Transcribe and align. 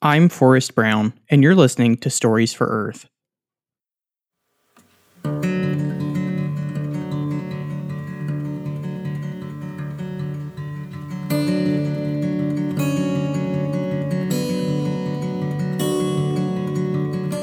I'm 0.00 0.28
Forrest 0.28 0.76
Brown, 0.76 1.12
and 1.28 1.42
you're 1.42 1.56
listening 1.56 1.96
to 1.96 2.08
Stories 2.08 2.54
for 2.54 2.68
Earth. 2.68 3.08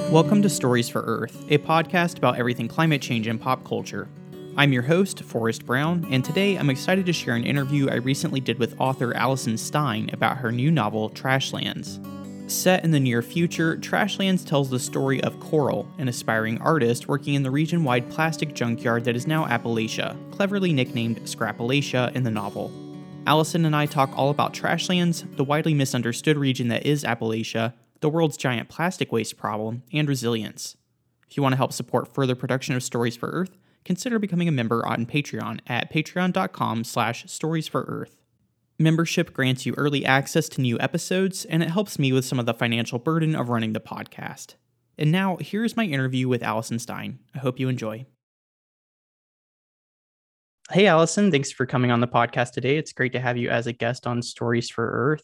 Welcome 0.09 0.41
to 0.41 0.49
Stories 0.49 0.87
for 0.87 1.01
Earth, 1.01 1.43
a 1.49 1.57
podcast 1.57 2.17
about 2.17 2.37
everything 2.37 2.69
climate 2.69 3.01
change 3.01 3.27
and 3.27 3.41
pop 3.41 3.65
culture. 3.65 4.07
I'm 4.55 4.71
your 4.71 4.83
host, 4.83 5.23
Forrest 5.23 5.65
Brown, 5.65 6.07
and 6.09 6.23
today 6.23 6.55
I'm 6.55 6.69
excited 6.69 7.05
to 7.07 7.11
share 7.11 7.35
an 7.35 7.43
interview 7.43 7.89
I 7.89 7.95
recently 7.95 8.39
did 8.39 8.59
with 8.59 8.79
author 8.79 9.13
Alison 9.13 9.57
Stine 9.57 10.09
about 10.13 10.37
her 10.37 10.53
new 10.53 10.71
novel, 10.71 11.09
Trashlands. 11.09 11.99
Set 12.47 12.83
in 12.83 12.91
the 12.91 12.99
near 12.99 13.23
future, 13.23 13.75
Trashlands 13.77 14.45
tells 14.45 14.69
the 14.69 14.77
story 14.77 15.19
of 15.23 15.39
Coral, 15.39 15.87
an 15.97 16.07
aspiring 16.07 16.61
artist 16.61 17.07
working 17.07 17.33
in 17.33 17.41
the 17.41 17.49
region 17.49 17.83
wide 17.83 18.07
plastic 18.11 18.53
junkyard 18.53 19.03
that 19.05 19.15
is 19.15 19.25
now 19.25 19.45
Appalachia, 19.45 20.15
cleverly 20.31 20.71
nicknamed 20.71 21.21
Scrapalachia 21.21 22.15
in 22.15 22.21
the 22.21 22.29
novel. 22.29 22.71
Alison 23.25 23.65
and 23.65 23.75
I 23.75 23.87
talk 23.87 24.11
all 24.15 24.29
about 24.29 24.53
Trashlands, 24.53 25.35
the 25.37 25.43
widely 25.43 25.73
misunderstood 25.73 26.37
region 26.37 26.67
that 26.67 26.85
is 26.85 27.03
Appalachia, 27.03 27.73
the 28.01 28.09
world's 28.09 28.37
giant 28.37 28.69
plastic 28.69 29.11
waste 29.11 29.37
problem, 29.37 29.81
and 29.91 30.07
resilience. 30.07 30.77
If 31.27 31.37
you 31.37 31.41
want 31.41 31.53
to 31.53 31.57
help 31.57 31.73
support 31.73 32.13
further 32.13 32.35
production 32.35 32.75
of 32.75 32.83
Stories 32.83 33.17
for 33.17 33.29
Earth, 33.29 33.57
consider 33.83 34.19
becoming 34.19 34.47
a 34.47 34.51
member 34.51 34.85
on 34.85 35.07
Patreon 35.07 35.61
at 35.65 35.91
patreon.com 35.91 36.83
slash 36.83 37.25
storiesforearth. 37.25 38.11
Membership 38.77 39.31
grants 39.31 39.65
you 39.65 39.73
early 39.77 40.05
access 40.05 40.49
to 40.49 40.61
new 40.61 40.77
episodes, 40.81 41.45
and 41.45 41.63
it 41.63 41.69
helps 41.69 41.97
me 41.97 42.11
with 42.11 42.25
some 42.25 42.39
of 42.39 42.45
the 42.45 42.53
financial 42.53 42.99
burden 42.99 43.33
of 43.33 43.47
running 43.47 43.71
the 43.71 43.79
podcast. 43.79 44.55
And 44.97 45.13
now, 45.13 45.37
here's 45.39 45.77
my 45.77 45.85
interview 45.85 46.27
with 46.27 46.43
Alison 46.43 46.79
Stine. 46.79 47.19
I 47.33 47.39
hope 47.39 47.57
you 47.57 47.69
enjoy. 47.69 48.05
Hey, 50.69 50.87
Alison, 50.87 51.31
thanks 51.31 51.53
for 51.53 51.65
coming 51.65 51.89
on 51.89 52.01
the 52.01 52.07
podcast 52.07 52.51
today. 52.51 52.75
It's 52.77 52.91
great 52.91 53.13
to 53.13 53.19
have 53.19 53.37
you 53.37 53.49
as 53.49 53.67
a 53.67 53.71
guest 53.71 54.05
on 54.07 54.21
Stories 54.21 54.69
for 54.69 54.85
Earth. 54.85 55.23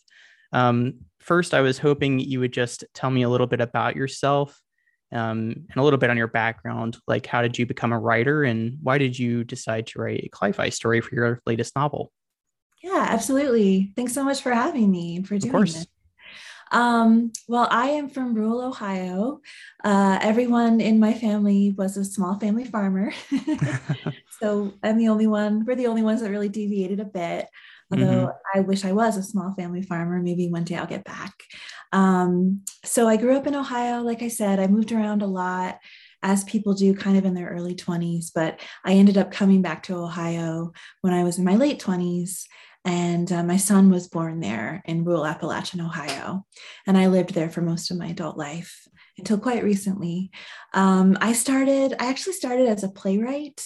Um, 0.54 1.00
first, 1.20 1.54
I 1.54 1.60
was 1.60 1.78
hoping 1.78 2.20
you 2.20 2.40
would 2.40 2.54
just 2.54 2.86
tell 2.94 3.10
me 3.10 3.24
a 3.24 3.30
little 3.30 3.48
bit 3.48 3.60
about 3.60 3.98
yourself 3.98 4.62
um, 5.12 5.56
and 5.70 5.76
a 5.76 5.84
little 5.84 6.00
bit 6.00 6.10
on 6.10 6.16
your 6.16 6.28
background. 6.28 7.00
Like, 7.06 7.26
how 7.26 7.42
did 7.42 7.60
you 7.60 7.66
become 7.66 7.92
a 7.92 8.00
writer, 8.00 8.44
and 8.44 8.78
why 8.82 8.98
did 8.98 9.20
you 9.20 9.44
decide 9.44 9.88
to 9.88 10.00
write 10.00 10.24
a 10.24 10.30
cli-fi 10.30 10.70
story 10.70 11.02
for 11.02 11.16
your 11.16 11.42
latest 11.46 11.76
novel? 11.76 12.14
Yeah, 12.84 13.06
absolutely. 13.10 13.94
Thanks 13.96 14.14
so 14.14 14.24
much 14.24 14.42
for 14.42 14.52
having 14.52 14.90
me 14.90 15.18
and 15.18 15.28
for 15.28 15.38
doing 15.38 15.66
this. 15.66 15.86
Um, 16.72 17.34
well, 17.48 17.68
I 17.70 17.90
am 17.90 18.10
from 18.10 18.34
rural 18.34 18.62
Ohio. 18.62 19.42
Uh, 19.84 20.18
everyone 20.22 20.80
in 20.80 21.00
my 21.00 21.14
family 21.14 21.76
was 21.78 21.98
a 21.98 22.06
small 22.06 22.40
family 22.40 22.64
farmer. 22.66 23.12
so 24.40 24.74
I'm 24.82 24.98
the 24.98 25.10
only 25.10 25.28
one, 25.28 25.66
we're 25.66 25.76
the 25.76 25.88
only 25.88 26.02
ones 26.02 26.22
that 26.22 26.32
really 26.32 26.50
deviated 26.50 27.00
a 27.00 27.06
bit. 27.06 27.48
Although 27.92 28.06
mm-hmm. 28.06 28.58
I 28.60 28.62
wish 28.62 28.86
I 28.86 28.94
was 28.94 29.18
a 29.18 29.24
small 29.24 29.54
family 29.54 29.82
farmer. 29.82 30.22
Maybe 30.22 30.48
one 30.48 30.64
day 30.64 30.76
I'll 30.76 30.88
get 30.88 31.04
back. 31.04 31.34
Um, 31.92 32.62
so 32.86 33.08
I 33.08 33.18
grew 33.18 33.36
up 33.36 33.48
in 33.48 33.56
Ohio. 33.56 34.02
Like 34.02 34.22
I 34.22 34.30
said, 34.30 34.60
I 34.60 34.68
moved 34.68 34.94
around 34.94 35.22
a 35.22 35.28
lot 35.28 35.78
as 36.24 36.46
people 36.46 36.74
do 36.74 36.94
kind 36.94 37.18
of 37.18 37.26
in 37.26 37.34
their 37.34 37.50
early 37.50 37.76
20s, 37.76 38.32
but 38.34 38.62
I 38.86 38.94
ended 38.94 39.18
up 39.18 39.32
coming 39.32 39.62
back 39.62 39.84
to 39.84 39.98
Ohio 39.98 40.72
when 41.02 41.14
I 41.14 41.24
was 41.24 41.38
in 41.38 41.44
my 41.44 41.56
late 41.56 41.82
20s 41.82 42.46
and 42.84 43.32
uh, 43.32 43.44
my 43.44 43.58
son 43.58 43.92
was 43.92 44.08
born 44.08 44.40
there 44.40 44.82
in 44.86 45.04
rural 45.04 45.26
Appalachian, 45.26 45.82
Ohio. 45.82 46.46
And 46.88 46.98
I 46.98 47.08
lived 47.08 47.34
there 47.34 47.50
for 47.50 47.62
most 47.62 47.92
of 47.92 47.98
my 47.98 48.08
adult 48.08 48.38
life 48.38 48.88
until 49.18 49.38
quite 49.38 49.64
recently. 49.64 50.32
Um, 50.74 51.18
I 51.22 51.34
started, 51.34 51.94
I 52.00 52.08
actually 52.08 52.34
started 52.34 52.68
as 52.68 52.84
a 52.84 52.90
playwright. 52.90 53.64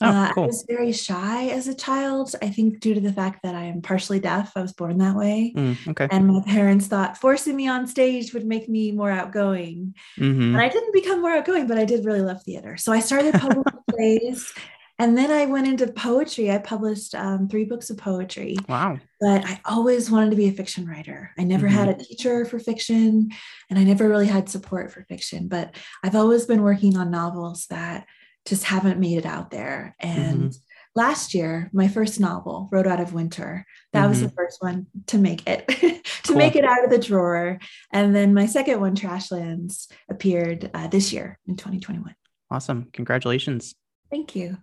Oh, 0.00 0.06
uh, 0.06 0.32
cool. 0.32 0.44
I 0.44 0.46
was 0.46 0.64
very 0.68 0.92
shy 0.92 1.48
as 1.48 1.66
a 1.66 1.74
child. 1.74 2.34
I 2.40 2.50
think 2.50 2.80
due 2.80 2.94
to 2.94 3.00
the 3.00 3.12
fact 3.12 3.40
that 3.42 3.54
I 3.54 3.64
am 3.64 3.82
partially 3.82 4.20
deaf, 4.20 4.52
I 4.56 4.62
was 4.62 4.72
born 4.72 4.98
that 4.98 5.16
way. 5.16 5.52
Mm, 5.56 5.88
okay. 5.88 6.08
And 6.10 6.28
my 6.28 6.40
parents 6.46 6.86
thought 6.86 7.18
forcing 7.18 7.56
me 7.56 7.68
on 7.68 7.86
stage 7.86 8.32
would 8.32 8.46
make 8.46 8.68
me 8.68 8.92
more 8.92 9.10
outgoing. 9.10 9.94
Mm-hmm. 10.16 10.54
And 10.54 10.56
I 10.56 10.68
didn't 10.68 10.94
become 10.94 11.20
more 11.20 11.32
outgoing, 11.32 11.66
but 11.66 11.78
I 11.78 11.84
did 11.84 12.04
really 12.04 12.22
love 12.22 12.42
theater. 12.42 12.76
So 12.76 12.92
I 12.92 13.00
started 13.00 13.34
public 13.34 13.66
plays 13.90 14.52
and 14.98 15.16
then 15.16 15.30
I 15.30 15.46
went 15.46 15.68
into 15.68 15.86
poetry. 15.92 16.50
I 16.50 16.58
published 16.58 17.14
um, 17.14 17.48
three 17.48 17.64
books 17.64 17.88
of 17.88 17.98
poetry. 17.98 18.56
Wow. 18.68 18.98
But 19.20 19.44
I 19.44 19.60
always 19.64 20.10
wanted 20.10 20.30
to 20.30 20.36
be 20.36 20.48
a 20.48 20.52
fiction 20.52 20.86
writer. 20.86 21.30
I 21.38 21.44
never 21.44 21.68
mm-hmm. 21.68 21.76
had 21.76 21.88
a 21.88 21.94
teacher 21.94 22.44
for 22.44 22.58
fiction, 22.58 23.30
and 23.70 23.78
I 23.78 23.84
never 23.84 24.08
really 24.08 24.26
had 24.26 24.48
support 24.48 24.90
for 24.90 25.04
fiction. 25.04 25.46
But 25.46 25.76
I've 26.02 26.16
always 26.16 26.46
been 26.46 26.62
working 26.62 26.96
on 26.96 27.12
novels 27.12 27.66
that 27.70 28.06
just 28.44 28.64
haven't 28.64 28.98
made 28.98 29.18
it 29.18 29.26
out 29.26 29.50
there. 29.50 29.94
And 30.00 30.50
mm-hmm. 30.50 30.58
last 30.96 31.32
year, 31.32 31.70
my 31.72 31.86
first 31.86 32.18
novel, 32.18 32.68
Road 32.72 32.88
Out 32.88 33.00
of 33.00 33.12
Winter, 33.12 33.64
that 33.92 34.00
mm-hmm. 34.00 34.08
was 34.08 34.20
the 34.20 34.26
mm-hmm. 34.26 34.36
first 34.36 34.60
one 34.60 34.86
to 35.06 35.18
make 35.18 35.46
it, 35.46 35.68
to 35.68 36.02
cool. 36.24 36.36
make 36.36 36.56
it 36.56 36.64
out 36.64 36.82
of 36.82 36.90
the 36.90 36.98
drawer. 36.98 37.58
And 37.92 38.16
then 38.16 38.34
my 38.34 38.46
second 38.46 38.80
one, 38.80 38.96
Trashlands, 38.96 39.92
appeared 40.10 40.70
uh, 40.74 40.88
this 40.88 41.12
year 41.12 41.38
in 41.46 41.56
2021. 41.56 42.14
Awesome. 42.50 42.88
Congratulations. 42.92 43.74
Thank 44.10 44.34
you. 44.34 44.56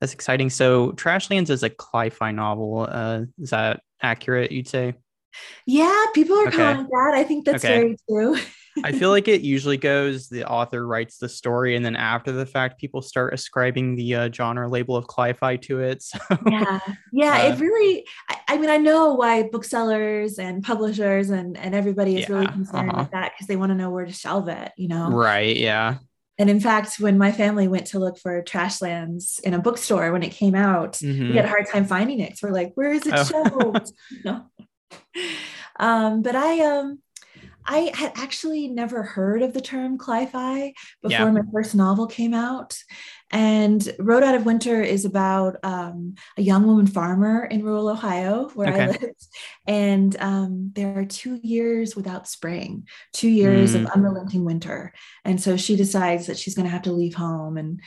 That's 0.00 0.14
exciting. 0.14 0.50
So 0.50 0.92
Trashlands 0.92 1.50
is 1.50 1.62
a 1.62 1.70
cli-fi 1.70 2.32
novel. 2.32 2.86
Uh, 2.90 3.22
is 3.38 3.50
that 3.50 3.82
accurate? 4.02 4.50
You'd 4.50 4.68
say? 4.68 4.94
Yeah, 5.66 6.06
people 6.14 6.36
are 6.36 6.48
okay. 6.48 6.56
calling 6.56 6.88
that. 6.90 7.12
I 7.14 7.24
think 7.24 7.44
that's 7.44 7.64
okay. 7.64 7.76
very 7.76 7.96
true. 8.08 8.36
I 8.82 8.92
feel 8.92 9.10
like 9.10 9.28
it 9.28 9.42
usually 9.42 9.76
goes 9.76 10.28
the 10.28 10.48
author 10.48 10.86
writes 10.86 11.18
the 11.18 11.28
story, 11.28 11.76
and 11.76 11.84
then 11.84 11.96
after 11.96 12.32
the 12.32 12.46
fact, 12.46 12.80
people 12.80 13.02
start 13.02 13.34
ascribing 13.34 13.96
the 13.96 14.14
uh, 14.14 14.32
genre 14.32 14.68
label 14.68 14.96
of 14.96 15.06
cli-fi 15.06 15.56
to 15.56 15.80
it. 15.80 16.02
So, 16.10 16.18
yeah, 16.46 16.80
yeah, 17.12 17.32
uh, 17.32 17.52
it 17.52 17.60
really. 17.60 18.06
I, 18.28 18.36
I, 18.48 18.58
mean, 18.58 18.70
I 18.70 18.78
know 18.78 19.14
why 19.14 19.44
booksellers 19.44 20.38
and 20.38 20.62
publishers 20.62 21.30
and 21.30 21.56
and 21.56 21.74
everybody 21.74 22.16
is 22.16 22.28
yeah, 22.28 22.34
really 22.34 22.46
concerned 22.46 22.90
uh-huh. 22.90 23.02
with 23.02 23.10
that 23.12 23.32
because 23.32 23.46
they 23.46 23.56
want 23.56 23.70
to 23.70 23.76
know 23.76 23.90
where 23.90 24.06
to 24.06 24.12
shelve 24.12 24.48
it. 24.48 24.72
You 24.76 24.88
know, 24.88 25.10
right? 25.10 25.56
Yeah. 25.56 25.98
And 26.40 26.48
in 26.48 26.58
fact, 26.58 26.98
when 26.98 27.18
my 27.18 27.32
family 27.32 27.68
went 27.68 27.88
to 27.88 27.98
look 27.98 28.18
for 28.18 28.42
Trashlands 28.42 29.40
in 29.40 29.52
a 29.52 29.58
bookstore 29.58 30.10
when 30.10 30.22
it 30.22 30.32
came 30.32 30.54
out, 30.54 30.94
mm-hmm. 30.94 31.28
we 31.28 31.36
had 31.36 31.44
a 31.44 31.48
hard 31.48 31.66
time 31.66 31.84
finding 31.84 32.18
it. 32.18 32.38
So 32.38 32.48
we're 32.48 32.54
like, 32.54 32.72
where 32.76 32.92
is 32.92 33.02
it 33.06 33.12
oh. 33.34 33.74
no. 34.24 34.46
Um, 35.78 36.22
but 36.22 36.34
I 36.34 36.60
um 36.60 37.00
I 37.66 37.92
had 37.94 38.12
actually 38.16 38.68
never 38.68 39.02
heard 39.02 39.42
of 39.42 39.52
the 39.52 39.60
term 39.60 39.98
cli-fi 39.98 40.72
before 41.02 41.26
yeah. 41.26 41.30
my 41.30 41.42
first 41.52 41.74
novel 41.74 42.06
came 42.06 42.32
out. 42.32 42.74
And 43.30 43.94
Road 43.98 44.22
Out 44.22 44.34
of 44.34 44.44
Winter 44.44 44.82
is 44.82 45.04
about 45.04 45.56
um, 45.62 46.14
a 46.36 46.42
young 46.42 46.66
woman 46.66 46.86
farmer 46.86 47.44
in 47.44 47.64
rural 47.64 47.88
Ohio 47.88 48.50
where 48.54 48.68
okay. 48.68 48.82
I 48.82 48.86
lived. 48.86 49.26
And 49.66 50.16
um, 50.18 50.72
there 50.74 50.98
are 50.98 51.04
two 51.04 51.38
years 51.42 51.94
without 51.94 52.26
spring, 52.26 52.88
two 53.12 53.28
years 53.28 53.74
mm. 53.74 53.82
of 53.82 53.90
unrelenting 53.90 54.44
winter. 54.44 54.92
And 55.24 55.40
so 55.40 55.56
she 55.56 55.76
decides 55.76 56.26
that 56.26 56.38
she's 56.38 56.54
going 56.54 56.66
to 56.66 56.72
have 56.72 56.82
to 56.82 56.92
leave 56.92 57.14
home 57.14 57.56
and 57.56 57.80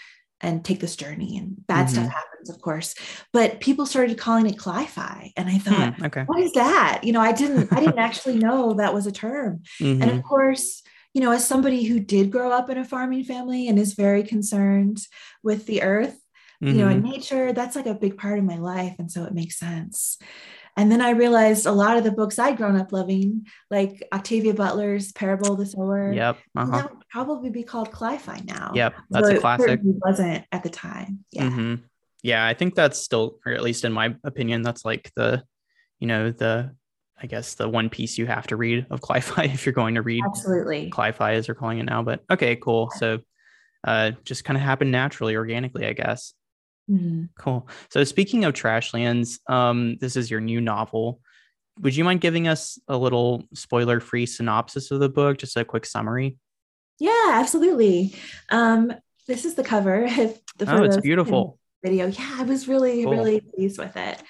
and 0.44 0.64
take 0.64 0.82
this 0.82 0.98
journey 0.98 1.38
and 1.38 1.66
bad 1.68 1.88
mm-hmm. 1.88 1.96
stuff 1.96 2.12
happens 2.12 2.50
of 2.50 2.60
course 2.62 2.96
but 3.32 3.62
people 3.62 3.86
started 3.86 4.18
calling 4.18 4.46
it 4.46 4.58
cli-fi 4.58 5.32
and 5.38 5.48
i 5.48 5.58
thought 5.58 5.96
hmm, 5.96 6.06
okay. 6.06 6.24
what 6.26 6.42
is 6.42 6.52
that 6.52 7.00
you 7.04 7.14
know 7.14 7.22
i 7.22 7.32
didn't 7.32 7.72
i 7.72 7.80
didn't 7.80 7.98
actually 7.98 8.38
know 8.38 8.74
that 8.74 8.94
was 8.94 9.08
a 9.08 9.12
term 9.12 9.62
mm-hmm. 9.80 10.02
and 10.02 10.12
of 10.12 10.18
mm-hmm. 10.18 10.28
course 10.28 10.84
you 11.14 11.22
know 11.22 11.32
as 11.32 11.48
somebody 11.48 11.84
who 11.84 12.00
did 12.00 12.32
grow 12.32 12.52
up 12.52 12.70
in 12.70 12.78
a 12.78 12.86
farming 12.86 13.24
family 13.24 13.68
and 13.68 13.80
is 13.80 13.94
very 13.94 14.24
concerned 14.24 15.00
with 15.42 15.66
the 15.66 15.82
earth 15.82 16.20
mm-hmm. 16.62 16.68
you 16.68 16.74
know 16.74 16.88
and 16.88 17.04
mm-hmm. 17.04 17.12
nature 17.12 17.54
that's 17.54 17.76
like 17.76 17.86
a 17.86 17.94
big 17.94 18.18
part 18.18 18.40
of 18.40 18.46
my 18.46 18.58
life 18.58 18.96
and 19.00 19.12
so 19.12 19.24
it 19.24 19.34
makes 19.34 19.58
sense 19.58 20.18
and 20.76 20.92
then 20.92 21.02
I 21.02 21.12
realized 21.12 21.66
a 21.66 21.72
lot 21.72 21.98
of 21.98 22.04
the 22.04 22.12
books 22.12 22.40
I'd 22.40 22.58
grown 22.58 22.76
up 22.76 22.92
loving, 22.92 23.46
like 23.70 24.08
Octavia 24.12 24.56
Butler's 24.56 25.12
Parable 25.12 25.54
of 25.54 25.60
the 25.60 25.66
Sower, 25.68 26.12
yep, 26.12 26.38
uh-huh. 26.56 26.72
that 26.72 26.92
would 26.92 27.08
probably 27.10 27.52
be 27.52 27.64
called 27.64 27.92
cli-fi 27.92 28.42
now. 28.46 28.72
Yep, 28.74 28.96
that's 29.10 29.28
so 29.28 29.36
a 29.36 29.40
classic. 29.40 29.80
It 29.84 29.96
wasn't 30.04 30.46
at 30.52 30.64
the 30.64 30.70
time. 30.70 31.26
Yeah. 31.32 31.44
Mm-hmm. 31.44 31.76
Yeah, 32.24 32.46
I 32.46 32.54
think 32.54 32.74
that's 32.74 32.98
still, 32.98 33.38
or 33.46 33.52
at 33.52 33.62
least 33.62 33.86
in 33.86 33.92
my 33.92 34.16
opinion, 34.24 34.62
that's 34.62 34.86
like 34.86 35.12
the, 35.16 35.44
you 36.00 36.08
know, 36.08 36.32
the, 36.32 36.74
I 37.22 37.28
guess 37.28 37.56
the 37.56 37.70
one 37.70 37.90
piece 37.90 38.18
you 38.18 38.26
have 38.26 38.48
to 38.48 38.56
read 38.56 38.86
of 38.90 39.02
cli-fi 39.02 39.44
if 39.54 39.66
you're 39.66 39.74
going 39.74 39.96
to 39.96 40.02
read. 40.02 40.24
Absolutely. 40.26 40.90
Cli-fi 40.90 41.34
as 41.34 41.46
they're 41.46 41.56
calling 41.56 41.80
it 41.80 41.84
now, 41.84 42.04
but 42.04 42.24
okay, 42.30 42.56
cool. 42.56 42.92
So, 42.98 43.20
uh, 43.86 44.12
just 44.24 44.46
kind 44.46 44.58
of 44.58 44.64
happened 44.64 44.92
naturally, 44.92 45.36
organically, 45.36 45.86
I 45.86 45.94
guess. 45.94 46.34
Mm-hmm. 46.90 47.26
Cool. 47.38 47.68
So 47.90 48.04
speaking 48.04 48.46
of 48.46 48.54
Trashlands, 48.54 49.40
um, 49.50 49.98
this 50.00 50.16
is 50.16 50.30
your 50.30 50.42
new 50.42 50.62
novel. 50.62 51.22
Would 51.82 51.96
you 51.96 52.04
mind 52.04 52.22
giving 52.22 52.48
us 52.48 52.80
a 52.88 52.98
little 52.98 53.44
spoiler-free 53.54 54.28
synopsis 54.28 54.92
of 54.92 55.00
the 55.00 55.10
book, 55.10 55.38
just 55.38 55.58
a 55.58 55.66
quick 55.66 55.86
summary? 55.86 56.38
Yeah, 57.00 57.32
absolutely. 57.32 58.16
Um, 58.50 58.94
this 59.28 59.46
is 59.46 59.56
the 59.56 59.64
cover. 59.64 60.08
the 60.58 60.66
oh, 60.68 60.84
it's 60.84 60.98
beautiful. 60.98 61.60
Video. 61.84 62.08
Yeah, 62.08 62.36
I 62.38 62.44
was 62.44 62.68
really, 62.68 63.04
cool. 63.04 63.12
really 63.12 63.42
pleased 63.42 63.80
with 63.80 63.98
it. 63.98 64.22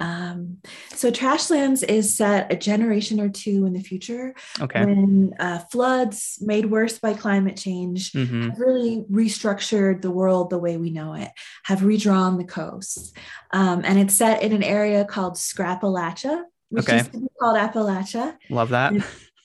Um, 0.00 0.58
so 0.88 1.10
Trashlands 1.10 1.84
is 1.86 2.16
set 2.16 2.50
a 2.52 2.56
generation 2.56 3.20
or 3.20 3.28
two 3.28 3.66
in 3.66 3.74
the 3.74 3.82
future 3.82 4.34
okay. 4.60 4.84
when 4.84 5.34
uh, 5.38 5.58
floods 5.70 6.38
made 6.40 6.66
worse 6.66 6.98
by 6.98 7.12
climate 7.14 7.56
change 7.56 8.12
Mm-hmm. 8.12 8.48
have 8.48 8.58
really 8.58 9.04
restructured 9.10 10.00
the 10.00 10.10
world 10.10 10.50
the 10.50 10.58
way 10.58 10.76
we 10.78 10.90
know 10.90 11.12
it, 11.14 11.30
have 11.64 11.84
redrawn 11.84 12.38
the 12.38 12.44
coasts. 12.44 13.12
Um, 13.52 13.82
and 13.84 13.98
it's 13.98 14.14
set 14.14 14.42
in 14.42 14.52
an 14.52 14.62
area 14.62 15.04
called 15.04 15.34
Scrapalachia, 15.34 16.44
which 16.70 16.88
Okay. 16.88 17.02
be 17.12 17.26
called 17.38 17.56
Appalachia. 17.58 18.36
Love 18.48 18.70
that. 18.70 18.94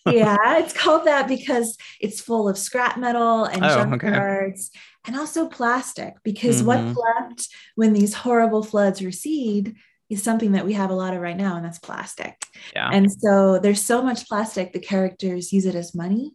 yeah, 0.05 0.37
it's 0.59 0.73
called 0.73 1.05
that 1.05 1.27
because 1.27 1.77
it's 1.99 2.21
full 2.21 2.47
of 2.47 2.57
scrap 2.57 2.97
metal 2.97 3.43
and 3.43 3.63
Oh, 3.65 3.67
okay. 3.93 4.07
junkyards 4.07 4.69
and 5.05 5.17
also 5.17 5.47
plastic. 5.47 6.13
Because 6.23 6.63
what's 6.63 6.81
Mhm. 6.81 6.95
left 7.19 7.49
when 7.75 7.91
these 7.93 8.13
horrible 8.13 8.63
floods 8.63 9.03
recede 9.03 9.75
is 10.09 10.21
something 10.23 10.51
that 10.53 10.65
we 10.65 10.73
have 10.73 10.89
a 10.91 10.95
lot 10.95 11.13
of 11.13 11.21
right 11.21 11.37
now, 11.37 11.55
and 11.55 11.65
that's 11.65 11.79
plastic. 11.79 12.35
Yeah. 12.73 12.89
And 12.91 13.11
so 13.11 13.59
there's 13.59 13.81
so 13.81 14.01
much 14.01 14.27
plastic, 14.27 14.73
the 14.73 14.79
characters 14.79 15.51
use 15.51 15.65
it 15.65 15.75
as 15.75 15.95
money. 15.95 16.33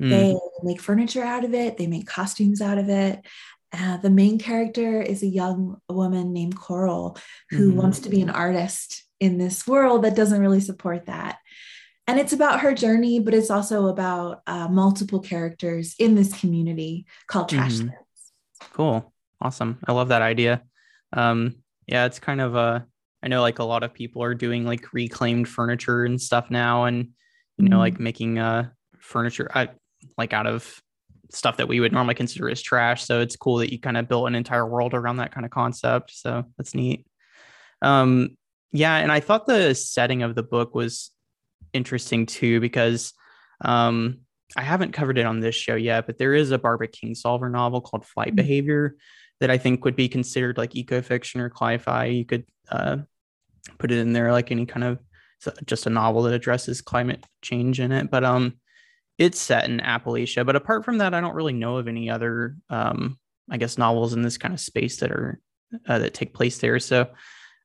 Mm. 0.00 0.10
They 0.10 0.36
make 0.62 0.80
furniture 0.80 1.22
out 1.22 1.44
of 1.44 1.54
it, 1.54 1.78
they 1.78 1.86
make 1.86 2.06
costumes 2.06 2.60
out 2.60 2.78
of 2.78 2.88
it. 2.88 3.24
Uh, 3.72 3.96
the 3.96 4.10
main 4.10 4.38
character 4.38 5.00
is 5.00 5.22
a 5.22 5.26
young 5.26 5.80
woman 5.88 6.32
named 6.32 6.56
Coral 6.56 7.18
who 7.50 7.72
Mhm. 7.72 7.76
wants 7.76 8.00
to 8.00 8.10
be 8.10 8.20
an 8.22 8.30
artist 8.30 9.04
in 9.18 9.38
this 9.38 9.66
world 9.66 10.04
that 10.04 10.14
doesn't 10.14 10.40
really 10.40 10.60
support 10.60 11.06
that. 11.06 11.38
And 12.06 12.20
it's 12.20 12.32
about 12.32 12.60
her 12.60 12.72
journey, 12.74 13.18
but 13.18 13.34
it's 13.34 13.50
also 13.50 13.86
about 13.86 14.42
uh, 14.46 14.68
multiple 14.68 15.20
characters 15.20 15.94
in 15.98 16.14
this 16.14 16.38
community 16.38 17.06
called 17.26 17.48
Mhm. 17.50 17.92
Cool. 18.72 19.12
Awesome. 19.40 19.78
I 19.86 19.92
love 19.92 20.08
that 20.08 20.22
idea. 20.22 20.62
Um, 21.12 21.56
yeah, 21.86 22.06
it's 22.06 22.18
kind 22.20 22.40
of 22.40 22.54
a, 22.54 22.86
I 23.22 23.28
know 23.28 23.40
like 23.40 23.58
a 23.58 23.64
lot 23.64 23.82
of 23.82 23.94
people 23.94 24.22
are 24.22 24.34
doing 24.34 24.64
like 24.64 24.92
reclaimed 24.92 25.48
furniture 25.48 26.04
and 26.04 26.20
stuff 26.20 26.50
now 26.50 26.84
and, 26.84 27.08
you 27.58 27.68
know, 27.68 27.76
Mhm. 27.76 27.80
like 27.80 28.00
making 28.00 28.38
uh 28.38 28.70
furniture 28.98 29.50
I, 29.54 29.68
like 30.18 30.32
out 30.32 30.46
of 30.46 30.80
stuff 31.32 31.56
that 31.56 31.68
we 31.68 31.80
would 31.80 31.92
normally 31.92 32.14
consider 32.14 32.48
as 32.48 32.62
trash. 32.62 33.04
So 33.04 33.20
it's 33.20 33.36
cool 33.36 33.56
that 33.58 33.72
you 33.72 33.80
kind 33.80 33.96
of 33.96 34.08
built 34.08 34.28
an 34.28 34.34
entire 34.34 34.66
world 34.66 34.94
around 34.94 35.16
that 35.16 35.32
kind 35.32 35.44
of 35.44 35.50
concept. 35.50 36.12
So 36.12 36.44
that's 36.56 36.74
neat. 36.74 37.06
Um, 37.82 38.36
yeah, 38.72 38.96
and 38.96 39.10
I 39.10 39.20
thought 39.20 39.46
the 39.46 39.74
setting 39.74 40.22
of 40.22 40.34
the 40.34 40.42
book 40.42 40.74
was 40.74 41.10
interesting 41.72 42.26
too 42.26 42.60
because 42.60 43.12
um 43.64 44.18
I 44.56 44.62
haven't 44.62 44.92
covered 44.92 45.18
it 45.18 45.26
on 45.26 45.40
this 45.40 45.56
show 45.56 45.74
yet, 45.74 46.06
but 46.06 46.18
there 46.18 46.32
is 46.34 46.52
a 46.52 46.58
Barbara 46.58 46.88
Kingsolver 46.88 47.50
novel 47.50 47.80
called 47.80 48.06
Flight 48.06 48.32
Mhm. 48.32 48.36
Behavior 48.36 48.96
that 49.40 49.50
I 49.50 49.58
think 49.58 49.84
would 49.84 49.96
be 49.96 50.08
considered 50.08 50.56
like 50.56 50.76
eco-fiction 50.76 51.40
or 51.40 51.50
cli-fi. 51.50 52.06
You 52.06 52.24
could 52.24 52.44
uh, 52.70 52.98
put 53.78 53.90
it 53.90 53.98
in 53.98 54.12
there 54.12 54.32
like 54.32 54.50
any 54.50 54.66
kind 54.66 54.84
of 54.84 54.98
just 55.66 55.86
a 55.86 55.90
novel 55.90 56.22
that 56.22 56.34
addresses 56.34 56.80
climate 56.80 57.24
change 57.42 57.80
in 57.80 57.92
it. 57.92 58.10
But 58.10 58.24
um, 58.24 58.54
it's 59.18 59.40
set 59.40 59.68
in 59.68 59.80
Appalachia. 59.80 60.44
But 60.44 60.56
apart 60.56 60.84
from 60.84 60.98
that, 60.98 61.14
I 61.14 61.20
don't 61.20 61.34
really 61.34 61.52
know 61.52 61.76
of 61.76 61.88
any 61.88 62.10
other 62.10 62.56
um, 62.70 63.18
I 63.50 63.56
guess 63.56 63.78
novels 63.78 64.12
in 64.12 64.22
this 64.22 64.38
kind 64.38 64.54
of 64.54 64.60
space 64.60 64.98
that 64.98 65.10
are 65.10 65.40
uh, 65.86 65.98
that 65.98 66.14
take 66.14 66.34
place 66.34 66.58
there. 66.58 66.78
So 66.78 67.08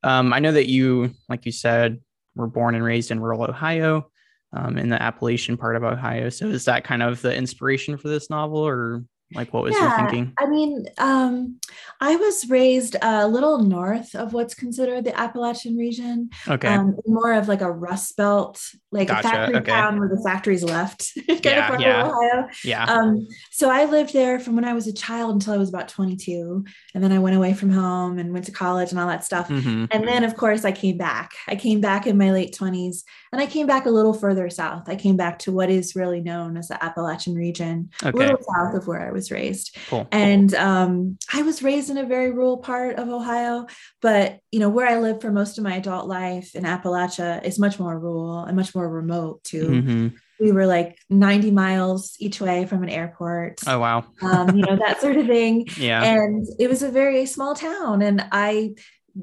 um, 0.03 0.33
I 0.33 0.39
know 0.39 0.51
that 0.51 0.69
you, 0.69 1.11
like 1.29 1.45
you 1.45 1.51
said, 1.51 1.99
were 2.35 2.47
born 2.47 2.75
and 2.75 2.83
raised 2.83 3.11
in 3.11 3.19
rural 3.19 3.43
Ohio 3.43 4.09
um, 4.53 4.77
in 4.77 4.89
the 4.89 5.01
Appalachian 5.01 5.57
part 5.57 5.75
of 5.75 5.83
Ohio. 5.83 6.29
So 6.29 6.47
is 6.47 6.65
that 6.65 6.83
kind 6.83 7.03
of 7.03 7.21
the 7.21 7.35
inspiration 7.35 7.97
for 7.97 8.09
this 8.09 8.29
novel, 8.29 8.59
or 8.59 9.03
like 9.33 9.53
what 9.53 9.63
was 9.63 9.75
your 9.75 9.89
thinking? 9.97 10.33
I 10.39 10.47
mean, 10.47 10.85
um, 10.97 11.57
I 11.99 12.15
was 12.15 12.49
raised 12.49 12.95
a 13.01 13.27
little 13.27 13.59
north 13.59 14.15
of 14.15 14.33
what's 14.33 14.53
considered 14.55 15.05
the 15.05 15.17
Appalachian 15.19 15.77
region, 15.77 16.29
Okay. 16.47 16.67
um, 16.67 16.95
more 17.05 17.33
of 17.33 17.47
like 17.47 17.61
a 17.61 17.71
Rust 17.71 18.17
Belt, 18.17 18.59
like 18.91 19.07
Gotcha, 19.07 19.27
a 19.27 19.31
factory 19.31 19.55
okay. 19.57 19.71
town 19.71 19.99
where 19.99 20.09
the 20.09 20.21
factories 20.23 20.63
left, 20.63 21.11
kind 21.27 21.45
Yeah, 21.45 21.73
of 21.75 21.79
yeah. 21.81 22.07
Ohio. 22.07 22.47
yeah. 22.65 22.85
Um, 22.85 23.27
so 23.51 23.69
I 23.69 23.85
lived 23.85 24.13
there 24.13 24.39
from 24.39 24.55
when 24.55 24.65
I 24.65 24.73
was 24.73 24.87
a 24.87 24.93
child 24.93 25.33
until 25.33 25.53
I 25.53 25.57
was 25.57 25.69
about 25.69 25.87
22, 25.87 26.65
and 26.95 27.03
then 27.03 27.11
I 27.11 27.19
went 27.19 27.35
away 27.35 27.53
from 27.53 27.69
home 27.71 28.17
and 28.19 28.33
went 28.33 28.45
to 28.45 28.51
college 28.51 28.91
and 28.91 28.99
all 28.99 29.07
that 29.07 29.23
stuff. 29.23 29.47
Mhm. 29.49 29.87
And 29.91 30.07
then, 30.07 30.23
of 30.23 30.35
course, 30.35 30.65
I 30.65 30.71
came 30.71 30.97
back. 30.97 31.31
I 31.47 31.55
came 31.55 31.81
back 31.81 32.07
in 32.07 32.17
my 32.17 32.31
late 32.31 32.53
20s 32.55 33.03
and 33.31 33.41
I 33.41 33.45
came 33.45 33.67
back 33.67 33.85
a 33.85 33.89
little 33.91 34.13
further 34.13 34.49
south. 34.49 34.83
I 34.87 34.95
came 34.95 35.15
back 35.17 35.39
to 35.39 35.51
what 35.51 35.69
is 35.69 35.95
really 35.95 36.19
known 36.21 36.57
as 36.57 36.67
the 36.67 36.83
Appalachian 36.83 37.35
region, 37.35 37.89
a 38.03 38.11
little 38.11 38.37
south 38.55 38.73
of 38.75 38.87
where 38.87 39.01
I 39.07 39.11
was 39.11 39.20
raised. 39.29 39.77
Cool. 39.89 40.07
And 40.11 40.53
um, 40.55 41.17
I 41.33 41.43
was 41.43 41.61
raised 41.61 41.89
in 41.91 41.97
a 41.97 42.05
very 42.05 42.31
rural 42.31 42.57
part 42.57 42.95
of 42.95 43.09
Ohio, 43.09 43.67
but 44.01 44.39
you 44.51 44.59
know 44.59 44.69
where 44.69 44.87
I 44.87 44.97
lived 44.99 45.21
for 45.21 45.31
most 45.31 45.57
of 45.57 45.63
my 45.63 45.75
adult 45.75 46.07
life 46.07 46.55
in 46.55 46.63
Appalachia 46.63 47.43
is 47.43 47.59
much 47.59 47.77
more 47.79 47.99
rural 47.99 48.39
and 48.45 48.55
much 48.55 48.73
more 48.73 48.89
remote 48.89 49.43
too. 49.43 49.67
Mhm. 49.67 50.13
We 50.39 50.51
were 50.51 50.65
like 50.65 50.97
90 51.09 51.51
miles 51.51 52.15
each 52.19 52.41
way 52.41 52.65
from 52.65 52.81
an 52.81 52.89
airport, 52.89 53.59
Oh 53.67 53.77
wow. 53.77 54.05
um, 54.23 54.55
you 54.57 54.63
know 54.65 54.75
that 54.77 54.99
sort 54.99 55.17
of 55.17 55.27
thing 55.27 55.67
Yeah. 55.77 56.03
and 56.03 56.47
it 56.57 56.67
was 56.67 56.81
a 56.81 56.89
very 56.89 57.27
small 57.27 57.53
town 57.53 58.01
and 58.01 58.25
i 58.31 58.71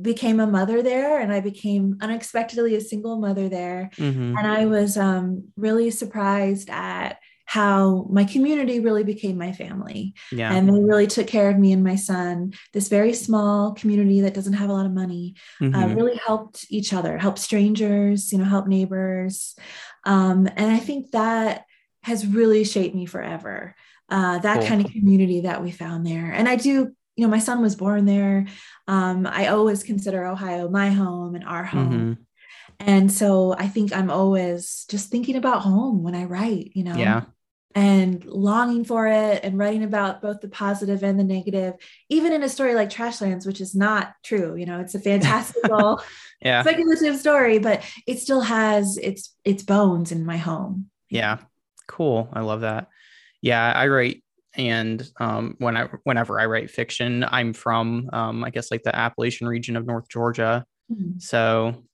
became 0.02 0.38
a 0.38 0.46
mother 0.46 0.82
there 0.82 1.18
and 1.18 1.32
i 1.32 1.40
became 1.40 1.96
unexpectedly 2.02 2.76
a 2.76 2.80
single 2.80 3.18
mother 3.18 3.48
there 3.48 3.88
Mhm. 3.96 4.36
and 4.38 4.46
i 4.46 4.66
was 4.66 4.96
um, 4.98 5.44
really 5.56 5.90
surprised 5.90 6.68
at 6.70 7.16
how 7.56 8.06
my 8.10 8.24
community 8.24 8.78
really 8.78 9.04
became 9.04 9.38
my 9.38 9.52
family 9.52 10.12
Yeah. 10.30 10.52
and 10.52 10.68
they 10.68 10.80
really 10.90 11.06
took 11.06 11.26
care 11.26 11.48
of 11.50 11.58
me 11.58 11.72
and 11.72 11.82
my 11.82 11.96
son 11.96 12.52
this 12.74 12.88
very 12.88 13.14
small 13.14 13.72
community 13.72 14.20
that 14.20 14.34
doesn't 14.34 14.52
have 14.60 14.68
a 14.68 14.72
lot 14.78 14.84
of 14.84 14.92
money 14.92 15.34
uh, 15.62 15.64
Mhm. 15.64 15.96
really 15.96 16.20
helped 16.26 16.66
each 16.68 16.92
other, 16.92 17.16
helped 17.16 17.38
strangers, 17.38 18.18
you 18.32 18.38
know, 18.38 18.44
help 18.44 18.66
neighbors. 18.66 19.34
Um, 20.04 20.38
and 20.58 20.70
I 20.70 20.78
think 20.78 21.10
that 21.12 21.64
has 22.02 22.26
really 22.26 22.64
shaped 22.64 22.94
me 22.94 23.06
forever. 23.06 23.74
Uh, 24.10 24.38
that 24.46 24.58
Cool. 24.60 24.68
kind 24.68 24.84
of 24.84 24.92
community 24.92 25.40
that 25.48 25.62
we 25.64 25.70
found 25.70 26.06
there. 26.06 26.30
And 26.38 26.46
I 26.48 26.56
do, 26.56 26.72
you 27.16 27.22
know, 27.24 27.28
my 27.28 27.38
son 27.48 27.58
was 27.62 27.76
born 27.76 28.04
there. 28.04 28.46
Um, 28.86 29.26
I 29.26 29.48
always 29.48 29.82
consider 29.82 30.20
Ohio 30.26 30.68
my 30.68 30.90
home 30.90 31.34
and 31.34 31.44
our 31.44 31.64
home. 31.64 31.92
Mhm. 31.98 32.16
And 32.80 33.10
so 33.20 33.54
I 33.58 33.66
think 33.68 33.88
I'm 33.96 34.10
always 34.10 34.84
just 34.92 35.10
thinking 35.10 35.36
about 35.36 35.62
home 35.62 36.02
when 36.02 36.14
I 36.14 36.24
write, 36.24 36.72
you 36.74 36.84
know 36.84 36.96
Yeah. 36.96 37.22
And 37.74 38.24
longing 38.24 38.84
for 38.84 39.06
it 39.06 39.44
and 39.44 39.58
writing 39.58 39.84
about 39.84 40.22
both 40.22 40.40
the 40.40 40.48
positive 40.48 41.02
and 41.02 41.18
the 41.20 41.24
negative, 41.24 41.74
even 42.08 42.32
in 42.32 42.42
a 42.42 42.48
story 42.48 42.74
like 42.74 42.90
Trashlands, 42.90 43.46
which 43.46 43.60
is 43.60 43.74
not 43.74 44.14
true. 44.24 44.56
You 44.56 44.66
know, 44.66 44.80
it's 44.80 44.94
a 44.94 45.00
fantastical 45.10 46.00
Yeah. 46.40 46.62
speculative 46.62 47.18
story, 47.18 47.58
but 47.58 47.82
it 48.06 48.18
still 48.18 48.40
has 48.40 48.96
its 48.98 49.34
its 49.44 49.62
bones 49.62 50.12
in 50.12 50.24
my 50.24 50.38
home. 50.38 50.90
Yeah. 51.10 51.38
Cool. 51.86 52.28
I 52.32 52.40
love 52.40 52.62
that. 52.62 52.88
Yeah, 53.42 53.72
I 53.74 53.86
write 53.88 54.22
and 54.54 55.06
um 55.20 55.54
when 55.58 55.76
I 55.76 55.88
whenever 56.04 56.40
I 56.40 56.46
write 56.46 56.70
fiction, 56.70 57.24
I'm 57.28 57.52
from 57.52 58.08
um 58.12 58.42
I 58.44 58.50
guess 58.50 58.70
like 58.70 58.82
the 58.82 58.96
Appalachian 58.96 59.46
region 59.46 59.76
of 59.76 59.86
North 59.86 60.08
Georgia. 60.08 60.64
Mhm. 60.90 61.20
So 61.20 61.84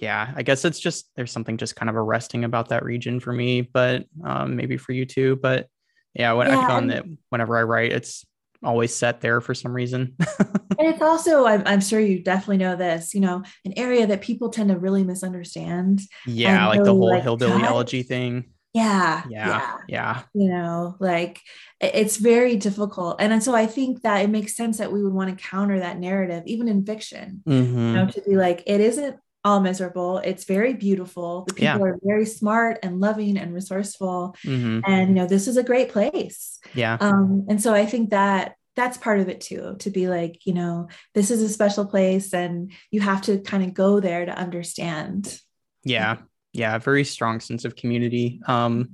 yeah, 0.00 0.32
I 0.36 0.42
guess 0.42 0.64
it's 0.64 0.78
just 0.80 1.10
there's 1.16 1.32
something 1.32 1.56
just 1.56 1.76
kind 1.76 1.88
of 1.90 1.96
arresting 1.96 2.44
about 2.44 2.68
that 2.70 2.84
region 2.84 3.20
for 3.20 3.32
me, 3.32 3.62
but 3.62 4.06
um 4.24 4.56
maybe 4.56 4.76
for 4.76 4.92
you 4.92 5.04
too. 5.06 5.36
But 5.36 5.68
yeah, 6.14 6.32
when 6.32 6.46
Yeah, 6.46 6.52
I 6.52 6.64
found 6.66 6.90
that 6.90 7.04
whenever 7.30 7.56
I 7.58 7.62
write, 7.62 7.92
it's 7.92 8.24
always 8.62 8.94
set 8.94 9.20
there 9.20 9.40
for 9.40 9.54
some 9.54 9.72
reason. 9.72 10.16
And 10.78 10.88
it's 10.88 11.02
also, 11.02 11.44
I'm, 11.44 11.62
I'm 11.66 11.80
sure 11.80 11.98
you 11.98 12.22
definitely 12.22 12.58
know 12.58 12.76
this, 12.76 13.12
you 13.12 13.20
know, 13.20 13.42
an 13.64 13.72
area 13.76 14.06
that 14.06 14.20
people 14.20 14.48
tend 14.50 14.70
to 14.70 14.78
really 14.78 15.02
misunderstand. 15.02 16.00
yeah, 16.24 16.60
And 16.60 16.68
like 16.68 16.84
the 16.84 16.94
whole 16.94 17.10
like, 17.10 17.22
hillbilly 17.24 17.64
elegy 17.64 18.02
thing. 18.02 18.52
Yeah. 18.74 19.24
Yeah. 19.28 19.62
Yeah. 19.88 20.22
you 20.34 20.48
know 20.50 20.96
like 21.00 21.40
it's 21.80 22.18
very 22.18 22.56
difficult 22.56 23.16
and 23.20 23.42
so 23.42 23.54
i 23.54 23.66
think 23.66 24.02
that 24.02 24.18
it 24.22 24.28
makes 24.30 24.54
sense 24.54 24.78
that 24.78 24.92
we 24.92 25.02
would 25.02 25.12
want 25.14 25.30
to 25.30 25.44
counter 25.44 25.80
that 25.80 25.98
narrative 25.98 26.42
even 26.46 26.68
in 26.68 26.84
fiction 26.84 27.42
you 27.46 27.54
Mhm. 27.54 27.94
know 27.98 28.06
to 28.10 28.20
be 28.28 28.36
like 28.36 28.62
it 28.66 28.80
isn't 28.80 29.16
all 29.48 29.60
miserable 29.60 30.18
it's 30.18 30.44
very 30.44 30.74
beautiful 30.74 31.44
the 31.48 31.54
people 31.54 31.64
Yeah. 31.64 31.78
are 31.88 31.98
very 32.02 32.26
smart 32.26 32.78
and 32.82 33.00
loving 33.00 33.36
and 33.38 33.54
resourceful 33.54 34.36
Mhm. 34.44 34.82
and 34.86 35.08
you 35.10 35.14
know 35.16 35.26
this 35.26 35.48
is 35.48 35.56
a 35.56 35.62
great 35.70 35.88
place 35.90 36.58
Yeah. 36.74 36.96
um 37.00 37.46
and 37.48 37.58
so 37.62 37.72
i 37.74 37.84
think 37.86 38.10
that 38.10 38.54
that's 38.76 38.96
part 38.98 39.18
of 39.20 39.28
it 39.28 39.40
too 39.40 39.74
to 39.80 39.90
be 39.90 40.08
like 40.08 40.46
you 40.46 40.54
know 40.54 40.88
this 41.14 41.30
is 41.30 41.40
a 41.42 41.48
special 41.48 41.84
place 41.86 42.32
and 42.32 42.72
you 42.90 43.00
have 43.00 43.22
to 43.22 43.38
kind 43.40 43.64
of 43.64 43.74
go 43.74 43.98
there 44.00 44.24
to 44.26 44.36
understand 44.46 45.40
Yeah. 45.84 46.16
Yeah. 46.52 46.78
Very 46.78 47.04
strong 47.04 47.40
sense 47.40 47.64
of 47.64 47.76
community. 47.76 48.40
Um, 48.46 48.88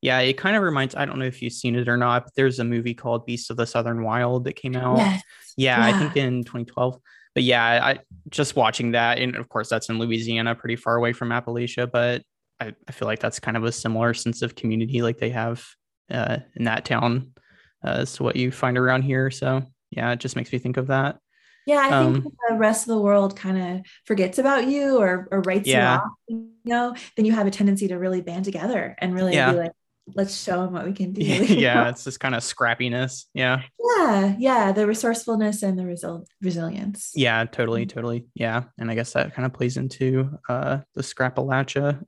yeah, 0.00 0.18
it 0.20 0.36
kind 0.38 0.54
of 0.56 0.62
reminds, 0.62 0.94
I 0.94 1.04
don't 1.06 1.18
know 1.18 1.24
if 1.26 1.40
you've 1.42 1.52
seen 1.62 1.74
it 1.76 1.88
or 1.88 1.96
not, 1.96 2.24
but 2.24 2.34
there's 2.36 2.58
a 2.60 2.64
movie 2.64 2.94
called 2.94 3.26
Beasts 3.26 3.50
of 3.50 3.56
the 3.56 3.66
Southern 3.66 4.02
Wild 4.04 4.44
that 4.44 4.54
came 4.54 4.76
out. 4.76 4.98
yes 4.98 5.22
Yeah, 5.56 5.78
I 5.82 5.92
think 5.98 6.16
in 6.16 6.44
2012. 6.44 6.98
But 7.34 7.44
yeah, 7.44 7.80
I 7.82 7.98
just 8.28 8.56
watching 8.56 8.92
that, 8.92 9.18
and 9.18 9.36
of 9.36 9.48
course 9.48 9.68
that's 9.68 9.88
in 9.88 9.98
Louisiana, 9.98 10.54
pretty 10.54 10.76
far 10.76 10.96
away 10.96 11.12
from 11.12 11.30
Appalachia, 11.30 11.90
but 11.90 12.22
I, 12.60 12.74
I 12.88 12.92
feel 12.92 13.06
like 13.06 13.20
that's 13.20 13.40
kind 13.40 13.56
of 13.56 13.64
a 13.64 13.72
similar 13.72 14.14
sense 14.14 14.42
of 14.42 14.54
community 14.54 15.00
like 15.02 15.18
they 15.18 15.30
have 15.30 15.64
uh, 16.10 16.38
in 16.56 16.64
that 16.64 16.84
town 16.84 17.32
uh, 17.84 17.98
as 18.00 18.14
to 18.14 18.22
what 18.22 18.36
you 18.36 18.50
find 18.50 18.76
around 18.76 19.02
here. 19.02 19.30
So 19.30 19.62
yeah, 19.90 20.12
it 20.12 20.20
just 20.20 20.36
makes 20.36 20.52
me 20.52 20.58
think 20.58 20.76
of 20.76 20.88
that. 20.88 21.18
Yeah, 21.66 21.78
I 21.78 21.90
um, 21.90 22.22
think 22.22 22.34
the 22.48 22.56
rest 22.56 22.82
of 22.82 22.94
the 22.94 23.00
world 23.00 23.36
kind 23.36 23.78
of 23.78 23.86
forgets 24.04 24.38
about 24.38 24.66
you 24.66 24.98
or, 24.98 25.28
or 25.30 25.40
writes 25.42 25.68
yeah. 25.68 25.94
you 25.94 26.00
off, 26.00 26.10
you 26.28 26.50
know, 26.64 26.94
then 27.16 27.26
you 27.26 27.32
have 27.32 27.46
a 27.46 27.50
tendency 27.50 27.88
to 27.88 27.98
really 27.98 28.22
band 28.22 28.44
together 28.44 28.96
and 28.98 29.14
really 29.14 29.34
yeah. 29.34 29.52
be 29.52 29.58
like, 29.58 29.72
let's 30.14 30.42
show 30.42 30.62
them 30.62 30.72
what 30.72 30.84
we 30.84 30.92
can 30.92 31.12
do. 31.12 31.22
yeah, 31.22 31.88
it's 31.88 32.04
this 32.04 32.18
kind 32.18 32.34
of 32.34 32.42
scrappiness. 32.42 33.26
Yeah. 33.34 33.62
Yeah, 33.96 34.36
yeah, 34.38 34.72
the 34.72 34.86
resourcefulness 34.86 35.62
and 35.62 35.78
the 35.78 35.82
resil- 35.82 36.26
resilience. 36.40 37.12
Yeah, 37.14 37.44
totally, 37.44 37.86
mm-hmm. 37.86 37.98
totally. 37.98 38.26
Yeah, 38.34 38.64
and 38.78 38.90
I 38.90 38.94
guess 38.94 39.12
that 39.14 39.34
kind 39.34 39.46
of 39.46 39.52
plays 39.52 39.76
into 39.76 40.38
uh 40.48 40.78
the 40.94 41.02
scrapalachia, 41.02 42.00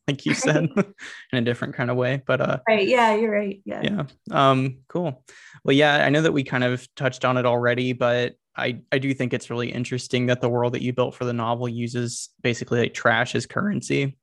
like 0.08 0.24
you 0.24 0.34
said, 0.34 0.68
in 1.32 1.38
a 1.38 1.42
different 1.42 1.74
kind 1.74 1.90
of 1.90 1.96
way. 1.96 2.22
But 2.26 2.40
uh, 2.40 2.58
right, 2.68 2.86
yeah, 2.86 3.14
you're 3.14 3.32
right. 3.32 3.60
Yeah. 3.64 3.82
Yeah. 3.82 4.04
Um. 4.30 4.78
Cool. 4.88 5.24
Well, 5.64 5.76
yeah, 5.76 6.04
I 6.04 6.10
know 6.10 6.22
that 6.22 6.32
we 6.32 6.44
kind 6.44 6.64
of 6.64 6.86
touched 6.94 7.24
on 7.24 7.36
it 7.36 7.46
already, 7.46 7.92
but 7.92 8.34
I, 8.56 8.80
I 8.90 8.98
do 8.98 9.12
think 9.12 9.34
it's 9.34 9.50
really 9.50 9.70
interesting 9.70 10.26
that 10.26 10.40
the 10.40 10.48
world 10.48 10.74
that 10.74 10.82
you 10.82 10.92
built 10.92 11.14
for 11.14 11.24
the 11.24 11.32
novel 11.32 11.68
uses 11.68 12.30
basically 12.42 12.80
like 12.80 12.94
trash 12.94 13.34
as 13.34 13.46
currency. 13.46 14.16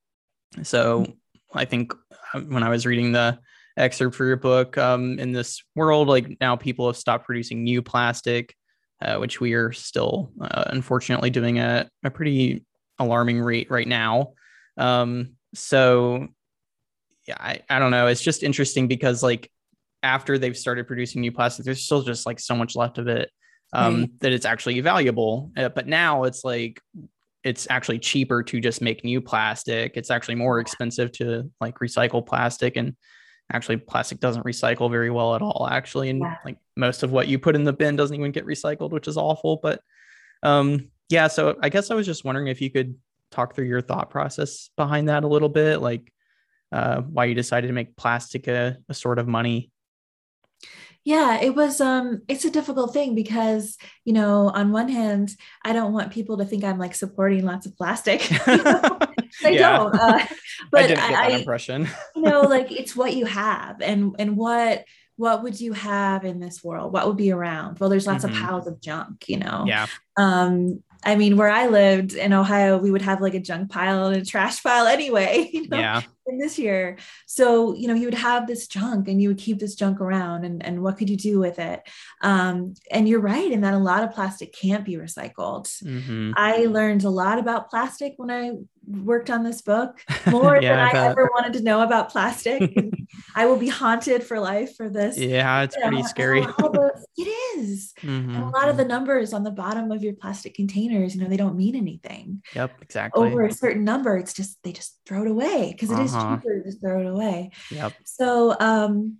So 0.63 1.01
mm-hmm. 1.01 1.11
I 1.53 1.65
think 1.65 1.93
uh, 2.33 2.39
when 2.41 2.63
I 2.63 2.69
was 2.69 2.85
reading 2.85 3.11
the 3.11 3.39
excerpt 3.77 4.15
for 4.15 4.25
your 4.25 4.37
book, 4.37 4.77
um, 4.77 5.19
in 5.19 5.31
this 5.31 5.63
world, 5.75 6.07
like 6.07 6.37
now 6.39 6.55
people 6.55 6.87
have 6.87 6.97
stopped 6.97 7.25
producing 7.25 7.63
new 7.63 7.81
plastic, 7.81 8.55
uh, 9.01 9.17
which 9.17 9.39
we 9.39 9.53
are 9.53 9.71
still 9.71 10.31
uh, 10.41 10.65
unfortunately 10.67 11.29
doing 11.29 11.59
at 11.59 11.89
a 12.03 12.11
pretty 12.11 12.65
alarming 12.99 13.41
rate 13.41 13.69
right 13.69 13.87
now. 13.87 14.33
Um, 14.77 15.33
so 15.53 16.27
yeah, 17.27 17.37
I, 17.39 17.61
I 17.69 17.79
don't 17.79 17.91
know. 17.91 18.07
It's 18.07 18.21
just 18.21 18.43
interesting 18.43 18.87
because 18.87 19.23
like 19.23 19.49
after 20.01 20.37
they've 20.37 20.57
started 20.57 20.87
producing 20.87 21.21
new 21.21 21.31
plastic, 21.31 21.65
there's 21.65 21.83
still 21.83 22.01
just 22.01 22.25
like 22.25 22.39
so 22.39 22.55
much 22.55 22.75
left 22.75 22.97
of 22.97 23.07
it 23.07 23.31
um, 23.71 24.01
right. 24.01 24.19
that 24.19 24.33
it's 24.33 24.45
actually 24.45 24.79
valuable. 24.81 25.51
Uh, 25.55 25.69
but 25.69 25.87
now 25.87 26.23
it's 26.23 26.43
like 26.43 26.81
it's 27.43 27.67
actually 27.69 27.99
cheaper 27.99 28.41
to 28.43 28.59
just 28.59 28.81
make 28.81 29.03
new 29.03 29.21
plastic. 29.21 29.93
It's 29.95 30.11
actually 30.11 30.35
more 30.35 30.59
expensive 30.59 31.11
to 31.13 31.51
like 31.59 31.79
recycle 31.79 32.25
plastic 32.25 32.77
and 32.77 32.95
actually 33.51 33.77
plastic 33.77 34.19
doesn't 34.19 34.45
recycle 34.45 34.89
very 34.89 35.09
well 35.09 35.35
at 35.35 35.41
all 35.41 35.67
actually 35.69 36.09
and 36.09 36.21
yeah. 36.21 36.37
like 36.45 36.57
most 36.77 37.03
of 37.03 37.11
what 37.11 37.27
you 37.27 37.37
put 37.37 37.55
in 37.55 37.63
the 37.63 37.73
bin 37.73 37.95
doesn't 37.95 38.17
even 38.17 38.31
get 38.31 38.45
recycled 38.45 38.91
which 38.91 39.07
is 39.07 39.17
awful 39.17 39.59
but 39.61 39.81
um 40.43 40.89
yeah 41.09 41.27
so 41.27 41.57
i 41.61 41.67
guess 41.67 41.91
i 41.91 41.93
was 41.93 42.05
just 42.05 42.23
wondering 42.23 42.47
if 42.47 42.61
you 42.61 42.71
could 42.71 42.95
talk 43.31 43.53
through 43.53 43.65
your 43.65 43.81
thought 43.81 44.09
process 44.09 44.69
behind 44.77 45.09
that 45.09 45.25
a 45.25 45.27
little 45.27 45.49
bit 45.49 45.81
like 45.81 46.11
uh, 46.71 47.01
why 47.01 47.25
you 47.25 47.35
decided 47.35 47.67
to 47.67 47.73
make 47.73 47.95
plastic 47.95 48.47
a, 48.47 48.77
a 48.89 48.93
sort 48.93 49.19
of 49.19 49.27
money 49.27 49.71
yeah 51.05 51.39
it 51.41 51.55
was 51.55 51.81
um 51.81 52.21
it's 52.27 52.45
a 52.45 52.49
difficult 52.49 52.93
thing 52.93 53.15
because 53.15 53.77
you 54.05 54.13
know 54.13 54.49
on 54.49 54.71
one 54.71 54.89
hand 54.89 55.35
i 55.63 55.73
don't 55.73 55.93
want 55.93 56.11
people 56.11 56.37
to 56.37 56.45
think 56.45 56.63
i'm 56.63 56.79
like 56.79 56.95
supporting 56.95 57.45
lots 57.45 57.65
of 57.65 57.75
plastic 57.75 58.21
i 58.47 59.55
don't 59.55 59.95
uh, 59.95 60.25
but 60.71 60.83
i 60.83 60.87
didn't 60.87 60.99
get 60.99 61.11
that 61.11 61.31
I, 61.31 61.37
impression. 61.37 61.87
you 62.15 62.21
know 62.21 62.41
like 62.41 62.71
it's 62.71 62.95
what 62.95 63.13
you 63.13 63.25
have 63.25 63.81
and 63.81 64.15
and 64.19 64.37
what 64.37 64.85
what 65.15 65.43
would 65.43 65.61
you 65.61 65.73
have 65.73 66.25
in 66.25 66.39
this 66.39 66.63
world? 66.63 66.91
What 66.91 67.05
would 67.05 67.17
be 67.17 67.31
around? 67.31 67.77
Well 67.77 67.87
there's 67.87 68.07
lots 68.07 68.25
mm-hmm. 68.25 68.35
of 68.35 68.49
piles 68.49 68.67
of 68.67 68.81
junk 68.81 69.29
you 69.29 69.37
know? 69.37 69.63
Yeah. 69.67 69.85
Um 70.17 70.83
I 71.05 71.15
mean, 71.17 71.35
where 71.35 71.49
I 71.49 71.67
lived 71.67 72.13
in 72.13 72.31
Ohio, 72.31 72.77
we 72.77 72.89
would 72.89 73.01
have 73.01 73.21
like 73.21 73.33
a 73.33 73.39
junk 73.39 73.69
pile 73.69 74.07
and 74.07 74.21
a 74.21 74.25
trash 74.25 74.63
pile 74.63 74.87
anyway. 74.87 75.49
You 75.53 75.67
know? 75.67 75.77
Yeah 75.77 76.01
in 76.27 76.37
this 76.37 76.57
year. 76.57 76.97
So, 77.25 77.73
you 77.75 77.87
know, 77.87 77.93
you 77.93 78.05
would 78.05 78.13
have 78.13 78.47
this 78.47 78.67
junk 78.67 79.07
and 79.07 79.21
you 79.21 79.29
would 79.29 79.37
keep 79.37 79.59
this 79.59 79.75
junk 79.75 80.01
around 80.01 80.45
and, 80.45 80.65
and 80.65 80.81
what 80.81 80.97
could 80.97 81.09
you 81.09 81.17
do 81.17 81.39
with 81.39 81.59
it? 81.59 81.81
Um, 82.21 82.73
and 82.91 83.07
you're 83.07 83.19
right 83.19 83.51
in 83.51 83.61
that 83.61 83.73
a 83.73 83.79
lot 83.79 84.03
of 84.03 84.11
plastic 84.11 84.53
can't 84.53 84.85
be 84.85 84.95
recycled. 84.95 85.67
Mm-hmm. 85.83 86.31
I 86.35 86.65
learned 86.65 87.03
a 87.03 87.09
lot 87.09 87.39
about 87.39 87.69
plastic 87.69 88.13
when 88.17 88.31
I 88.31 88.53
worked 88.85 89.29
on 89.29 89.43
this 89.43 89.61
book, 89.61 90.01
more 90.27 90.59
yeah, 90.61 90.75
than 90.75 90.95
I, 90.95 91.05
I 91.05 91.09
ever 91.09 91.29
wanted 91.33 91.53
to 91.53 91.63
know 91.63 91.81
about 91.81 92.09
plastic. 92.09 92.75
I 93.35 93.45
will 93.45 93.57
be 93.57 93.69
haunted 93.69 94.23
for 94.23 94.39
life 94.39 94.75
for 94.75 94.89
this. 94.89 95.17
Yeah, 95.17 95.63
it's 95.63 95.75
you 95.75 95.81
pretty 95.83 96.03
scary. 96.03 96.45
It 97.17 97.27
is. 97.57 97.93
Mm-hmm. 98.01 98.35
And 98.35 98.43
a 98.43 98.49
lot 98.49 98.69
of 98.69 98.77
the 98.77 98.85
numbers 98.85 99.33
on 99.33 99.43
the 99.43 99.51
bottom 99.51 99.91
of 99.91 100.03
your 100.03 100.13
plastic 100.13 100.55
containers, 100.55 101.15
you 101.15 101.21
know, 101.21 101.29
they 101.29 101.37
don't 101.37 101.55
mean 101.55 101.75
anything. 101.75 102.43
Yep, 102.55 102.81
exactly. 102.81 103.27
Over 103.27 103.45
a 103.45 103.53
certain 103.53 103.83
number, 103.83 104.17
it's 104.17 104.33
just 104.33 104.61
they 104.63 104.71
just 104.71 104.99
throw 105.05 105.23
it 105.23 105.31
away 105.31 105.71
because 105.71 105.89
it 105.89 105.95
uh-huh. 105.95 106.03
Is 106.13 106.23
uh-huh. 106.23 106.37
cheaper 106.37 106.59
to 106.59 106.63
just 106.63 106.81
throw 106.81 107.01
it 107.01 107.07
away. 107.07 107.51
Yep. 107.71 107.93
So 108.05 108.55
um 108.59 109.17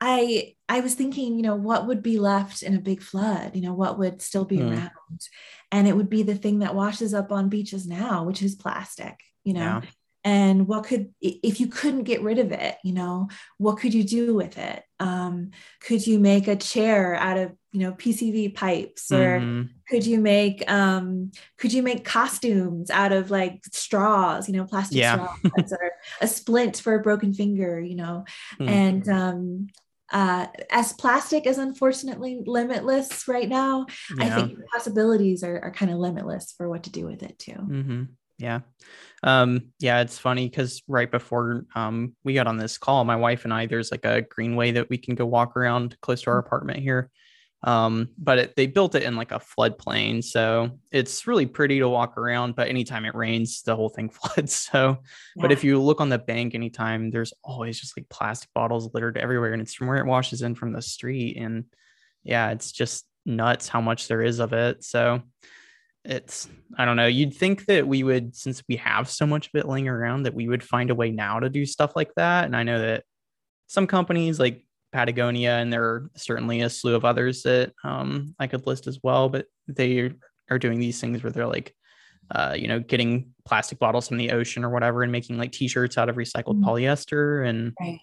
I 0.00 0.54
I 0.68 0.80
was 0.80 0.94
thinking, 0.94 1.36
you 1.36 1.42
know, 1.42 1.56
what 1.56 1.86
would 1.86 2.02
be 2.02 2.18
left 2.18 2.62
in 2.62 2.74
a 2.74 2.80
big 2.80 3.02
flood? 3.02 3.54
You 3.54 3.62
know, 3.62 3.74
what 3.74 3.98
would 3.98 4.20
still 4.20 4.44
be 4.44 4.58
mm. 4.58 4.70
around? 4.70 5.20
And 5.72 5.88
it 5.88 5.96
would 5.96 6.10
be 6.10 6.22
the 6.22 6.34
thing 6.34 6.60
that 6.60 6.74
washes 6.74 7.14
up 7.14 7.32
on 7.32 7.48
beaches 7.48 7.86
now, 7.86 8.24
which 8.24 8.42
is 8.42 8.54
plastic, 8.54 9.20
you 9.44 9.54
know. 9.54 9.60
Yeah. 9.60 9.82
And 10.26 10.66
what 10.66 10.86
could 10.86 11.14
if 11.20 11.60
you 11.60 11.68
couldn't 11.68 12.02
get 12.02 12.20
rid 12.20 12.40
of 12.40 12.50
it, 12.50 12.78
you 12.82 12.92
know, 12.92 13.28
what 13.58 13.78
could 13.78 13.94
you 13.94 14.02
do 14.02 14.34
with 14.34 14.58
it? 14.58 14.82
Um, 14.98 15.52
could 15.80 16.04
you 16.04 16.18
make 16.18 16.48
a 16.48 16.56
chair 16.56 17.14
out 17.14 17.38
of 17.38 17.52
you 17.70 17.78
know 17.82 17.92
PCV 17.92 18.52
pipes 18.52 19.12
or 19.12 19.38
mm-hmm. 19.38 19.62
could 19.88 20.04
you 20.04 20.18
make 20.18 20.68
um 20.68 21.30
could 21.58 21.72
you 21.72 21.82
make 21.82 22.04
costumes 22.04 22.90
out 22.90 23.12
of 23.12 23.30
like 23.30 23.62
straws 23.70 24.48
you 24.48 24.56
know 24.56 24.64
plastic 24.64 24.96
yeah. 24.96 25.28
straws 25.44 25.72
or 25.78 25.92
a 26.22 26.26
splint 26.26 26.78
for 26.78 26.94
a 26.94 27.02
broken 27.02 27.34
finger 27.34 27.78
you 27.78 27.94
know 27.94 28.24
mm-hmm. 28.58 28.68
and 28.68 29.08
um 29.10 29.66
uh, 30.12 30.46
as 30.70 30.92
plastic 30.92 31.46
is 31.46 31.58
unfortunately 31.58 32.40
limitless 32.46 33.26
right 33.26 33.48
now, 33.48 33.86
yeah. 34.16 34.24
I 34.24 34.30
think 34.30 34.58
possibilities 34.72 35.42
are, 35.42 35.58
are 35.58 35.72
kind 35.72 35.90
of 35.90 35.98
limitless 35.98 36.54
for 36.56 36.68
what 36.68 36.84
to 36.84 36.90
do 36.90 37.06
with 37.06 37.24
it 37.24 37.36
too. 37.40 37.52
Mm-hmm. 37.52 38.02
Yeah. 38.38 38.60
Um, 39.22 39.72
yeah, 39.78 40.00
it's 40.00 40.18
funny 40.18 40.48
because 40.48 40.82
right 40.86 41.10
before 41.10 41.64
um, 41.74 42.14
we 42.24 42.34
got 42.34 42.46
on 42.46 42.58
this 42.58 42.78
call, 42.78 43.04
my 43.04 43.16
wife 43.16 43.44
and 43.44 43.52
I, 43.52 43.66
there's 43.66 43.90
like 43.90 44.04
a 44.04 44.22
greenway 44.22 44.72
that 44.72 44.90
we 44.90 44.98
can 44.98 45.14
go 45.14 45.26
walk 45.26 45.56
around 45.56 45.96
close 46.00 46.22
to 46.22 46.30
our 46.30 46.40
mm-hmm. 46.40 46.46
apartment 46.46 46.78
here. 46.80 47.10
Um, 47.62 48.10
but 48.18 48.38
it, 48.38 48.56
they 48.56 48.66
built 48.66 48.94
it 48.94 49.02
in 49.02 49.16
like 49.16 49.32
a 49.32 49.40
floodplain, 49.40 50.22
so 50.22 50.78
it's 50.92 51.26
really 51.26 51.46
pretty 51.46 51.80
to 51.80 51.88
walk 51.88 52.16
around. 52.16 52.54
But 52.54 52.68
anytime 52.68 53.04
it 53.04 53.14
rains, 53.14 53.62
the 53.62 53.74
whole 53.74 53.88
thing 53.88 54.08
floods. 54.10 54.54
So, 54.54 54.98
yeah. 55.34 55.42
but 55.42 55.52
if 55.52 55.64
you 55.64 55.80
look 55.80 56.00
on 56.00 56.08
the 56.08 56.18
bank 56.18 56.54
anytime, 56.54 57.10
there's 57.10 57.32
always 57.42 57.80
just 57.80 57.98
like 57.98 58.08
plastic 58.08 58.50
bottles 58.54 58.92
littered 58.94 59.16
everywhere, 59.16 59.52
and 59.52 59.62
it's 59.62 59.74
from 59.74 59.88
where 59.88 59.98
it 59.98 60.06
washes 60.06 60.42
in 60.42 60.54
from 60.54 60.72
the 60.72 60.82
street. 60.82 61.36
And 61.38 61.64
yeah, 62.22 62.50
it's 62.50 62.70
just 62.70 63.06
nuts 63.24 63.66
how 63.68 63.80
much 63.80 64.06
there 64.06 64.22
is 64.22 64.38
of 64.38 64.52
it. 64.52 64.84
So 64.84 65.22
it's 66.06 66.48
I 66.78 66.84
don't 66.84 66.96
know. 66.96 67.06
You'd 67.06 67.34
think 67.34 67.66
that 67.66 67.86
we 67.86 68.02
would, 68.02 68.36
since 68.36 68.62
we 68.68 68.76
have 68.76 69.08
so 69.08 69.26
much 69.26 69.48
of 69.48 69.54
it 69.54 69.68
laying 69.68 69.88
around, 69.88 70.24
that 70.24 70.34
we 70.34 70.48
would 70.48 70.62
find 70.62 70.90
a 70.90 70.94
way 70.94 71.10
now 71.10 71.40
to 71.40 71.48
do 71.48 71.64
stuff 71.66 71.94
like 71.96 72.12
that. 72.16 72.44
And 72.44 72.56
I 72.56 72.62
know 72.62 72.78
that 72.80 73.04
some 73.66 73.86
companies 73.86 74.38
like 74.38 74.64
Patagonia, 74.92 75.52
and 75.52 75.72
there 75.72 75.84
are 75.84 76.10
certainly 76.16 76.60
a 76.60 76.70
slew 76.70 76.94
of 76.94 77.04
others 77.04 77.42
that 77.42 77.72
um, 77.84 78.34
I 78.38 78.46
could 78.46 78.66
list 78.66 78.86
as 78.86 79.00
well. 79.02 79.28
But 79.28 79.46
they 79.68 80.12
are 80.50 80.58
doing 80.58 80.78
these 80.78 81.00
things 81.00 81.22
where 81.22 81.32
they're 81.32 81.46
like, 81.46 81.74
uh, 82.30 82.54
you 82.56 82.68
know, 82.68 82.80
getting 82.80 83.34
plastic 83.44 83.78
bottles 83.78 84.08
from 84.08 84.16
the 84.16 84.32
ocean 84.32 84.64
or 84.64 84.70
whatever, 84.70 85.02
and 85.02 85.12
making 85.12 85.38
like 85.38 85.52
T-shirts 85.52 85.98
out 85.98 86.08
of 86.08 86.16
recycled 86.16 86.60
mm-hmm. 86.60 86.64
polyester. 86.64 87.48
And 87.48 87.72
right. 87.80 87.98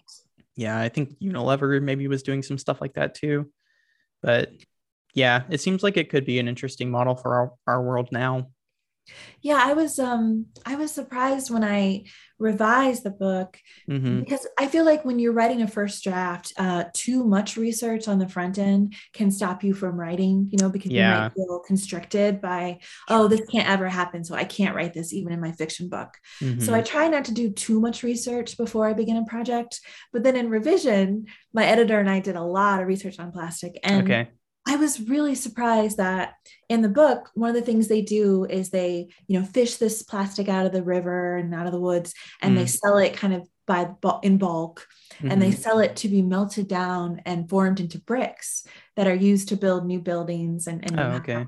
yeah, 0.56 0.78
I 0.78 0.88
think 0.88 1.18
Unilever 1.20 1.82
maybe 1.82 2.08
was 2.08 2.22
doing 2.22 2.42
some 2.42 2.58
stuff 2.58 2.80
like 2.80 2.94
that 2.94 3.14
too. 3.14 3.50
But 4.22 4.50
yeah, 5.14 5.42
it 5.48 5.60
seems 5.60 5.82
like 5.82 5.96
it 5.96 6.10
could 6.10 6.26
be 6.26 6.38
an 6.38 6.48
interesting 6.48 6.90
model 6.90 7.14
for 7.14 7.34
our, 7.34 7.52
our 7.66 7.82
world 7.82 8.08
now. 8.12 8.48
Yeah, 9.42 9.60
I 9.62 9.74
was 9.74 9.98
um 9.98 10.46
I 10.64 10.76
was 10.76 10.90
surprised 10.90 11.50
when 11.50 11.62
I 11.62 12.04
revised 12.38 13.04
the 13.04 13.10
book 13.10 13.58
mm-hmm. 13.88 14.20
because 14.20 14.46
I 14.58 14.66
feel 14.66 14.84
like 14.84 15.04
when 15.04 15.18
you're 15.18 15.32
writing 15.32 15.62
a 15.62 15.68
first 15.68 16.02
draft, 16.02 16.52
uh, 16.56 16.84
too 16.92 17.24
much 17.24 17.56
research 17.56 18.08
on 18.08 18.18
the 18.18 18.28
front 18.28 18.58
end 18.58 18.94
can 19.12 19.30
stop 19.30 19.62
you 19.62 19.72
from 19.72 19.98
writing, 20.00 20.48
you 20.50 20.58
know, 20.58 20.68
because 20.68 20.90
yeah. 20.90 21.14
you 21.14 21.20
might 21.20 21.32
feel 21.34 21.62
constricted 21.66 22.40
by, 22.40 22.80
oh, 23.08 23.28
this 23.28 23.42
can't 23.50 23.68
ever 23.68 23.88
happen. 23.88 24.24
So 24.24 24.34
I 24.34 24.44
can't 24.44 24.74
write 24.74 24.94
this 24.94 25.12
even 25.12 25.32
in 25.32 25.40
my 25.40 25.52
fiction 25.52 25.88
book. 25.88 26.14
Mm-hmm. 26.40 26.60
So 26.60 26.74
I 26.74 26.80
try 26.80 27.08
not 27.08 27.26
to 27.26 27.32
do 27.32 27.50
too 27.50 27.80
much 27.80 28.02
research 28.02 28.56
before 28.56 28.88
I 28.88 28.94
begin 28.94 29.16
a 29.16 29.24
project. 29.24 29.80
But 30.12 30.24
then 30.24 30.36
in 30.36 30.50
revision, 30.50 31.26
my 31.52 31.64
editor 31.64 32.00
and 32.00 32.10
I 32.10 32.20
did 32.20 32.36
a 32.36 32.42
lot 32.42 32.82
of 32.82 32.88
research 32.88 33.18
on 33.18 33.32
plastic. 33.32 33.78
And 33.84 34.04
okay. 34.04 34.30
I 34.66 34.76
was 34.76 35.00
really 35.00 35.34
surprised 35.34 35.98
that 35.98 36.34
in 36.68 36.80
the 36.80 36.88
book, 36.88 37.30
one 37.34 37.50
of 37.50 37.54
the 37.54 37.62
things 37.62 37.86
they 37.86 38.00
do 38.00 38.44
is 38.44 38.70
they, 38.70 39.08
you 39.26 39.38
know, 39.38 39.44
fish 39.44 39.76
this 39.76 40.02
plastic 40.02 40.48
out 40.48 40.64
of 40.64 40.72
the 40.72 40.82
river 40.82 41.36
and 41.36 41.54
out 41.54 41.66
of 41.66 41.72
the 41.72 41.80
woods, 41.80 42.14
and 42.40 42.54
mm. 42.54 42.60
they 42.60 42.66
sell 42.66 42.96
it 42.98 43.14
kind 43.14 43.34
of 43.34 43.46
by 43.66 43.90
in 44.22 44.38
bulk, 44.38 44.86
mm-hmm. 45.14 45.30
and 45.30 45.40
they 45.40 45.50
mm-hmm. 45.50 45.60
sell 45.60 45.78
it 45.80 45.96
to 45.96 46.08
be 46.08 46.22
melted 46.22 46.68
down 46.68 47.20
and 47.26 47.48
formed 47.48 47.80
into 47.80 48.00
bricks 48.00 48.66
that 48.96 49.06
are 49.06 49.14
used 49.14 49.48
to 49.48 49.56
build 49.56 49.86
new 49.86 50.00
buildings 50.00 50.66
and, 50.66 50.82
and 50.84 50.98
oh, 50.98 51.16
okay. 51.16 51.46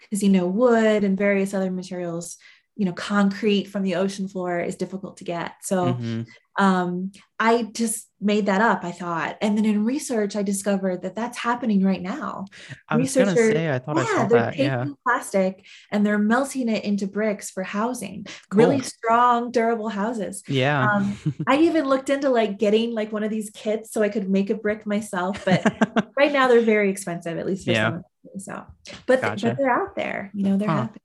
Because 0.00 0.22
you 0.22 0.30
know, 0.30 0.46
wood 0.46 1.04
and 1.04 1.18
various 1.18 1.52
other 1.52 1.70
materials 1.70 2.38
you 2.78 2.84
know 2.84 2.92
concrete 2.92 3.64
from 3.64 3.82
the 3.82 3.96
ocean 3.96 4.28
floor 4.28 4.60
is 4.60 4.76
difficult 4.76 5.18
to 5.18 5.24
get 5.24 5.56
so 5.62 5.86
mm-hmm. 5.86 6.22
um, 6.64 7.10
i 7.38 7.64
just 7.74 8.08
made 8.20 8.46
that 8.46 8.60
up 8.60 8.84
i 8.84 8.92
thought 8.92 9.36
and 9.40 9.58
then 9.58 9.64
in 9.64 9.84
research 9.84 10.36
i 10.36 10.42
discovered 10.42 11.02
that 11.02 11.16
that's 11.16 11.36
happening 11.36 11.82
right 11.82 12.00
now 12.00 12.44
i 12.88 12.96
was 12.96 13.14
gonna 13.14 13.34
say 13.34 13.70
i 13.72 13.78
thought 13.78 13.96
yeah, 13.96 14.02
i 14.02 14.06
saw 14.06 14.26
they're 14.26 14.40
that 14.40 14.50
taking 14.50 14.66
yeah 14.66 14.84
plastic 15.04 15.66
and 15.90 16.06
they're 16.06 16.18
melting 16.18 16.68
it 16.68 16.84
into 16.84 17.06
bricks 17.06 17.50
for 17.50 17.64
housing 17.64 18.24
cool. 18.48 18.58
really 18.58 18.80
strong 18.80 19.50
durable 19.50 19.88
houses 19.88 20.42
yeah 20.46 20.88
um, 20.90 21.18
i 21.48 21.58
even 21.58 21.84
looked 21.84 22.10
into 22.10 22.28
like 22.30 22.58
getting 22.58 22.94
like 22.94 23.12
one 23.12 23.24
of 23.24 23.30
these 23.30 23.50
kits 23.50 23.92
so 23.92 24.02
i 24.02 24.08
could 24.08 24.30
make 24.30 24.50
a 24.50 24.54
brick 24.54 24.86
myself 24.86 25.44
but 25.44 26.12
right 26.16 26.32
now 26.32 26.46
they're 26.46 26.60
very 26.60 26.90
expensive 26.90 27.38
at 27.38 27.46
least 27.46 27.64
for 27.64 27.72
yeah. 27.72 27.90
some 27.90 28.04
so 28.38 28.66
but, 29.06 29.20
gotcha. 29.20 29.48
but 29.48 29.58
they're 29.58 29.70
out 29.70 29.96
there 29.96 30.30
you 30.32 30.44
know 30.44 30.56
they're 30.56 30.68
huh. 30.68 30.82
happening 30.82 31.00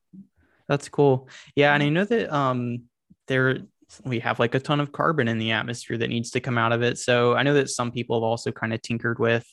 that's 0.68 0.90
cool. 0.90 1.30
Yeah, 1.56 1.74
and 1.74 1.84
I 1.84 1.90
know 1.90 2.06
that 2.06 2.34
um 2.34 2.84
there 3.28 3.60
we 4.04 4.20
have 4.20 4.40
like 4.40 4.56
a 4.56 4.60
ton 4.60 4.80
of 4.80 4.92
carbon 4.92 5.28
in 5.28 5.38
the 5.38 5.52
atmosphere 5.52 5.98
that 5.98 6.10
needs 6.10 6.32
to 6.32 6.40
come 6.40 6.58
out 6.58 6.72
of 6.72 6.82
it. 6.82 6.98
So 6.98 7.36
I 7.36 7.44
know 7.44 7.54
that 7.56 7.70
some 7.70 7.92
people 7.92 8.18
have 8.18 8.24
also 8.24 8.52
kind 8.52 8.74
of 8.74 8.82
tinkered 8.82 9.20
with 9.20 9.46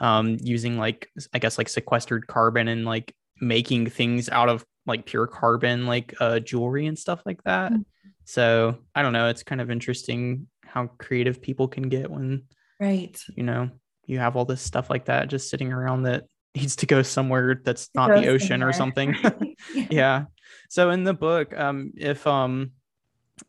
um 0.00 0.36
using 0.40 0.78
like 0.78 1.08
I 1.32 1.38
guess 1.38 1.58
like 1.58 1.68
sequestered 1.68 2.26
carbon 2.26 2.68
and 2.68 2.84
like 2.84 3.14
making 3.40 3.88
things 3.90 4.28
out 4.28 4.48
of 4.48 4.64
like 4.86 5.06
pure 5.06 5.26
carbon 5.26 5.86
like 5.86 6.14
uh 6.20 6.38
jewelry 6.38 6.86
and 6.86 6.98
stuff 6.98 7.22
like 7.26 7.42
that. 7.44 7.72
Mm-hmm. 7.72 7.82
So 8.24 8.78
I 8.94 9.02
don't 9.02 9.12
know, 9.12 9.28
it's 9.28 9.42
kind 9.42 9.60
of 9.60 9.70
interesting 9.70 10.46
how 10.64 10.86
creative 10.98 11.42
people 11.42 11.68
can 11.68 11.88
get 11.88 12.10
when 12.10 12.44
right 12.80 13.20
you 13.36 13.42
know 13.42 13.70
you 14.06 14.18
have 14.18 14.36
all 14.36 14.44
this 14.44 14.62
stuff 14.62 14.90
like 14.90 15.04
that 15.04 15.28
just 15.28 15.50
sitting 15.50 15.72
around 15.72 16.04
that 16.04 16.24
needs 16.54 16.76
to 16.76 16.86
go 16.86 17.02
somewhere 17.02 17.60
that's 17.64 17.88
not 17.94 18.08
the 18.08 18.28
ocean 18.28 18.48
somewhere. 18.48 18.68
or 18.68 18.72
something. 18.72 19.16
yeah. 19.22 19.30
yeah. 19.90 20.24
So 20.68 20.90
in 20.90 21.04
the 21.04 21.14
book, 21.14 21.58
um, 21.58 21.92
if 21.96 22.26
um, 22.26 22.72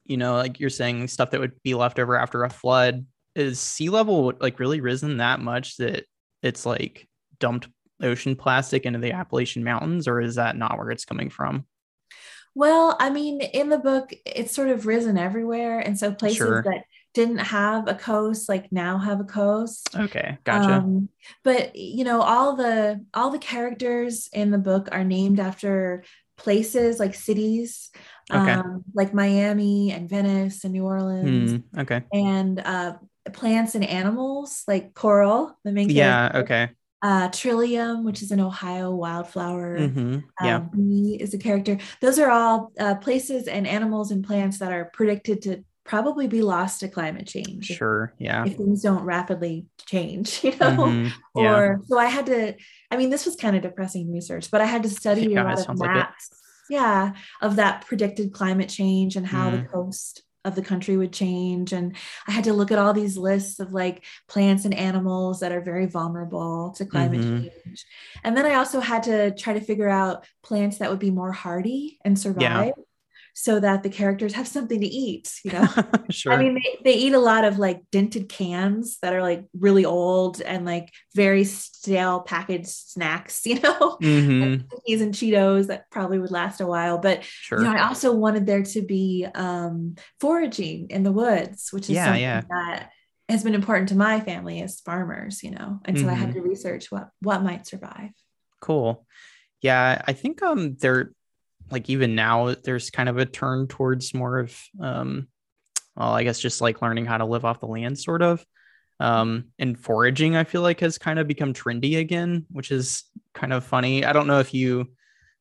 you 0.06 0.18
know, 0.18 0.36
like 0.36 0.60
you're 0.60 0.70
saying 0.70 1.08
stuff 1.08 1.32
that 1.32 1.40
would 1.40 1.62
be 1.64 1.74
left 1.74 2.00
over 2.00 2.18
after 2.18 2.44
a 2.44 2.50
flood, 2.50 3.06
is 3.36 3.60
sea 3.60 3.90
level 3.90 4.34
like 4.40 4.60
really 4.60 4.82
risen 4.82 5.18
that 5.18 5.40
much 5.40 5.78
that 5.78 6.06
it's 6.42 6.66
like 6.66 7.08
dumped 7.40 7.68
ocean 8.02 8.36
plastic 8.36 8.86
into 8.86 9.00
the 9.00 9.14
Appalachian 9.14 9.64
Mountains, 9.64 10.08
or 10.08 10.22
is 10.22 10.36
that 10.36 10.58
not 10.58 10.78
where 10.78 10.92
it's 10.92 11.06
coming 11.06 11.30
from? 11.30 11.66
Well, 12.56 12.96
I 13.00 13.10
mean, 13.10 13.42
in 13.42 13.70
the 13.70 13.80
book, 13.80 14.14
it's 14.26 14.54
sort 14.54 14.70
of 14.70 14.86
risen 14.86 15.18
everywhere. 15.18 15.80
And 15.80 15.98
so 15.98 16.14
places 16.14 16.38
sure. 16.38 16.64
that 16.64 16.84
didn't 17.14 17.38
have 17.38 17.88
a 17.88 17.94
coast 17.94 18.50
like 18.50 18.72
now 18.72 18.98
have 18.98 19.20
a 19.20 19.26
coast 19.26 19.96
okay 19.96 20.38
gotcha 20.44 20.74
um, 20.74 21.10
but 21.44 21.76
you 21.76 22.04
know 22.04 22.22
all 22.22 22.56
the 22.56 23.04
all 23.14 23.30
the 23.30 23.40
characters 23.40 24.30
in 24.34 24.52
the 24.52 24.58
book 24.58 24.90
are 24.92 25.04
named 25.04 25.40
after 25.40 26.04
places 26.38 27.00
like 27.00 27.14
cities 27.14 27.92
okay. 28.32 28.54
um, 28.54 28.84
like 28.94 29.14
miami 29.14 29.92
and 29.92 30.10
venice 30.10 30.64
and 30.64 30.74
new 30.74 30.84
orleans 30.84 31.54
mm, 31.54 31.64
okay 31.78 32.04
and 32.12 32.60
uh, 32.60 32.94
plants 33.32 33.76
and 33.76 33.86
animals 33.86 34.64
like 34.68 34.94
coral 34.94 35.58
the 35.64 35.72
main 35.72 35.90
yeah 35.90 36.32
okay 36.34 36.70
uh, 37.04 37.28
Trillium, 37.28 38.06
which 38.06 38.22
is 38.22 38.32
an 38.32 38.40
Ohio 38.40 38.90
wildflower. 38.92 39.78
Mm-hmm. 39.78 40.20
Yeah. 40.42 40.56
Um, 40.56 40.70
bee 40.74 41.18
is 41.20 41.34
a 41.34 41.38
character. 41.38 41.78
Those 42.00 42.18
are 42.18 42.32
all 42.32 42.72
uh, 42.80 42.96
places 42.96 43.50
and 43.50 43.68
animals 43.68 44.12
and 44.12 44.24
plants 44.24 44.60
that 44.60 44.72
are 44.72 44.86
predicted 44.86 45.42
to 45.42 45.66
probably 45.86 46.28
be 46.28 46.42
lost 46.42 46.80
to 46.80 46.88
climate 46.88 47.28
change. 47.28 47.66
Sure. 47.66 48.14
Yeah. 48.18 48.46
If 48.46 48.56
things 48.56 48.82
don't 48.82 49.04
rapidly 49.04 49.66
change, 49.86 50.44
you 50.44 50.52
know, 50.52 50.78
mm-hmm. 50.78 51.40
yeah. 51.40 51.56
or 51.56 51.82
so 51.86 51.98
I 51.98 52.06
had 52.06 52.26
to, 52.28 52.56
I 52.90 52.98
mean, 52.98 53.10
this 53.10 53.26
was 53.26 53.36
kind 53.36 53.56
of 53.56 53.62
depressing 53.62 54.12
research, 54.12 54.50
but 54.52 54.62
I 54.62 54.66
had 54.66 54.84
to 54.84 54.90
study 54.90 55.28
yeah, 55.32 55.44
a 55.44 55.56
lot 55.56 55.70
of 55.70 55.80
maps. 55.80 56.30
Like 56.32 56.40
yeah. 56.70 57.14
Of 57.42 57.58
that 57.58 57.86
predicted 57.86 58.34
climate 58.34 58.70
change 58.70 59.16
and 59.16 59.28
how 59.28 59.50
mm. 59.50 59.62
the 59.62 59.68
coast 59.70 60.24
of 60.46 60.56
the 60.56 60.62
country 60.62 60.98
would 60.98 61.14
change. 61.14 61.72
And 61.72 61.96
I 62.28 62.32
had 62.32 62.46
to 62.46 62.54
look 62.54 62.72
at 62.72 62.80
all 62.80 62.94
these 62.94 63.18
lists 63.18 63.60
of 63.60 63.72
like 63.72 64.04
plants 64.28 64.66
and 64.66 64.74
animals 64.74 65.40
that 65.40 65.54
are 65.54 65.62
very 65.62 65.86
vulnerable 65.86 66.74
to 66.78 66.86
climate 66.86 67.22
mm-hmm. 67.22 67.44
change. 67.44 67.86
And 68.24 68.36
then 68.36 68.46
I 68.46 68.56
also 68.56 68.82
had 68.82 69.04
to 69.04 69.32
try 69.32 69.54
to 69.54 69.62
figure 69.62 69.88
out 69.88 70.26
plants 70.44 70.80
that 70.80 70.90
would 70.90 71.00
be 71.00 71.12
more 71.12 71.32
hardy 71.32 71.98
and 72.04 72.18
survive. 72.18 72.42
Yeah 72.42 72.84
so 73.34 73.60
that 73.60 73.82
the 73.82 73.90
characters 73.90 74.34
have 74.34 74.48
something 74.48 74.80
to 74.80 74.88
eat 74.88 75.32
you 75.44 75.52
know 75.52 75.68
sure. 76.10 76.34
i 76.34 76.38
mean 76.38 76.54
they, 76.54 76.80
they 76.84 76.98
eat 76.98 77.14
a 77.14 77.20
lot 77.20 77.44
of 77.44 77.58
like 77.58 77.82
dented 77.92 78.30
cans 78.30 79.00
that 79.02 79.14
are 79.14 79.22
like 79.22 79.44
really 79.58 79.86
old 79.86 80.40
and 80.42 80.66
like 80.66 80.92
very 81.16 81.44
stale 81.44 82.22
packaged 82.22 82.68
snacks 82.68 83.46
you 83.46 83.60
know 83.60 83.98
mm-hmm. 84.02 84.66
cookies 84.70 85.02
and 85.02 85.14
cheetos 85.14 85.68
that 85.68 85.90
probably 85.90 86.20
would 86.20 86.32
last 86.32 86.62
a 86.62 86.68
while 86.68 86.98
but 86.98 87.24
sure. 87.24 87.60
you 87.60 87.66
know 87.66 87.74
i 87.74 87.88
also 87.88 88.14
wanted 88.14 88.46
there 88.46 88.64
to 88.64 88.82
be 88.82 89.26
um 89.36 89.96
foraging 90.20 90.90
in 90.90 91.04
the 91.04 91.12
woods 91.12 91.74
which 91.74 91.84
is 91.84 91.96
yeah, 91.96 92.06
something 92.06 92.22
yeah. 92.22 92.42
that 92.50 92.90
has 93.30 93.44
been 93.44 93.56
important 93.56 93.90
to 93.90 93.96
my 93.96 94.20
family 94.20 94.62
as 94.62 94.80
farmers 94.82 95.44
you 95.44 95.52
know 95.52 95.80
and 95.86 95.98
so 95.98 96.04
mm-hmm. 96.04 96.12
i 96.12 96.14
had 96.14 96.30
mm-hmm. 96.30 96.44
to 96.44 96.50
research 96.50 96.92
what 96.92 97.10
what 97.22 97.42
might 97.42 97.66
survive 97.66 98.12
cool 98.60 99.08
yeah 99.62 100.02
i 100.08 100.14
think 100.14 100.44
um 100.44 100.76
there 100.76 101.12
like 101.72 101.90
even 101.90 102.16
now 102.16 102.56
there's 102.64 102.90
kind 102.90 103.10
of 103.10 103.18
a 103.18 103.26
turn 103.26 103.68
towards 103.68 104.14
more 104.14 104.40
of 104.40 104.58
um 104.80 105.28
well 105.96 106.14
i 106.14 106.24
guess 106.24 106.40
just 106.40 106.62
like 106.62 106.82
learning 106.82 107.06
how 107.06 107.18
to 107.18 107.26
live 107.26 107.46
off 107.46 107.60
the 107.60 107.68
land 107.68 107.98
sort 107.98 108.22
of. 108.22 108.46
Um 109.00 109.46
and 109.58 109.78
foraging 109.78 110.36
i 110.36 110.44
feel 110.44 110.62
like 110.62 110.80
has 110.82 110.98
kind 110.98 111.18
of 111.20 111.28
become 111.28 111.54
trendy 111.54 111.98
again 111.98 112.46
which 112.52 112.72
is 112.72 113.04
kind 113.34 113.52
of 113.52 113.66
funny. 113.66 114.06
I 114.06 114.14
don't 114.14 114.28
know 114.28 114.40
if 114.40 114.54
you 114.54 114.86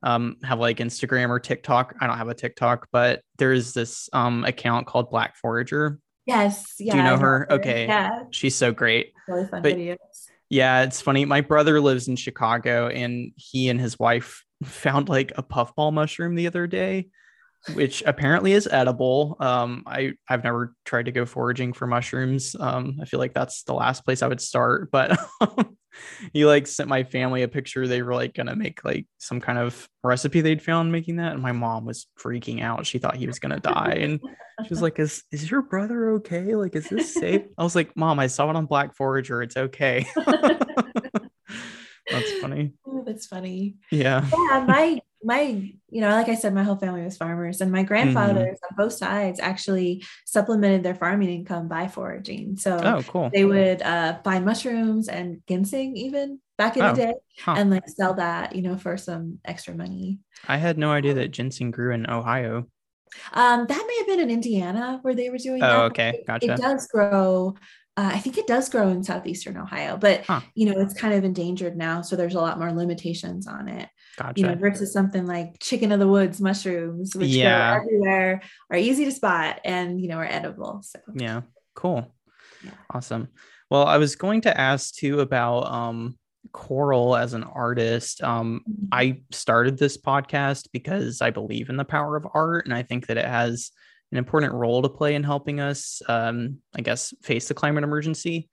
um 0.02 0.36
have 0.42 0.58
like 0.58 0.78
instagram 0.78 1.28
or 1.28 1.38
tiktok. 1.38 1.94
I 2.00 2.06
don't 2.06 2.18
have 2.18 2.28
a 2.28 2.34
tiktok 2.34 2.88
but 2.90 3.22
there's 3.36 3.74
this 3.74 4.08
um 4.12 4.44
account 4.44 4.86
called 4.86 5.10
black 5.10 5.36
forager. 5.36 5.98
Yes. 6.26 6.76
Yeah 6.78 6.92
do 6.92 6.98
you 6.98 7.04
know 7.04 7.18
her? 7.18 7.40
her? 7.40 7.52
okay. 7.52 7.86
Yeah. 7.86 8.24
She's 8.30 8.56
so 8.56 8.72
great. 8.72 9.12
Really 9.28 9.46
fun 9.46 9.62
but, 9.62 9.76
videos. 9.76 9.96
yeah 10.48 10.82
it's 10.82 11.00
funny. 11.00 11.24
My 11.26 11.42
brother 11.42 11.80
lives 11.80 12.08
in 12.08 12.16
chicago 12.16 12.88
and 12.88 13.32
he 13.36 13.68
and 13.68 13.78
his 13.78 13.98
wife 13.98 14.44
found 14.64 15.08
like 15.08 15.32
a 15.36 15.42
puffball 15.42 15.92
mushroom 15.92 16.34
the 16.34 16.46
other 16.46 16.66
day, 16.66 17.08
which 17.74 18.02
apparently 18.06 18.52
is 18.52 18.66
edible. 18.66 19.36
Um, 19.40 19.84
I 19.86 20.12
I've 20.28 20.44
never 20.44 20.74
tried 20.84 21.06
to 21.06 21.12
go 21.12 21.24
foraging 21.24 21.72
for 21.72 21.86
mushrooms. 21.86 22.56
Um, 22.58 22.98
I 23.00 23.04
feel 23.04 23.20
like 23.20 23.34
that's 23.34 23.62
the 23.64 23.74
last 23.74 24.04
place 24.04 24.22
I 24.22 24.28
would 24.28 24.40
start. 24.40 24.90
But 24.90 25.18
he 26.32 26.44
like 26.44 26.66
sent 26.66 26.88
my 26.88 27.04
family 27.04 27.42
a 27.42 27.48
picture. 27.48 27.86
They 27.86 28.02
were 28.02 28.14
like 28.14 28.34
gonna 28.34 28.56
make 28.56 28.84
like 28.84 29.06
some 29.18 29.40
kind 29.40 29.58
of 29.58 29.88
recipe 30.02 30.40
they'd 30.40 30.62
found 30.62 30.92
making 30.92 31.16
that, 31.16 31.32
and 31.32 31.42
my 31.42 31.52
mom 31.52 31.84
was 31.84 32.06
freaking 32.18 32.62
out. 32.62 32.86
She 32.86 32.98
thought 32.98 33.16
he 33.16 33.26
was 33.26 33.38
gonna 33.38 33.60
die, 33.60 33.98
and 34.00 34.20
she 34.64 34.68
was 34.68 34.82
like, 34.82 34.98
"Is 34.98 35.22
is 35.30 35.50
your 35.50 35.62
brother 35.62 36.12
okay? 36.14 36.54
Like, 36.54 36.74
is 36.74 36.88
this 36.88 37.14
safe?" 37.14 37.42
I 37.56 37.62
was 37.62 37.76
like, 37.76 37.96
"Mom, 37.96 38.18
I 38.18 38.26
saw 38.26 38.50
it 38.50 38.56
on 38.56 38.66
Black 38.66 38.94
Forager. 38.94 39.42
It's 39.42 39.56
okay." 39.56 40.06
That's 42.12 42.32
funny. 42.40 42.72
Oh, 42.86 43.02
that's 43.04 43.26
funny. 43.26 43.76
Yeah. 43.90 44.24
Yeah. 44.30 44.64
My 44.66 45.00
my, 45.24 45.72
you 45.90 46.00
know, 46.00 46.10
like 46.10 46.28
I 46.28 46.34
said, 46.34 46.54
my 46.54 46.64
whole 46.64 46.76
family 46.76 47.02
was 47.02 47.16
farmers, 47.16 47.60
and 47.60 47.70
my 47.70 47.82
grandfathers 47.82 48.58
mm. 48.58 48.70
on 48.70 48.76
both 48.76 48.92
sides 48.92 49.40
actually 49.40 50.04
supplemented 50.24 50.82
their 50.82 50.94
farming 50.94 51.30
income 51.30 51.68
by 51.68 51.88
foraging. 51.88 52.56
So 52.56 52.78
oh, 52.82 53.02
cool. 53.06 53.30
they 53.32 53.44
would 53.44 53.82
uh, 53.82 54.18
find 54.24 54.44
mushrooms 54.44 55.08
and 55.08 55.40
ginseng 55.46 55.96
even 55.96 56.40
back 56.58 56.76
in 56.76 56.82
oh, 56.82 56.94
the 56.94 57.02
day, 57.02 57.14
huh. 57.38 57.54
and 57.56 57.70
like 57.70 57.88
sell 57.88 58.14
that, 58.14 58.56
you 58.56 58.62
know, 58.62 58.76
for 58.76 58.96
some 58.96 59.38
extra 59.44 59.74
money. 59.74 60.18
I 60.48 60.56
had 60.56 60.78
no 60.78 60.90
idea 60.90 61.14
that 61.14 61.30
ginseng 61.30 61.70
grew 61.70 61.94
in 61.94 62.08
Ohio. 62.10 62.66
Um, 63.32 63.66
that 63.66 63.84
may 63.86 63.98
have 63.98 64.06
been 64.06 64.20
in 64.20 64.30
Indiana 64.30 64.98
where 65.02 65.14
they 65.14 65.30
were 65.30 65.38
doing. 65.38 65.62
Oh, 65.62 65.66
that. 65.66 65.84
okay, 65.84 66.24
gotcha. 66.26 66.52
It 66.52 66.56
does 66.58 66.86
grow 66.88 67.54
uh, 67.96 68.10
I 68.14 68.18
think 68.20 68.38
it 68.38 68.46
does 68.46 68.70
grow 68.70 68.88
in 68.88 69.04
southeastern 69.04 69.58
Ohio, 69.58 69.98
but 69.98 70.24
huh. 70.24 70.40
you 70.54 70.66
know 70.66 70.80
it's 70.80 70.94
kind 70.94 71.12
of 71.12 71.24
endangered 71.24 71.76
now, 71.76 72.00
so 72.00 72.16
there's 72.16 72.34
a 72.34 72.40
lot 72.40 72.58
more 72.58 72.72
limitations 72.72 73.46
on 73.46 73.68
it. 73.68 73.88
Gotcha. 74.18 74.40
You 74.40 74.46
know, 74.46 74.54
versus 74.54 74.92
something 74.92 75.26
like 75.26 75.58
chicken 75.60 75.92
of 75.92 76.00
the 76.00 76.08
woods 76.08 76.40
mushrooms, 76.40 77.14
which 77.14 77.28
yeah. 77.28 77.74
grow 77.74 77.82
everywhere, 77.84 78.42
are 78.70 78.78
easy 78.78 79.04
to 79.04 79.12
spot, 79.12 79.60
and 79.64 80.00
you 80.00 80.08
know 80.08 80.16
are 80.16 80.24
edible. 80.24 80.80
So 80.82 81.00
yeah, 81.14 81.42
cool, 81.74 82.14
yeah. 82.64 82.70
awesome. 82.90 83.28
Well, 83.70 83.84
I 83.84 83.98
was 83.98 84.16
going 84.16 84.42
to 84.42 84.58
ask 84.58 84.94
too 84.94 85.20
about 85.20 85.70
um, 85.70 86.18
Coral 86.52 87.14
as 87.14 87.34
an 87.34 87.44
artist. 87.44 88.22
Um, 88.22 88.62
mm-hmm. 88.66 88.86
I 88.90 89.20
started 89.32 89.76
this 89.76 89.98
podcast 89.98 90.68
because 90.72 91.20
I 91.20 91.28
believe 91.28 91.68
in 91.68 91.76
the 91.76 91.84
power 91.84 92.16
of 92.16 92.26
art, 92.32 92.64
and 92.64 92.74
I 92.74 92.84
think 92.84 93.08
that 93.08 93.18
it 93.18 93.26
has 93.26 93.70
an 94.12 94.18
important 94.18 94.52
role 94.52 94.82
to 94.82 94.88
play 94.88 95.14
in 95.14 95.24
helping 95.24 95.58
us, 95.58 96.02
um, 96.08 96.58
I 96.76 96.82
guess, 96.82 97.12
face 97.22 97.48
the 97.48 97.54
climate 97.54 97.82
emergency. 97.82 98.48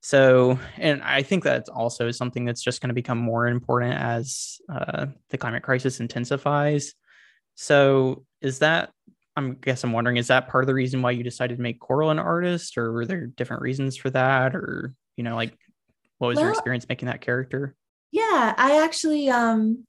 So, 0.00 0.58
and 0.76 1.02
I 1.02 1.22
think 1.22 1.42
that's 1.42 1.68
also 1.68 2.10
something 2.10 2.44
that's 2.44 2.62
just 2.62 2.80
going 2.80 2.88
to 2.88 2.94
become 2.94 3.18
more 3.18 3.46
important 3.46 3.94
as 3.94 4.58
uh, 4.72 5.06
the 5.30 5.38
climate 5.38 5.62
crisis 5.62 6.00
intensifies. 6.00 6.94
So, 7.54 8.24
is 8.40 8.60
that, 8.60 8.90
I 9.36 9.50
guess 9.60 9.82
I'm 9.82 9.92
wondering, 9.92 10.16
is 10.16 10.28
that 10.28 10.48
part 10.48 10.64
of 10.64 10.68
the 10.68 10.74
reason 10.74 11.02
why 11.02 11.12
you 11.12 11.24
decided 11.24 11.56
to 11.56 11.62
make 11.62 11.80
Coral 11.80 12.10
an 12.10 12.18
artist, 12.18 12.76
or 12.76 12.92
were 12.92 13.06
there 13.06 13.26
different 13.26 13.62
reasons 13.62 13.96
for 13.96 14.10
that? 14.10 14.54
Or, 14.54 14.94
you 15.16 15.24
know, 15.24 15.34
like 15.34 15.56
what 16.18 16.28
was 16.28 16.36
well, 16.36 16.46
your 16.46 16.52
experience 16.52 16.86
making 16.88 17.06
that 17.06 17.20
character? 17.20 17.74
Yeah, 18.10 18.54
I 18.56 18.82
actually, 18.84 19.28
um, 19.30 19.86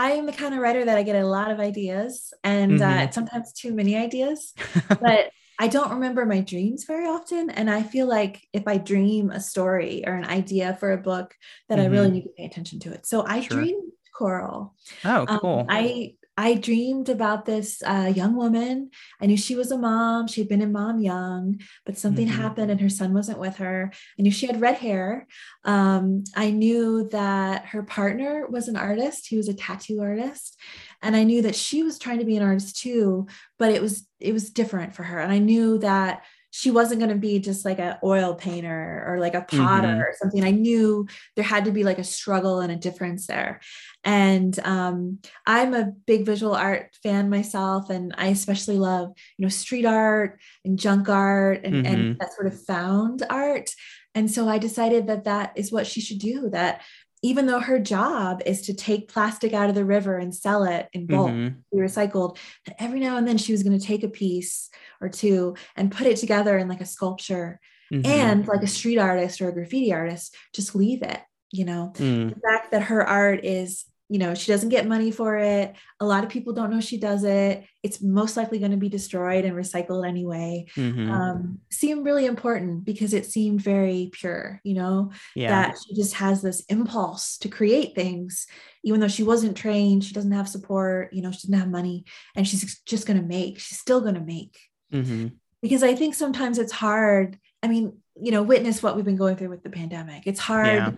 I'm 0.00 0.24
the 0.24 0.32
kind 0.32 0.54
of 0.54 0.60
writer 0.60 0.82
that 0.82 0.96
I 0.96 1.02
get 1.02 1.22
a 1.22 1.26
lot 1.26 1.50
of 1.50 1.60
ideas 1.60 2.32
and 2.42 2.80
uh, 2.80 2.86
mm-hmm. 2.86 3.08
uh, 3.08 3.10
sometimes 3.10 3.52
too 3.52 3.74
many 3.74 3.98
ideas, 3.98 4.54
but 4.88 5.30
I 5.58 5.68
don't 5.68 5.90
remember 5.90 6.24
my 6.24 6.40
dreams 6.40 6.84
very 6.84 7.06
often. 7.06 7.50
And 7.50 7.70
I 7.70 7.82
feel 7.82 8.08
like 8.08 8.40
if 8.54 8.66
I 8.66 8.78
dream 8.78 9.30
a 9.30 9.40
story 9.40 10.02
or 10.06 10.14
an 10.14 10.24
idea 10.24 10.74
for 10.80 10.92
a 10.92 10.96
book, 10.96 11.34
that 11.68 11.78
mm-hmm. 11.78 11.84
I 11.84 11.90
really 11.90 12.06
mm-hmm. 12.06 12.14
need 12.14 12.22
to 12.22 12.28
pay 12.30 12.44
attention 12.46 12.80
to 12.80 12.94
it. 12.94 13.04
So 13.04 13.26
I 13.26 13.42
sure. 13.42 13.58
dreamed 13.58 13.92
Coral. 14.16 14.74
Oh, 15.04 15.26
um, 15.28 15.38
cool. 15.38 15.58
Um, 15.60 15.66
I 15.68 16.14
I 16.40 16.54
dreamed 16.54 17.10
about 17.10 17.44
this 17.44 17.82
uh, 17.82 18.10
young 18.16 18.34
woman. 18.34 18.90
I 19.20 19.26
knew 19.26 19.36
she 19.36 19.56
was 19.56 19.70
a 19.70 19.76
mom. 19.76 20.26
She'd 20.26 20.48
been 20.48 20.62
a 20.62 20.66
mom 20.66 20.98
young, 20.98 21.60
but 21.84 21.98
something 21.98 22.26
mm-hmm. 22.26 22.40
happened 22.40 22.70
and 22.70 22.80
her 22.80 22.88
son 22.88 23.12
wasn't 23.12 23.38
with 23.38 23.56
her. 23.56 23.92
I 24.18 24.22
knew 24.22 24.30
she 24.30 24.46
had 24.46 24.58
red 24.58 24.76
hair. 24.76 25.26
Um, 25.66 26.24
I 26.34 26.50
knew 26.50 27.10
that 27.10 27.66
her 27.66 27.82
partner 27.82 28.46
was 28.48 28.68
an 28.68 28.76
artist. 28.76 29.26
He 29.26 29.36
was 29.36 29.48
a 29.48 29.54
tattoo 29.54 30.00
artist, 30.00 30.58
and 31.02 31.14
I 31.14 31.24
knew 31.24 31.42
that 31.42 31.56
she 31.56 31.82
was 31.82 31.98
trying 31.98 32.20
to 32.20 32.24
be 32.24 32.38
an 32.38 32.42
artist 32.42 32.80
too. 32.80 33.26
But 33.58 33.72
it 33.72 33.82
was 33.82 34.08
it 34.18 34.32
was 34.32 34.48
different 34.48 34.94
for 34.94 35.02
her, 35.02 35.20
and 35.20 35.30
I 35.30 35.40
knew 35.40 35.76
that 35.80 36.24
she 36.50 36.70
wasn't 36.70 37.00
going 37.00 37.12
to 37.12 37.18
be 37.18 37.38
just 37.38 37.64
like 37.64 37.78
an 37.78 37.96
oil 38.02 38.34
painter 38.34 39.04
or 39.06 39.18
like 39.18 39.34
a 39.34 39.42
potter 39.42 39.88
mm-hmm. 39.88 40.00
or 40.00 40.14
something. 40.20 40.44
I 40.44 40.50
knew 40.50 41.06
there 41.36 41.44
had 41.44 41.66
to 41.66 41.72
be 41.72 41.84
like 41.84 41.98
a 41.98 42.04
struggle 42.04 42.60
and 42.60 42.72
a 42.72 42.76
difference 42.76 43.26
there. 43.26 43.60
And 44.02 44.58
um, 44.64 45.18
I'm 45.46 45.74
a 45.74 45.92
big 46.06 46.26
visual 46.26 46.54
art 46.54 46.96
fan 47.02 47.30
myself, 47.30 47.90
and 47.90 48.14
I 48.16 48.28
especially 48.28 48.78
love 48.78 49.12
you 49.36 49.44
know 49.44 49.50
street 49.50 49.84
art 49.84 50.40
and 50.64 50.78
junk 50.78 51.08
art 51.08 51.64
and, 51.64 51.74
mm-hmm. 51.74 51.86
and 51.86 52.18
that 52.18 52.32
sort 52.34 52.46
of 52.46 52.64
found 52.64 53.22
art. 53.28 53.70
And 54.14 54.30
so 54.30 54.48
I 54.48 54.58
decided 54.58 55.06
that 55.06 55.24
that 55.24 55.52
is 55.54 55.70
what 55.70 55.86
she 55.86 56.00
should 56.00 56.18
do. 56.18 56.50
That 56.50 56.82
even 57.22 57.46
though 57.46 57.60
her 57.60 57.78
job 57.78 58.42
is 58.46 58.62
to 58.62 58.74
take 58.74 59.12
plastic 59.12 59.52
out 59.52 59.68
of 59.68 59.74
the 59.74 59.84
river 59.84 60.16
and 60.16 60.34
sell 60.34 60.64
it 60.64 60.88
in 60.92 61.06
bulk, 61.06 61.30
mm-hmm. 61.30 61.58
be 61.72 61.82
recycled, 61.82 62.38
that 62.66 62.76
every 62.78 63.00
now 63.00 63.16
and 63.16 63.28
then 63.28 63.36
she 63.36 63.52
was 63.52 63.62
going 63.62 63.78
to 63.78 63.84
take 63.84 64.02
a 64.02 64.08
piece 64.08 64.70
or 65.00 65.08
two 65.08 65.54
and 65.76 65.92
put 65.92 66.06
it 66.06 66.16
together 66.16 66.56
in 66.56 66.68
like 66.68 66.80
a 66.80 66.86
sculpture. 66.86 67.60
Mm-hmm. 67.92 68.06
And 68.06 68.46
like 68.46 68.62
a 68.62 68.68
street 68.68 68.98
artist 68.98 69.40
or 69.40 69.48
a 69.48 69.52
graffiti 69.52 69.92
artist, 69.92 70.36
just 70.54 70.76
leave 70.76 71.02
it. 71.02 71.18
You 71.50 71.64
know, 71.64 71.92
mm. 71.96 72.32
the 72.32 72.40
fact 72.40 72.70
that 72.70 72.82
her 72.82 73.04
art 73.04 73.44
is 73.44 73.84
you 74.10 74.18
know 74.18 74.34
she 74.34 74.50
doesn't 74.50 74.70
get 74.70 74.88
money 74.88 75.12
for 75.12 75.38
it. 75.38 75.76
A 76.00 76.04
lot 76.04 76.24
of 76.24 76.30
people 76.30 76.52
don't 76.52 76.70
know 76.70 76.80
she 76.80 76.98
does 76.98 77.22
it. 77.22 77.64
It's 77.84 78.02
most 78.02 78.36
likely 78.36 78.58
going 78.58 78.72
to 78.72 78.76
be 78.76 78.88
destroyed 78.88 79.44
and 79.44 79.56
recycled 79.56 80.06
anyway. 80.06 80.66
Mm-hmm. 80.76 81.10
um, 81.10 81.58
seemed 81.70 82.04
really 82.04 82.26
important 82.26 82.84
because 82.84 83.14
it 83.14 83.24
seemed 83.24 83.62
very 83.62 84.10
pure 84.12 84.60
you 84.64 84.74
know 84.74 85.12
yeah. 85.36 85.48
that 85.50 85.76
she 85.78 85.94
just 85.94 86.14
has 86.14 86.42
this 86.42 86.60
impulse 86.66 87.38
to 87.38 87.48
create 87.48 87.94
things. 87.94 88.48
Even 88.82 88.98
though 88.98 89.08
she 89.08 89.22
wasn't 89.22 89.56
trained 89.56 90.02
she 90.02 90.14
doesn't 90.14 90.32
have 90.32 90.48
support 90.48 91.12
you 91.12 91.22
know 91.22 91.30
she 91.30 91.46
doesn't 91.46 91.60
have 91.60 91.70
money 91.70 92.04
and 92.34 92.48
she's 92.48 92.80
just 92.80 93.06
going 93.06 93.20
to 93.20 93.26
make 93.26 93.60
she's 93.60 93.78
still 93.78 94.00
going 94.00 94.14
to 94.14 94.20
make. 94.20 94.58
Mm-hmm. 94.92 95.28
because 95.62 95.84
i 95.84 95.94
think 95.94 96.16
sometimes 96.16 96.58
it's 96.58 96.72
hard 96.72 97.38
i 97.62 97.68
mean 97.68 97.98
you 98.20 98.32
know 98.32 98.42
witness 98.42 98.82
what 98.82 98.96
we've 98.96 99.04
been 99.04 99.14
going 99.14 99.36
through 99.36 99.50
with 99.50 99.62
the 99.62 99.70
pandemic. 99.70 100.26
It's 100.26 100.40
hard 100.40 100.66
yeah 100.66 100.90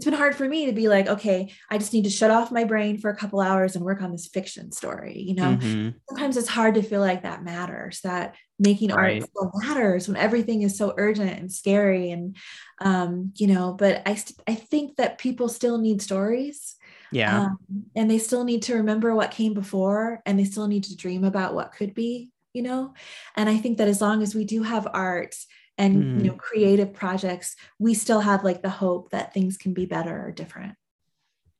it's 0.00 0.06
been 0.06 0.14
hard 0.14 0.34
for 0.34 0.48
me 0.48 0.64
to 0.64 0.72
be 0.72 0.88
like, 0.88 1.08
okay, 1.08 1.52
I 1.68 1.76
just 1.76 1.92
need 1.92 2.04
to 2.04 2.10
shut 2.10 2.30
off 2.30 2.50
my 2.50 2.64
brain 2.64 2.96
for 2.96 3.10
a 3.10 3.16
couple 3.16 3.38
hours 3.38 3.76
and 3.76 3.84
work 3.84 4.00
on 4.00 4.10
this 4.10 4.28
fiction 4.28 4.72
story. 4.72 5.20
You 5.20 5.34
know, 5.34 5.56
mm-hmm. 5.56 5.90
sometimes 6.08 6.38
it's 6.38 6.48
hard 6.48 6.76
to 6.76 6.82
feel 6.82 7.02
like 7.02 7.24
that 7.24 7.44
matters, 7.44 8.00
that 8.00 8.34
making 8.58 8.92
right. 8.92 9.20
art 9.20 9.28
still 9.28 9.52
matters 9.56 10.08
when 10.08 10.16
everything 10.16 10.62
is 10.62 10.78
so 10.78 10.94
urgent 10.96 11.38
and 11.38 11.52
scary. 11.52 12.12
And, 12.12 12.34
um, 12.80 13.34
you 13.36 13.46
know, 13.46 13.74
but 13.74 14.00
I, 14.06 14.14
st- 14.14 14.40
I 14.48 14.54
think 14.54 14.96
that 14.96 15.18
people 15.18 15.50
still 15.50 15.76
need 15.76 16.00
stories. 16.00 16.76
Yeah. 17.12 17.42
Um, 17.42 17.58
and 17.94 18.10
they 18.10 18.18
still 18.18 18.44
need 18.44 18.62
to 18.62 18.76
remember 18.76 19.14
what 19.14 19.32
came 19.32 19.52
before 19.52 20.22
and 20.24 20.38
they 20.38 20.44
still 20.44 20.66
need 20.66 20.84
to 20.84 20.96
dream 20.96 21.24
about 21.24 21.54
what 21.54 21.72
could 21.72 21.92
be, 21.92 22.30
you 22.54 22.62
know? 22.62 22.94
And 23.36 23.50
I 23.50 23.58
think 23.58 23.76
that 23.76 23.88
as 23.88 24.00
long 24.00 24.22
as 24.22 24.34
we 24.34 24.46
do 24.46 24.62
have 24.62 24.88
art 24.94 25.36
and 25.80 25.96
mm. 25.96 26.22
you 26.22 26.30
know 26.30 26.36
creative 26.36 26.92
projects 26.92 27.56
we 27.78 27.94
still 27.94 28.20
have 28.20 28.44
like 28.44 28.62
the 28.62 28.68
hope 28.68 29.10
that 29.10 29.32
things 29.32 29.56
can 29.56 29.72
be 29.72 29.86
better 29.86 30.26
or 30.26 30.30
different. 30.30 30.74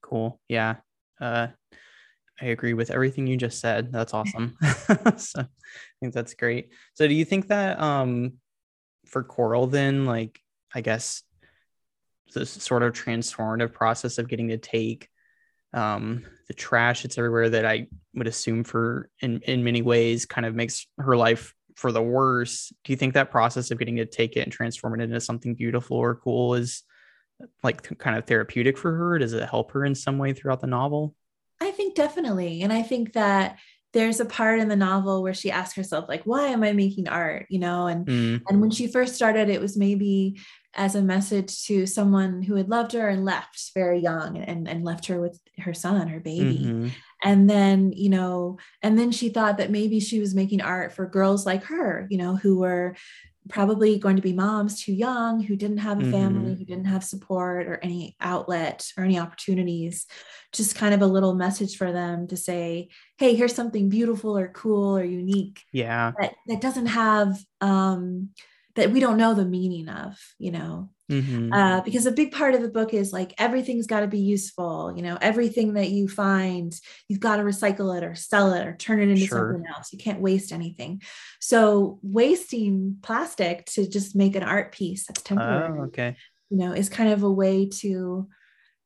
Cool. 0.02 0.38
Yeah. 0.48 0.76
Uh 1.20 1.48
i 2.42 2.46
agree 2.46 2.72
with 2.72 2.90
everything 2.90 3.26
you 3.26 3.36
just 3.36 3.60
said. 3.60 3.90
That's 3.90 4.14
awesome. 4.14 4.56
So 5.16 5.40
i 5.40 5.46
think 6.00 6.14
that's 6.14 6.34
great. 6.34 6.70
So 6.94 7.08
do 7.08 7.14
you 7.14 7.24
think 7.24 7.48
that 7.48 7.80
um 7.80 8.34
for 9.06 9.24
coral 9.24 9.66
then 9.66 10.04
like 10.04 10.38
i 10.74 10.80
guess 10.80 11.22
this 12.34 12.50
sort 12.50 12.84
of 12.84 12.92
transformative 12.92 13.72
process 13.72 14.18
of 14.18 14.28
getting 14.28 14.48
to 14.48 14.58
take 14.58 15.08
um 15.72 16.24
the 16.46 16.54
trash 16.54 17.02
that's 17.02 17.18
everywhere 17.18 17.50
that 17.50 17.66
i 17.66 17.88
would 18.14 18.28
assume 18.28 18.62
for 18.62 19.10
in 19.20 19.40
in 19.40 19.64
many 19.64 19.82
ways 19.82 20.26
kind 20.26 20.46
of 20.46 20.54
makes 20.54 20.86
her 20.98 21.16
life 21.16 21.54
for 21.80 21.92
the 21.92 22.02
worse 22.02 22.70
do 22.84 22.92
you 22.92 22.96
think 22.96 23.14
that 23.14 23.30
process 23.30 23.70
of 23.70 23.78
getting 23.78 23.96
to 23.96 24.04
take 24.04 24.36
it 24.36 24.40
and 24.40 24.52
transform 24.52 25.00
it 25.00 25.02
into 25.02 25.18
something 25.18 25.54
beautiful 25.54 25.96
or 25.96 26.14
cool 26.14 26.54
is 26.54 26.82
like 27.62 27.96
kind 27.98 28.18
of 28.18 28.26
therapeutic 28.26 28.76
for 28.76 28.94
her? 28.94 29.18
Does 29.18 29.32
it 29.32 29.48
help 29.48 29.72
her 29.72 29.86
in 29.86 29.94
some 29.94 30.18
way 30.18 30.34
throughout 30.34 30.60
the 30.60 30.66
novel? 30.66 31.14
I 31.58 31.70
think 31.70 31.94
definitely. 31.94 32.60
And 32.60 32.70
i 32.70 32.82
think 32.82 33.14
that 33.14 33.56
there's 33.94 34.20
a 34.20 34.26
part 34.26 34.60
in 34.60 34.68
the 34.68 34.76
novel 34.76 35.22
where 35.22 35.34
she 35.34 35.50
asks 35.50 35.74
herself 35.74 36.06
like 36.06 36.22
why 36.24 36.48
am 36.48 36.62
i 36.62 36.72
making 36.72 37.08
art? 37.08 37.46
You 37.48 37.60
know 37.60 37.86
and 37.86 38.06
mm. 38.06 38.42
and 38.46 38.60
when 38.60 38.70
she 38.70 38.86
first 38.86 39.14
started 39.14 39.48
it 39.48 39.60
was 39.60 39.78
maybe 39.78 40.38
as 40.74 40.94
a 40.94 41.02
message 41.02 41.64
to 41.64 41.86
someone 41.86 42.42
who 42.42 42.54
had 42.54 42.68
loved 42.68 42.92
her 42.92 43.08
and 43.08 43.24
left 43.24 43.72
very 43.74 43.98
young 43.98 44.38
and, 44.38 44.68
and 44.68 44.84
left 44.84 45.06
her 45.06 45.20
with 45.20 45.40
her 45.58 45.74
son 45.74 46.08
her 46.08 46.20
baby. 46.20 46.60
Mm-hmm. 46.64 46.88
And 47.22 47.50
then 47.50 47.92
you 47.92 48.08
know 48.08 48.58
and 48.82 48.98
then 48.98 49.10
she 49.10 49.28
thought 49.28 49.58
that 49.58 49.70
maybe 49.70 50.00
she 50.00 50.20
was 50.20 50.34
making 50.34 50.62
art 50.62 50.92
for 50.92 51.06
girls 51.06 51.44
like 51.44 51.64
her 51.64 52.06
you 52.10 52.16
know 52.16 52.36
who 52.36 52.58
were 52.58 52.96
probably 53.48 53.98
going 53.98 54.16
to 54.16 54.22
be 54.22 54.32
moms 54.32 54.82
too 54.82 54.92
young 54.92 55.40
who 55.40 55.56
didn't 55.56 55.78
have 55.78 55.98
a 55.98 56.10
family 56.10 56.50
mm-hmm. 56.50 56.58
who 56.58 56.64
didn't 56.64 56.84
have 56.84 57.02
support 57.02 57.66
or 57.66 57.80
any 57.82 58.14
outlet 58.20 58.86
or 58.96 59.04
any 59.04 59.18
opportunities. 59.18 60.06
Just 60.52 60.76
kind 60.76 60.94
of 60.94 61.02
a 61.02 61.06
little 61.06 61.34
message 61.34 61.76
for 61.76 61.90
them 61.90 62.28
to 62.28 62.36
say 62.36 62.88
hey 63.18 63.34
here's 63.34 63.54
something 63.54 63.88
beautiful 63.88 64.38
or 64.38 64.48
cool 64.48 64.96
or 64.96 65.04
unique 65.04 65.62
yeah. 65.72 66.12
that, 66.20 66.34
that 66.46 66.60
doesn't 66.60 66.86
have 66.86 67.38
um 67.60 68.30
that 68.76 68.90
we 68.90 69.00
don't 69.00 69.16
know 69.16 69.34
the 69.34 69.44
meaning 69.44 69.88
of 69.88 70.18
you 70.38 70.50
know 70.50 70.90
Mm-hmm. 71.10 71.52
Uh, 71.52 71.80
because 71.80 72.06
a 72.06 72.12
big 72.12 72.30
part 72.30 72.54
of 72.54 72.62
the 72.62 72.68
book 72.68 72.94
is 72.94 73.12
like 73.12 73.34
everything's 73.36 73.88
got 73.88 74.00
to 74.00 74.06
be 74.06 74.20
useful. 74.20 74.92
You 74.94 75.02
know, 75.02 75.18
everything 75.20 75.74
that 75.74 75.90
you 75.90 76.08
find, 76.08 76.72
you've 77.08 77.20
got 77.20 77.36
to 77.36 77.42
recycle 77.42 77.96
it 77.96 78.04
or 78.04 78.14
sell 78.14 78.52
it 78.52 78.66
or 78.66 78.76
turn 78.76 79.00
it 79.00 79.08
into 79.08 79.26
sure. 79.26 79.52
something 79.52 79.68
else. 79.68 79.92
You 79.92 79.98
can't 79.98 80.20
waste 80.20 80.52
anything. 80.52 81.02
So 81.40 81.98
wasting 82.02 82.98
plastic 83.02 83.66
to 83.66 83.88
just 83.88 84.14
make 84.14 84.36
an 84.36 84.44
art 84.44 84.72
piece 84.72 85.06
that's 85.06 85.22
temporary, 85.22 85.80
oh, 85.80 85.84
okay, 85.86 86.16
you 86.48 86.58
know, 86.58 86.72
is 86.72 86.88
kind 86.88 87.12
of 87.12 87.24
a 87.24 87.30
way 87.30 87.68
to 87.68 88.28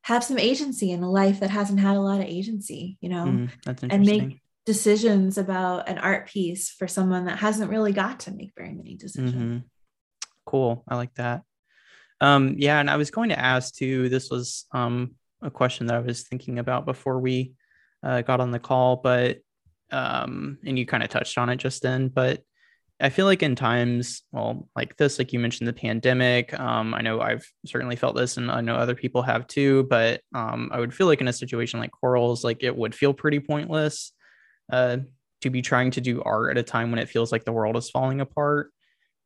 have 0.03 0.25
some 0.25 0.39
agency 0.39 0.93
in 0.93 1.03
a 1.03 1.11
life 1.11 1.41
that 1.41 1.51
hasn't 1.51 1.81
had 1.81 1.97
a 1.97 2.01
lot 2.01 2.21
of 2.21 2.27
agency. 2.27 2.97
You 3.03 3.11
know, 3.11 3.25
mm, 3.25 3.51
that's 3.67 3.83
and 3.83 4.07
make 4.07 4.41
decisions 4.65 5.37
about 5.37 5.91
an 5.91 5.99
art 5.99 6.29
piece 6.29 6.71
for 6.71 6.89
someone 6.89 7.27
that 7.27 7.39
hasn't 7.39 7.71
really 7.71 7.93
got 7.93 8.21
to 8.21 8.31
make 8.31 8.53
very 8.57 8.73
many 8.73 8.95
decisions. 8.95 9.35
Mm-hmm. 9.35 9.59
Cool. 10.47 10.85
I 10.89 10.97
like 10.97 11.15
that. 11.15 11.43
Um, 12.21 12.55
yeah, 12.59 12.81
and 12.81 12.91
I 12.91 12.97
was 12.97 13.11
going 13.11 13.31
to 13.31 13.39
ask 13.39 13.75
too. 13.75 14.09
This 14.09 14.31
was 14.31 14.67
um, 14.73 15.15
a 15.43 15.51
question 15.51 15.87
that 15.87 15.97
I 15.97 16.01
was 16.01 16.23
thinking 16.23 16.59
about 16.59 16.87
before 16.87 17.19
we 17.19 17.53
uh, 18.03 18.23
got 18.23 18.41
on 18.41 18.51
the 18.51 18.59
call, 18.59 18.97
but 18.97 19.39
um, 19.91 20.59
and 20.65 20.79
you 20.79 20.87
kind 20.87 21.03
of 21.03 21.09
touched 21.09 21.39
on 21.39 21.49
it 21.49 21.57
just 21.57 21.83
then. 21.83 22.09
But 22.09 22.43
I 23.01 23.11
feel 23.11 23.27
like 23.27 23.43
in 23.43 23.57
times, 23.57 24.23
well, 24.33 24.69
like 24.77 24.97
this, 24.97 25.19
like 25.19 25.33
you 25.33 25.39
mentioned, 25.39 25.69
the 25.69 25.73
pandemic. 25.73 26.59
Um, 26.59 26.95
I 26.95 27.01
know 27.01 27.21
I've 27.21 27.47
certainly 27.67 27.97
felt 27.97 28.17
this, 28.17 28.37
and 28.37 28.51
I 28.51 28.61
know 28.61 28.77
other 28.77 28.95
people 28.95 29.23
have 29.23 29.47
too. 29.47 29.85
But 29.85 30.21
um, 30.35 30.71
I 30.73 30.81
would 30.81 30.95
feel 30.95 31.07
like 31.07 31.21
in 31.21 31.29
a 31.29 31.33
situation 31.33 31.81
like 31.81 31.91
Corals, 31.91 32.45
like 32.45 32.63
it 32.63 32.77
would 32.77 32.95
feel 32.95 33.13
pretty 33.13 33.41
pointless 33.41 34.13
uh, 34.73 34.99
to 35.43 35.51
be 35.51 35.63
trying 35.63 35.91
to 35.93 36.01
do 36.01 36.23
art 36.23 36.53
at 36.53 36.59
a 36.59 36.63
time 36.63 36.91
when 36.91 37.01
it 37.01 37.09
feels 37.09 37.33
like 37.33 37.45
the 37.45 37.53
world 37.53 37.77
is 37.77 37.91
falling 37.91 38.21
apart. 38.21 38.71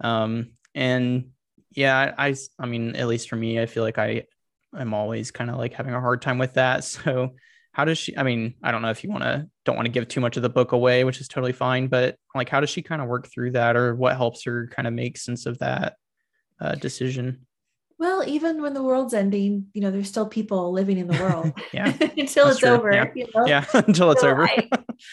Um, 0.00 0.52
and 0.74 1.30
yeah, 1.70 2.14
I, 2.16 2.34
I 2.58 2.66
mean, 2.66 2.96
at 2.96 3.06
least 3.06 3.28
for 3.28 3.36
me, 3.36 3.60
I 3.60 3.66
feel 3.66 3.82
like 3.82 3.98
I, 3.98 4.24
I'm 4.72 4.94
always 4.94 5.30
kind 5.30 5.50
of 5.50 5.56
like 5.56 5.74
having 5.74 5.94
a 5.94 6.00
hard 6.00 6.22
time 6.22 6.38
with 6.38 6.54
that. 6.54 6.84
So 7.04 7.34
how 7.72 7.84
does 7.84 7.98
she, 7.98 8.16
I 8.16 8.24
mean, 8.24 8.54
I 8.62 8.72
don't 8.72 8.82
know 8.82 8.90
if 8.90 9.04
you 9.04 9.10
want 9.10 9.22
to, 9.22 9.48
don't 9.64 9.76
want 9.76 9.86
to 9.86 9.92
give 9.92 10.08
too 10.08 10.20
much 10.20 10.36
of 10.36 10.42
the 10.42 10.48
book 10.48 10.72
away, 10.72 11.04
which 11.04 11.20
is 11.20 11.28
totally 11.28 11.52
fine, 11.52 11.86
but 11.86 12.16
like, 12.34 12.48
how 12.48 12.60
does 12.60 12.70
she 12.70 12.82
kind 12.82 13.00
of 13.00 13.08
work 13.08 13.28
through 13.28 13.52
that 13.52 13.76
or 13.76 13.94
what 13.94 14.16
helps 14.16 14.44
her 14.44 14.66
kind 14.68 14.88
of 14.88 14.94
make 14.94 15.16
sense 15.16 15.46
of 15.46 15.58
that 15.58 15.94
uh, 16.60 16.74
decision? 16.74 17.46
Well, 17.98 18.22
even 18.28 18.62
when 18.62 18.74
the 18.74 18.82
world's 18.82 19.12
ending, 19.12 19.66
you 19.74 19.80
know, 19.80 19.90
there's 19.90 20.08
still 20.08 20.28
people 20.28 20.72
living 20.72 20.98
in 20.98 21.08
the 21.08 21.20
world. 21.20 21.52
yeah. 21.72 21.92
until 22.16 22.48
it's 22.48 22.60
true. 22.60 22.68
over. 22.68 22.92
Yeah. 22.92 23.10
You 23.14 23.26
know? 23.34 23.46
yeah. 23.46 23.64
until 23.74 24.12
it's 24.12 24.20
so 24.20 24.30
over. 24.30 24.44
I, 24.44 24.68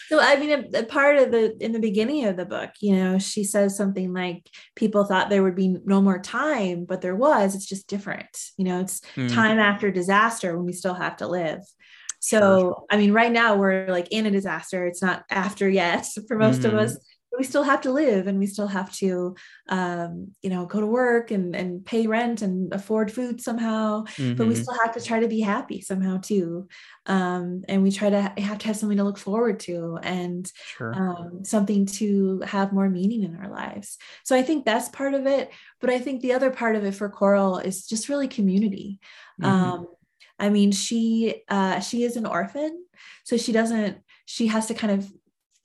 so 0.08 0.20
I 0.20 0.36
mean, 0.36 0.50
a, 0.52 0.78
a, 0.78 0.84
part 0.84 1.16
of 1.16 1.32
the 1.32 1.56
in 1.60 1.72
the 1.72 1.80
beginning 1.80 2.26
of 2.26 2.36
the 2.36 2.44
book, 2.44 2.70
you 2.80 2.94
know, 2.94 3.18
she 3.18 3.42
says 3.42 3.76
something 3.76 4.12
like, 4.12 4.48
"People 4.76 5.04
thought 5.04 5.30
there 5.30 5.42
would 5.42 5.56
be 5.56 5.76
no 5.84 6.00
more 6.00 6.20
time, 6.20 6.84
but 6.84 7.00
there 7.00 7.16
was. 7.16 7.56
It's 7.56 7.66
just 7.66 7.88
different. 7.88 8.28
You 8.56 8.64
know, 8.66 8.80
it's 8.80 9.00
mm. 9.16 9.32
time 9.32 9.58
after 9.58 9.90
disaster 9.90 10.56
when 10.56 10.66
we 10.66 10.72
still 10.72 10.94
have 10.94 11.16
to 11.16 11.26
live." 11.26 11.60
So, 12.20 12.38
sure. 12.38 12.84
I 12.90 12.96
mean, 12.96 13.12
right 13.12 13.30
now 13.30 13.56
we're 13.56 13.88
like 13.88 14.08
in 14.10 14.26
a 14.26 14.30
disaster. 14.30 14.86
It's 14.86 15.02
not 15.02 15.24
after 15.30 15.68
yet 15.68 16.06
for 16.28 16.36
most 16.36 16.62
mm-hmm. 16.62 16.76
of 16.76 16.82
us 16.82 16.98
we 17.36 17.44
still 17.44 17.62
have 17.62 17.80
to 17.82 17.92
live 17.92 18.26
and 18.26 18.38
we 18.38 18.46
still 18.46 18.66
have 18.66 18.92
to 18.96 19.34
um, 19.68 20.32
you 20.42 20.50
know 20.50 20.66
go 20.66 20.80
to 20.80 20.86
work 20.86 21.30
and 21.30 21.54
and 21.54 21.84
pay 21.84 22.06
rent 22.06 22.42
and 22.42 22.72
afford 22.72 23.12
food 23.12 23.40
somehow 23.40 24.04
mm-hmm. 24.04 24.34
but 24.34 24.46
we 24.46 24.54
mm-hmm. 24.54 24.62
still 24.62 24.78
have 24.82 24.94
to 24.94 25.00
try 25.00 25.20
to 25.20 25.28
be 25.28 25.40
happy 25.40 25.80
somehow 25.80 26.18
too 26.18 26.68
um, 27.06 27.62
and 27.68 27.82
we 27.82 27.90
try 27.90 28.10
to 28.10 28.20
have 28.20 28.58
to 28.58 28.66
have 28.66 28.76
something 28.76 28.98
to 28.98 29.04
look 29.04 29.18
forward 29.18 29.60
to 29.60 29.98
and 30.02 30.50
sure. 30.76 30.94
um, 30.94 31.44
something 31.44 31.86
to 31.86 32.40
have 32.46 32.72
more 32.72 32.88
meaning 32.88 33.22
in 33.22 33.36
our 33.36 33.50
lives 33.50 33.98
so 34.24 34.36
i 34.36 34.42
think 34.42 34.64
that's 34.64 34.88
part 34.88 35.14
of 35.14 35.26
it 35.26 35.50
but 35.80 35.90
i 35.90 35.98
think 35.98 36.20
the 36.20 36.32
other 36.32 36.50
part 36.50 36.76
of 36.76 36.84
it 36.84 36.94
for 36.94 37.08
coral 37.08 37.58
is 37.58 37.86
just 37.86 38.08
really 38.08 38.28
community 38.28 38.98
mm-hmm. 39.40 39.50
Um, 39.50 39.86
i 40.38 40.48
mean 40.48 40.72
she 40.72 41.42
uh, 41.48 41.80
she 41.80 42.02
is 42.02 42.16
an 42.16 42.26
orphan 42.26 42.84
so 43.24 43.36
she 43.36 43.52
doesn't 43.52 43.98
she 44.24 44.48
has 44.48 44.66
to 44.66 44.74
kind 44.74 44.92
of 44.92 45.10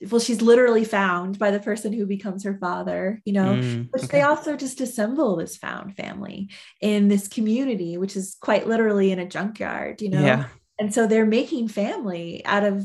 well 0.09 0.19
she's 0.19 0.41
literally 0.41 0.83
found 0.83 1.37
by 1.37 1.51
the 1.51 1.59
person 1.59 1.93
who 1.93 2.05
becomes 2.05 2.43
her 2.43 2.57
father 2.57 3.21
you 3.25 3.33
know 3.33 3.55
mm, 3.55 3.87
but 3.91 4.03
okay. 4.03 4.17
they 4.17 4.21
also 4.21 4.55
just 4.55 4.81
assemble 4.81 5.35
this 5.35 5.57
found 5.57 5.95
family 5.95 6.49
in 6.81 7.07
this 7.07 7.27
community 7.27 7.97
which 7.97 8.15
is 8.15 8.37
quite 8.41 8.67
literally 8.67 9.11
in 9.11 9.19
a 9.19 9.27
junkyard 9.27 10.01
you 10.01 10.09
know? 10.09 10.23
Yeah. 10.23 10.45
and 10.79 10.93
so 10.93 11.05
they're 11.05 11.25
making 11.25 11.67
family 11.67 12.43
out 12.45 12.63
of 12.63 12.83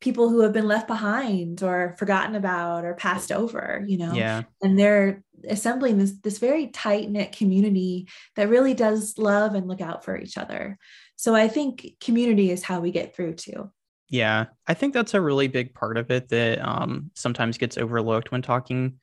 people 0.00 0.28
who 0.28 0.40
have 0.40 0.52
been 0.52 0.68
left 0.68 0.86
behind 0.86 1.62
or 1.62 1.96
forgotten 1.98 2.36
about 2.36 2.84
or 2.84 2.94
passed 2.94 3.32
over 3.32 3.84
you 3.86 3.98
know? 3.98 4.12
Yeah. 4.12 4.42
And 4.62 4.78
they're 4.78 5.22
assembling 5.48 5.98
this 5.98 6.12
this 6.22 6.38
very 6.38 6.68
tight 6.68 7.10
knit 7.10 7.32
community 7.32 8.08
that 8.36 8.48
really 8.48 8.74
does 8.74 9.18
love 9.18 9.54
and 9.54 9.68
look 9.68 9.80
out 9.80 10.04
for 10.04 10.16
each 10.16 10.36
other. 10.36 10.78
So 11.16 11.34
i 11.34 11.48
think 11.48 11.96
community 12.00 12.50
is 12.50 12.62
how 12.62 12.80
we 12.80 12.92
get 12.92 13.14
through 13.14 13.34
too 13.34 13.70
yeah, 14.08 14.46
I 14.66 14.74
think 14.74 14.94
that's 14.94 15.14
a 15.14 15.20
really 15.20 15.48
big 15.48 15.74
part 15.74 15.98
of 15.98 16.10
it 16.10 16.28
that 16.30 16.60
um, 16.60 17.10
sometimes 17.14 17.58
gets 17.58 17.76
overlooked 17.76 18.32
when 18.32 18.42
talking 18.42 18.98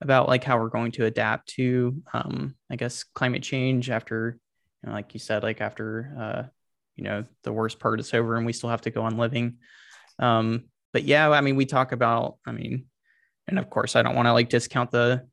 about 0.00 0.28
like 0.28 0.44
how 0.44 0.58
we're 0.58 0.68
going 0.68 0.92
to 0.92 1.06
adapt 1.06 1.48
to, 1.50 2.02
um, 2.12 2.54
I 2.70 2.76
guess, 2.76 3.04
climate 3.04 3.42
change 3.42 3.90
after, 3.90 4.38
you 4.82 4.88
know, 4.88 4.94
like 4.94 5.14
you 5.14 5.20
said, 5.20 5.42
like 5.42 5.60
after, 5.60 6.14
uh, 6.18 6.42
you 6.96 7.04
know, 7.04 7.24
the 7.44 7.52
worst 7.52 7.78
part 7.78 8.00
is 8.00 8.12
over 8.12 8.36
and 8.36 8.46
we 8.46 8.52
still 8.52 8.70
have 8.70 8.80
to 8.82 8.90
go 8.90 9.02
on 9.02 9.16
living. 9.16 9.58
Um, 10.18 10.64
but 10.92 11.04
yeah, 11.04 11.30
I 11.30 11.40
mean, 11.40 11.56
we 11.56 11.66
talk 11.66 11.92
about, 11.92 12.38
I 12.44 12.52
mean, 12.52 12.86
and 13.46 13.58
of 13.58 13.70
course, 13.70 13.94
I 13.94 14.02
don't 14.02 14.16
want 14.16 14.26
to 14.26 14.32
like 14.32 14.48
discount 14.48 14.90
the 14.90 15.26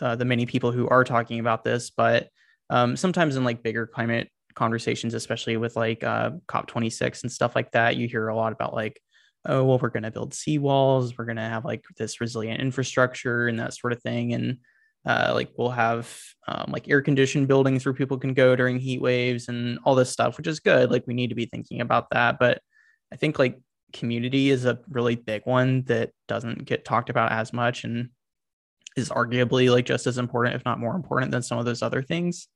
uh, 0.00 0.16
the 0.16 0.24
many 0.24 0.44
people 0.44 0.72
who 0.72 0.88
are 0.88 1.04
talking 1.04 1.40
about 1.40 1.64
this, 1.64 1.90
but 1.90 2.28
um, 2.68 2.96
sometimes 2.96 3.36
in 3.36 3.44
like 3.44 3.62
bigger 3.62 3.86
climate 3.86 4.30
conversations, 4.56 5.14
especially 5.14 5.56
with 5.56 5.76
like 5.76 6.02
uh, 6.02 6.30
COP26 6.48 7.22
and 7.22 7.30
stuff 7.30 7.54
like 7.54 7.70
that, 7.72 7.96
you 7.96 8.08
hear 8.08 8.28
a 8.28 8.34
lot 8.34 8.52
about 8.52 8.74
like, 8.74 9.00
oh, 9.44 9.62
well, 9.62 9.78
we're 9.78 9.90
going 9.90 10.02
to 10.02 10.10
build 10.10 10.32
seawalls, 10.32 11.16
we're 11.16 11.26
going 11.26 11.36
to 11.36 11.42
have 11.42 11.64
like 11.64 11.84
this 11.96 12.20
resilient 12.20 12.60
infrastructure 12.60 13.46
and 13.46 13.60
that 13.60 13.74
sort 13.74 13.92
of 13.92 14.02
thing. 14.02 14.32
And 14.32 14.58
uh, 15.04 15.30
like 15.34 15.50
we'll 15.56 15.70
have 15.70 16.12
um, 16.48 16.70
like 16.72 16.88
air 16.88 17.00
conditioned 17.00 17.46
buildings 17.46 17.84
where 17.84 17.94
people 17.94 18.18
can 18.18 18.34
go 18.34 18.56
during 18.56 18.80
heat 18.80 19.00
waves 19.00 19.48
and 19.48 19.78
all 19.84 19.94
this 19.94 20.10
stuff, 20.10 20.36
which 20.36 20.48
is 20.48 20.58
good. 20.58 20.90
Like 20.90 21.04
we 21.06 21.14
need 21.14 21.28
to 21.28 21.36
be 21.36 21.46
thinking 21.46 21.80
about 21.80 22.10
that. 22.10 22.38
But 22.40 22.60
I 23.12 23.16
think 23.16 23.38
like 23.38 23.60
community 23.92 24.50
is 24.50 24.64
a 24.64 24.80
really 24.88 25.14
big 25.14 25.42
one 25.44 25.84
that 25.84 26.10
doesn't 26.26 26.64
get 26.64 26.84
talked 26.84 27.08
about 27.08 27.30
as 27.30 27.52
much 27.52 27.84
and 27.84 28.08
is 28.96 29.10
arguably 29.10 29.70
like 29.70 29.86
just 29.86 30.08
as 30.08 30.18
important, 30.18 30.56
if 30.56 30.64
not 30.64 30.80
more 30.80 30.96
important 30.96 31.30
than 31.30 31.42
some 31.42 31.58
of 31.58 31.66
those 31.66 31.82
other 31.82 32.02
things. 32.02 32.48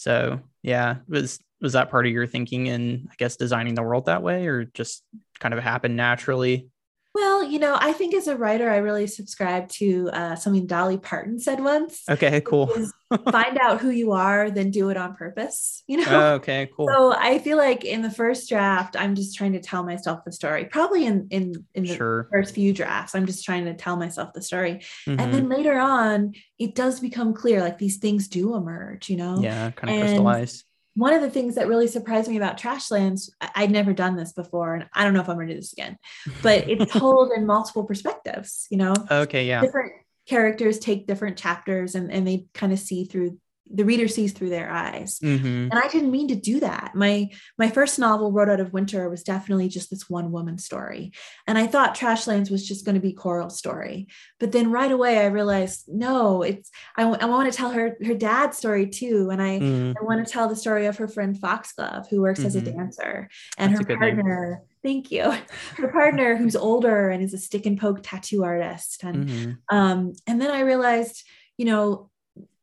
So 0.00 0.40
yeah, 0.62 0.96
was 1.08 1.38
was 1.60 1.74
that 1.74 1.90
part 1.90 2.06
of 2.06 2.12
your 2.12 2.26
thinking 2.26 2.68
in 2.68 3.06
I 3.10 3.14
guess 3.18 3.36
designing 3.36 3.74
the 3.74 3.82
world 3.82 4.06
that 4.06 4.22
way, 4.22 4.46
or 4.46 4.64
just 4.64 5.04
kind 5.40 5.52
of 5.52 5.62
happened 5.62 5.94
naturally? 5.94 6.68
Well, 7.12 7.42
you 7.42 7.58
know, 7.58 7.76
I 7.78 7.92
think 7.92 8.14
as 8.14 8.28
a 8.28 8.36
writer, 8.36 8.70
I 8.70 8.76
really 8.76 9.08
subscribe 9.08 9.68
to 9.70 10.10
uh, 10.12 10.36
something 10.36 10.66
Dolly 10.66 10.96
Parton 10.96 11.40
said 11.40 11.60
once. 11.60 12.02
Okay, 12.08 12.40
cool. 12.40 12.68
find 13.30 13.58
out 13.58 13.80
who 13.80 13.90
you 13.90 14.12
are, 14.12 14.50
then 14.50 14.70
do 14.70 14.90
it 14.90 14.96
on 14.96 15.16
purpose. 15.16 15.82
You 15.88 15.98
know. 15.98 16.06
Oh, 16.08 16.34
okay, 16.34 16.70
cool. 16.76 16.86
So 16.86 17.12
I 17.12 17.40
feel 17.40 17.56
like 17.56 17.84
in 17.84 18.02
the 18.02 18.10
first 18.10 18.48
draft, 18.48 18.94
I'm 18.96 19.16
just 19.16 19.36
trying 19.36 19.54
to 19.54 19.60
tell 19.60 19.82
myself 19.82 20.20
the 20.24 20.30
story. 20.30 20.66
Probably 20.66 21.04
in 21.04 21.26
in 21.30 21.64
in 21.74 21.82
the 21.82 21.96
sure. 21.96 22.28
first 22.30 22.54
few 22.54 22.72
drafts, 22.72 23.16
I'm 23.16 23.26
just 23.26 23.44
trying 23.44 23.64
to 23.64 23.74
tell 23.74 23.96
myself 23.96 24.32
the 24.32 24.42
story, 24.42 24.82
mm-hmm. 25.06 25.18
and 25.18 25.34
then 25.34 25.48
later 25.48 25.78
on, 25.78 26.34
it 26.60 26.76
does 26.76 27.00
become 27.00 27.34
clear. 27.34 27.60
Like 27.60 27.78
these 27.78 27.96
things 27.96 28.28
do 28.28 28.54
emerge. 28.54 29.10
You 29.10 29.16
know. 29.16 29.40
Yeah, 29.40 29.72
kind 29.72 29.90
of 29.90 29.96
and, 29.96 30.02
crystallize 30.02 30.64
one 31.00 31.14
of 31.14 31.22
the 31.22 31.30
things 31.30 31.54
that 31.54 31.66
really 31.66 31.86
surprised 31.86 32.28
me 32.28 32.36
about 32.36 32.58
Trashlands, 32.58 33.30
I'd 33.40 33.70
never 33.70 33.94
done 33.94 34.16
this 34.16 34.32
before, 34.32 34.74
and 34.74 34.86
I 34.92 35.02
don't 35.02 35.14
know 35.14 35.22
if 35.22 35.30
I'm 35.30 35.38
to 35.38 35.46
do 35.46 35.54
this 35.54 35.72
again, 35.72 35.96
but 36.42 36.64
it's 36.68 36.92
told 36.92 37.32
in 37.32 37.46
multiple 37.46 37.84
perspectives, 37.84 38.66
you 38.70 38.76
know? 38.76 38.92
Okay, 39.10 39.46
yeah. 39.46 39.62
Different 39.62 39.92
characters 40.28 40.78
take 40.78 41.06
different 41.06 41.38
chapters 41.38 41.94
and, 41.94 42.12
and 42.12 42.28
they 42.28 42.44
kind 42.52 42.70
of 42.70 42.78
see 42.78 43.06
through 43.06 43.38
the 43.72 43.84
reader 43.84 44.08
sees 44.08 44.32
through 44.32 44.50
their 44.50 44.70
eyes 44.70 45.18
mm-hmm. 45.20 45.46
and 45.46 45.74
i 45.74 45.86
didn't 45.88 46.10
mean 46.10 46.28
to 46.28 46.34
do 46.34 46.60
that 46.60 46.92
my 46.94 47.28
my 47.58 47.68
first 47.68 47.98
novel 47.98 48.32
road 48.32 48.48
out 48.48 48.60
of 48.60 48.72
winter 48.72 49.08
was 49.08 49.22
definitely 49.22 49.68
just 49.68 49.90
this 49.90 50.10
one 50.10 50.32
woman 50.32 50.58
story 50.58 51.12
and 51.46 51.56
i 51.56 51.66
thought 51.66 51.96
trashlands 51.96 52.50
was 52.50 52.66
just 52.66 52.84
going 52.84 52.94
to 52.94 53.00
be 53.00 53.12
coral's 53.12 53.56
story 53.56 54.08
but 54.38 54.52
then 54.52 54.70
right 54.70 54.92
away 54.92 55.18
i 55.18 55.26
realized 55.26 55.84
no 55.88 56.42
it's 56.42 56.70
i, 56.96 57.04
want 57.04 57.50
to 57.50 57.56
tell 57.56 57.70
her 57.70 57.96
her 58.04 58.14
dad's 58.14 58.56
story 58.56 58.86
too 58.86 59.30
and 59.30 59.40
i 59.40 59.58
mm-hmm. 59.58 59.92
i 60.00 60.04
want 60.04 60.24
to 60.24 60.30
tell 60.30 60.48
the 60.48 60.56
story 60.56 60.86
of 60.86 60.96
her 60.96 61.08
friend 61.08 61.38
foxglove 61.38 62.08
who 62.08 62.20
works 62.20 62.40
mm-hmm. 62.40 62.48
as 62.48 62.56
a 62.56 62.60
mm-hmm. 62.60 62.76
dancer 62.76 63.28
and 63.56 63.74
That's 63.74 63.86
her 63.88 63.96
partner 63.96 64.62
thank 64.82 65.10
you 65.10 65.32
her 65.76 65.88
partner 65.88 66.36
who's 66.36 66.56
older 66.56 67.10
and 67.10 67.22
is 67.22 67.34
a 67.34 67.38
stick 67.38 67.66
and 67.66 67.78
poke 67.78 68.00
tattoo 68.02 68.44
artist 68.44 69.04
and 69.04 69.28
mm-hmm. 69.28 69.76
um 69.76 70.12
and 70.26 70.40
then 70.40 70.50
i 70.50 70.60
realized 70.60 71.24
you 71.56 71.66
know 71.66 72.09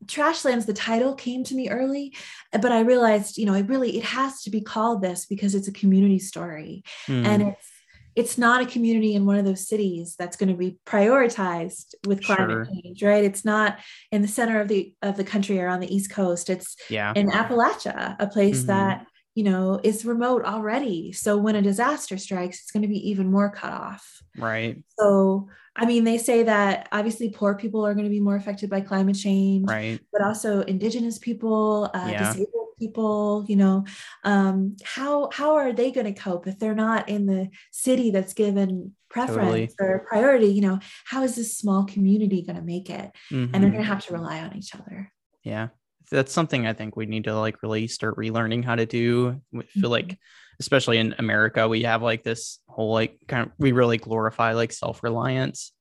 Trashlands, 0.08 0.66
the 0.66 0.74
title 0.74 1.14
came 1.14 1.44
to 1.46 1.56
me 1.56 1.70
early, 1.70 2.16
but 2.52 2.72
I 2.72 2.82
realized, 2.82 3.38
you 3.38 3.46
know, 3.46 3.54
it 3.54 3.68
really 3.68 3.98
it 3.98 4.04
has 4.04 4.42
to 4.44 4.50
be 4.50 4.62
called 4.62 5.02
this 5.02 5.26
because 5.26 5.56
it's 5.56 5.68
a 5.68 5.74
community 5.74 6.20
story, 6.20 6.84
mm. 7.08 7.26
and 7.26 7.44
it's 7.44 7.72
it's 8.18 8.38
not 8.38 8.64
a 8.64 8.66
community 8.66 9.14
in 9.14 9.28
one 9.28 9.38
of 9.38 9.46
those 9.46 9.68
cities 9.68 10.16
that's 10.18 10.38
going 10.38 10.50
to 10.50 10.56
be 10.56 10.80
prioritized 10.88 11.94
with 12.08 12.24
climate 12.24 12.50
sure. 12.50 12.66
change, 12.66 13.04
right? 13.04 13.24
It's 13.24 13.46
not 13.46 13.78
in 14.12 14.24
the 14.24 14.28
center 14.28 14.60
of 14.60 14.68
the 14.68 14.92
of 15.04 15.18
the 15.18 15.24
country 15.24 15.60
or 15.60 15.68
on 15.68 15.82
the 15.82 15.96
East 15.96 16.10
Coast. 16.10 16.50
It's 16.50 16.76
yeah. 16.90 17.14
in 17.16 17.30
Appalachia, 17.30 18.16
a 18.18 18.26
place 18.26 18.60
mm-hmm. 18.60 18.68
that 18.68 19.06
you 19.38 19.44
know 19.44 19.80
is 19.84 20.04
remote 20.04 20.44
already. 20.44 21.12
So 21.12 21.38
when 21.38 21.56
a 21.56 21.62
disaster 21.62 22.18
strikes, 22.18 22.60
it's 22.60 22.72
going 22.72 22.82
to 22.82 22.88
be 22.88 23.12
even 23.12 23.30
more 23.30 23.52
cut 23.52 23.72
off. 23.72 24.24
Right. 24.36 24.82
So 24.98 25.50
I 25.76 25.86
mean, 25.86 26.06
they 26.06 26.18
say 26.18 26.42
that 26.42 26.90
obviously 26.92 27.30
poor 27.30 27.54
people 27.54 27.86
are 27.86 27.94
going 27.94 28.08
to 28.08 28.10
be 28.10 28.20
more 28.20 28.36
affected 28.36 28.72
by 28.72 28.82
climate 28.82 29.16
change, 29.16 29.70
right? 29.70 30.00
But 30.12 30.24
also 30.24 30.62
indigenous 30.62 31.20
people, 31.20 31.92
uh, 31.94 32.08
yeah. 32.10 32.34
disabled 32.34 32.70
people. 32.80 33.46
You 33.48 33.58
know, 33.58 33.86
um, 34.24 34.76
how 34.84 35.30
how 35.32 35.58
are 35.58 35.72
they 35.72 35.92
going 35.92 36.12
to 36.12 36.20
cope 36.20 36.48
if 36.48 36.58
they're 36.58 36.74
not 36.74 37.08
in 37.08 37.28
the 37.28 37.50
city 37.72 38.10
that's 38.10 38.34
given 38.34 38.96
preference 39.08 39.76
totally. 39.76 39.76
or 39.80 40.08
priority? 40.10 40.48
You 40.48 40.62
know, 40.62 40.80
how 41.06 41.22
is 41.22 41.36
this 41.36 41.56
small 41.56 41.86
community 41.86 42.42
going 42.42 42.56
to 42.56 42.64
make 42.64 42.90
it? 42.90 43.12
Mm-hmm. 43.32 43.54
And 43.54 43.64
they're 43.64 43.72
going 43.72 43.84
to 43.84 43.94
have 43.94 44.04
to 44.08 44.14
rely 44.14 44.40
on 44.40 44.56
each 44.58 44.74
other. 44.74 45.12
Yeah, 45.44 45.68
that's 46.10 46.32
something 46.32 46.66
I 46.66 46.74
think 46.74 46.96
we 46.96 47.06
need 47.06 47.26
to 47.26 47.38
like 47.38 47.62
really 47.64 47.88
start 47.88 48.18
relearning 48.18 48.64
how 48.64 48.76
to 48.76 48.86
do. 48.86 49.42
I 49.54 49.62
feel 49.62 49.84
mm-hmm. 49.84 49.92
like 49.92 50.20
especially 50.60 50.98
in 50.98 51.16
America, 51.20 51.68
we 51.68 51.84
have 51.84 52.02
like 52.02 52.24
this 52.24 52.60
whole 52.68 52.92
like 52.92 53.20
kind 53.28 53.46
of 53.46 53.52
we 53.58 53.72
really 53.72 53.98
glorify 53.98 54.54
like 54.54 54.72
self-reliance. 54.72 55.72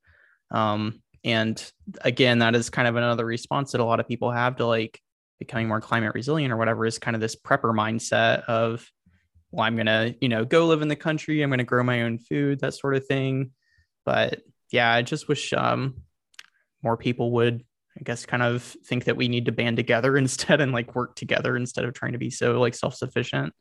Um, 0.51 1.01
and 1.23 1.61
again, 2.01 2.39
that 2.39 2.55
is 2.55 2.69
kind 2.69 2.87
of 2.87 2.95
another 2.95 3.25
response 3.25 3.71
that 3.71 3.81
a 3.81 3.85
lot 3.85 3.99
of 3.99 4.07
people 4.07 4.31
have 4.31 4.57
to 4.57 4.65
like 4.65 5.01
becoming 5.39 5.67
more 5.67 5.81
climate 5.81 6.13
resilient 6.13 6.53
or 6.53 6.57
whatever 6.57 6.85
is 6.85 6.99
kind 6.99 7.15
of 7.15 7.21
this 7.21 7.35
prepper 7.35 7.73
mindset 7.75 8.43
of, 8.45 8.89
well, 9.51 9.65
I'm 9.65 9.75
gonna, 9.75 10.13
you 10.21 10.29
know, 10.29 10.45
go 10.45 10.67
live 10.67 10.81
in 10.81 10.87
the 10.87 10.95
country, 10.95 11.41
I'm 11.41 11.49
gonna 11.49 11.63
grow 11.63 11.83
my 11.83 12.03
own 12.03 12.19
food, 12.19 12.59
that 12.59 12.73
sort 12.73 12.95
of 12.95 13.05
thing. 13.05 13.51
But 14.05 14.41
yeah, 14.71 14.91
I 14.91 15.01
just 15.01 15.27
wish 15.27 15.53
um 15.53 15.95
more 16.83 16.97
people 16.97 17.31
would 17.31 17.63
I 17.97 18.03
guess 18.03 18.25
kind 18.25 18.43
of 18.43 18.63
think 18.85 19.05
that 19.05 19.17
we 19.17 19.27
need 19.27 19.45
to 19.45 19.51
band 19.51 19.77
together 19.77 20.17
instead 20.17 20.61
and 20.61 20.71
like 20.71 20.95
work 20.95 21.15
together 21.15 21.55
instead 21.55 21.85
of 21.85 21.93
trying 21.93 22.13
to 22.13 22.17
be 22.17 22.29
so 22.29 22.59
like 22.59 22.75
self-sufficient. 22.75 23.53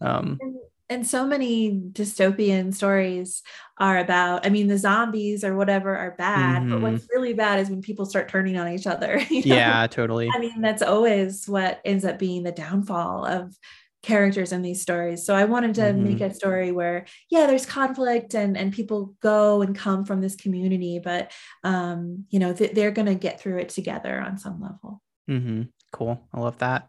Um, 0.00 0.38
and, 0.40 0.56
and 0.88 1.06
so 1.06 1.26
many 1.26 1.72
dystopian 1.92 2.74
stories 2.74 3.42
are 3.78 3.98
about, 3.98 4.44
I 4.44 4.48
mean, 4.48 4.66
the 4.66 4.78
zombies 4.78 5.44
or 5.44 5.54
whatever 5.54 5.96
are 5.96 6.16
bad, 6.16 6.62
mm-hmm. 6.62 6.70
but 6.70 6.80
what's 6.80 7.06
really 7.14 7.32
bad 7.32 7.60
is 7.60 7.70
when 7.70 7.80
people 7.80 8.06
start 8.06 8.28
turning 8.28 8.56
on 8.56 8.68
each 8.68 8.86
other. 8.86 9.20
You 9.30 9.48
know? 9.48 9.54
Yeah, 9.54 9.86
totally. 9.86 10.28
I 10.34 10.38
mean, 10.38 10.60
that's 10.60 10.82
always 10.82 11.48
what 11.48 11.80
ends 11.84 12.04
up 12.04 12.18
being 12.18 12.42
the 12.42 12.52
downfall 12.52 13.24
of 13.24 13.56
characters 14.02 14.52
in 14.52 14.62
these 14.62 14.80
stories. 14.80 15.24
So 15.24 15.34
I 15.34 15.44
wanted 15.44 15.74
to 15.76 15.82
mm-hmm. 15.82 16.04
make 16.04 16.20
a 16.20 16.32
story 16.32 16.72
where, 16.72 17.06
yeah, 17.30 17.46
there's 17.46 17.66
conflict 17.66 18.34
and 18.34 18.56
and 18.56 18.72
people 18.72 19.14
go 19.20 19.62
and 19.62 19.76
come 19.76 20.04
from 20.04 20.20
this 20.20 20.36
community, 20.36 21.00
but 21.02 21.32
um, 21.64 22.24
you 22.30 22.38
know, 22.38 22.52
th- 22.52 22.72
they're 22.72 22.90
going 22.90 23.06
to 23.06 23.14
get 23.14 23.40
through 23.40 23.58
it 23.58 23.68
together 23.68 24.20
on 24.20 24.38
some 24.38 24.60
level. 24.60 25.02
Mm-hmm. 25.28 25.62
Cool. 25.92 26.20
I 26.32 26.40
love 26.40 26.58
that. 26.58 26.88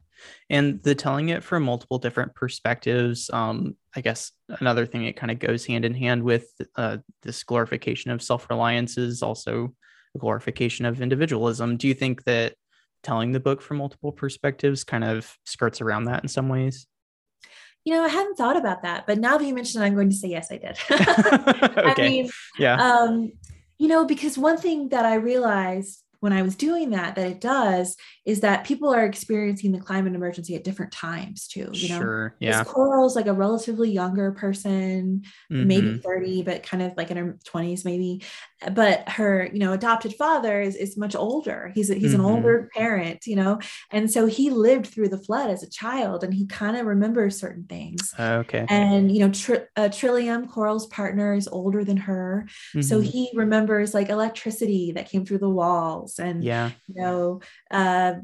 And 0.49 0.81
the 0.83 0.95
telling 0.95 1.29
it 1.29 1.43
from 1.43 1.63
multiple 1.63 1.97
different 1.97 2.35
perspectives, 2.35 3.29
um, 3.31 3.75
I 3.95 4.01
guess 4.01 4.31
another 4.59 4.85
thing 4.85 5.05
it 5.05 5.17
kind 5.17 5.31
of 5.31 5.39
goes 5.39 5.65
hand 5.65 5.83
in 5.85 5.93
hand 5.93 6.23
with 6.23 6.47
uh, 6.75 6.97
this 7.23 7.43
glorification 7.43 8.11
of 8.11 8.21
self 8.21 8.49
reliance 8.49 8.97
is 8.97 9.23
also 9.23 9.73
a 10.15 10.19
glorification 10.19 10.85
of 10.85 11.01
individualism. 11.01 11.77
Do 11.77 11.87
you 11.87 11.93
think 11.93 12.23
that 12.25 12.53
telling 13.03 13.31
the 13.31 13.39
book 13.39 13.61
from 13.61 13.77
multiple 13.77 14.11
perspectives 14.11 14.83
kind 14.83 15.03
of 15.03 15.35
skirts 15.45 15.81
around 15.81 16.05
that 16.05 16.23
in 16.23 16.29
some 16.29 16.49
ways? 16.49 16.85
You 17.85 17.93
know, 17.93 18.03
I 18.03 18.09
hadn't 18.09 18.35
thought 18.35 18.57
about 18.57 18.83
that, 18.83 19.07
but 19.07 19.17
now 19.17 19.37
that 19.37 19.45
you 19.45 19.55
mentioned 19.55 19.83
it, 19.83 19.87
I'm 19.87 19.95
going 19.95 20.09
to 20.09 20.15
say 20.15 20.29
yes, 20.29 20.51
I 20.51 20.57
did. 20.57 20.77
okay. 20.91 22.03
I 22.03 22.09
mean, 22.09 22.29
yeah. 22.59 22.75
Um, 22.75 23.31
you 23.79 23.87
know, 23.87 24.05
because 24.05 24.37
one 24.37 24.57
thing 24.57 24.89
that 24.89 25.05
I 25.05 25.15
realized 25.15 26.03
when 26.21 26.33
I 26.33 26.43
was 26.43 26.55
doing 26.55 26.91
that, 26.91 27.15
that 27.15 27.27
it 27.27 27.41
does 27.41 27.97
is 28.25 28.41
that 28.41 28.63
people 28.63 28.93
are 28.93 29.03
experiencing 29.03 29.71
the 29.71 29.79
climate 29.79 30.13
emergency 30.13 30.55
at 30.55 30.63
different 30.63 30.91
times 30.91 31.47
too. 31.47 31.67
You 31.73 31.89
know, 31.89 31.99
sure, 31.99 32.35
yeah. 32.39 32.63
Coral's 32.63 33.15
like 33.15 33.25
a 33.25 33.33
relatively 33.33 33.89
younger 33.89 34.31
person, 34.31 35.23
mm-hmm. 35.51 35.67
maybe 35.67 35.97
30, 35.97 36.43
but 36.43 36.61
kind 36.61 36.83
of 36.83 36.93
like 36.95 37.09
in 37.09 37.17
her 37.17 37.39
20s, 37.51 37.83
maybe. 37.83 38.21
But 38.71 39.09
her, 39.09 39.49
you 39.51 39.59
know, 39.59 39.73
adopted 39.73 40.13
father 40.13 40.61
is, 40.61 40.75
is 40.75 40.97
much 40.97 41.15
older. 41.15 41.71
He's 41.73 41.89
a, 41.89 41.95
he's 41.95 42.11
mm-hmm. 42.11 42.19
an 42.19 42.25
older 42.25 42.69
parent, 42.75 43.25
you 43.25 43.35
know, 43.35 43.59
and 43.89 44.11
so 44.11 44.27
he 44.27 44.49
lived 44.49 44.87
through 44.87 45.09
the 45.09 45.17
flood 45.17 45.49
as 45.49 45.63
a 45.63 45.69
child, 45.69 46.23
and 46.23 46.33
he 46.33 46.45
kind 46.45 46.77
of 46.77 46.85
remembers 46.85 47.39
certain 47.39 47.65
things. 47.65 48.13
Uh, 48.17 48.43
okay. 48.45 48.65
And 48.69 49.11
you 49.11 49.19
know, 49.25 49.31
Tr- 49.31 49.67
uh, 49.75 49.89
Trillium, 49.89 50.47
Coral's 50.47 50.87
partner, 50.87 51.33
is 51.33 51.47
older 51.47 51.83
than 51.83 51.97
her, 51.97 52.45
mm-hmm. 52.47 52.81
so 52.81 52.99
he 52.99 53.31
remembers 53.33 53.93
like 53.93 54.09
electricity 54.09 54.91
that 54.93 55.09
came 55.09 55.25
through 55.25 55.39
the 55.39 55.49
walls, 55.49 56.19
and 56.19 56.43
yeah, 56.43 56.71
you 56.87 57.01
know. 57.01 57.41
Uh, 57.69 58.15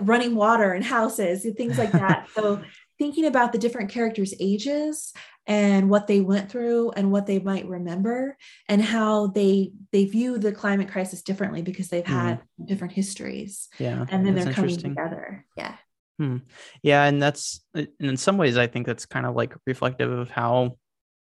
running 0.00 0.34
water 0.34 0.72
in 0.72 0.80
houses 0.80 1.44
and 1.44 1.54
things 1.54 1.76
like 1.76 1.92
that 1.92 2.26
so 2.34 2.62
thinking 2.98 3.26
about 3.26 3.52
the 3.52 3.58
different 3.58 3.90
characters 3.90 4.32
ages 4.40 5.12
and 5.46 5.88
what 5.88 6.06
they 6.06 6.20
went 6.20 6.50
through 6.50 6.90
and 6.92 7.12
what 7.12 7.26
they 7.26 7.38
might 7.38 7.66
remember 7.68 8.36
and 8.68 8.82
how 8.82 9.28
they 9.28 9.72
they 9.92 10.04
view 10.04 10.38
the 10.38 10.52
climate 10.52 10.88
crisis 10.88 11.22
differently 11.22 11.62
because 11.62 11.88
they've 11.88 12.06
had 12.06 12.40
mm. 12.40 12.66
different 12.66 12.92
histories 12.92 13.68
yeah 13.78 14.04
and 14.08 14.26
then 14.26 14.34
they're 14.34 14.52
coming 14.52 14.76
together 14.76 15.44
yeah 15.56 15.76
hmm. 16.18 16.38
yeah 16.82 17.04
and 17.04 17.22
that's 17.22 17.64
in 18.00 18.16
some 18.16 18.36
ways 18.36 18.56
i 18.56 18.66
think 18.66 18.86
that's 18.86 19.06
kind 19.06 19.26
of 19.26 19.34
like 19.34 19.54
reflective 19.66 20.10
of 20.10 20.30
how 20.30 20.76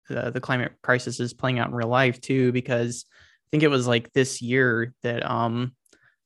the, 0.09 0.31
the 0.31 0.41
climate 0.41 0.73
crisis 0.83 1.21
is 1.21 1.35
playing 1.35 1.59
out 1.59 1.69
in 1.69 1.75
real 1.75 1.89
life 1.89 2.21
too 2.21 2.53
because 2.53 3.05
i 3.11 3.47
think 3.51 3.63
it 3.63 3.69
was 3.69 3.87
like 3.87 4.13
this 4.13 4.41
year 4.41 4.95
that 5.03 5.29
um 5.29 5.75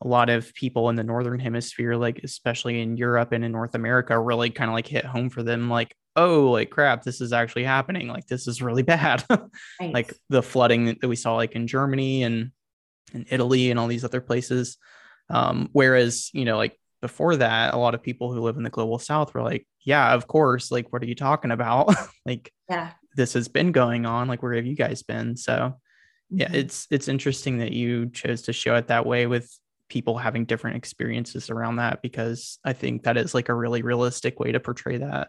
a 0.01 0.07
lot 0.07 0.31
of 0.31 0.55
people 0.55 0.89
in 0.91 0.97
the 0.97 1.03
northern 1.03 1.41
hemisphere 1.41 1.97
like 1.97 2.21
especially 2.23 2.81
in 2.81 2.97
europe 2.97 3.33
and 3.33 3.45
in 3.45 3.51
north 3.51 3.75
america 3.75 4.19
really 4.19 4.51
kind 4.51 4.71
of 4.71 4.75
like 4.75 4.87
hit 4.87 5.05
home 5.05 5.29
for 5.29 5.43
them 5.43 5.69
like 5.69 5.95
oh 6.16 6.51
like 6.51 6.71
crap 6.71 7.03
this 7.03 7.21
is 7.21 7.33
actually 7.33 7.64
happening 7.64 8.09
like 8.09 8.27
this 8.27 8.47
is 8.47 8.62
really 8.62 8.83
bad 8.94 9.25
right. 9.31 9.92
like 9.92 10.12
the 10.29 10.42
flooding 10.42 10.87
that 10.87 11.09
we 11.09 11.16
saw 11.16 11.35
like 11.35 11.53
in 11.53 11.66
germany 11.66 12.23
and 12.23 12.51
in 13.12 13.27
italy 13.31 13.71
and 13.71 13.79
all 13.79 13.87
these 13.87 14.05
other 14.05 14.21
places 14.21 14.77
um, 15.31 15.68
whereas 15.73 16.31
you 16.33 16.47
know 16.47 16.57
like 16.57 16.79
before 17.03 17.37
that 17.37 17.75
a 17.75 17.77
lot 17.77 17.94
of 17.94 18.03
people 18.03 18.33
who 18.33 18.40
live 18.40 18.57
in 18.57 18.62
the 18.62 18.71
global 18.71 18.99
south 18.99 19.35
were 19.35 19.42
like 19.42 19.66
yeah 19.85 20.14
of 20.14 20.27
course 20.27 20.71
like 20.71 20.90
what 20.92 21.03
are 21.03 21.07
you 21.07 21.14
talking 21.14 21.51
about 21.51 21.94
like 22.27 22.51
yeah 22.68 22.92
this 23.14 23.35
has 23.35 23.49
been 23.49 23.73
going 23.73 24.07
on 24.07 24.27
like 24.27 24.42
where 24.42 24.55
have 24.55 24.66
you 24.66 24.75
guys 24.75 25.03
been 25.03 25.37
so 25.37 25.75
yeah 26.31 26.47
mm-hmm. 26.47 26.55
it's 26.55 26.87
it's 26.90 27.09
interesting 27.09 27.59
that 27.59 27.73
you 27.73 28.09
chose 28.11 28.42
to 28.42 28.53
show 28.53 28.75
it 28.75 28.88
that 28.88 29.05
way 29.05 29.27
with 29.27 29.51
people 29.88 30.18
having 30.18 30.44
different 30.44 30.77
experiences 30.77 31.51
around 31.51 31.77
that 31.77 32.03
because 32.03 32.59
I 32.64 32.73
think 32.73 33.05
that 33.05 33.16
is 33.16 33.35
like 33.35 33.49
a 33.49 33.55
really 33.55 33.83
realistic 33.83 34.38
way 34.38 34.53
to 34.53 34.61
portray 34.61 34.99
that. 34.99 35.29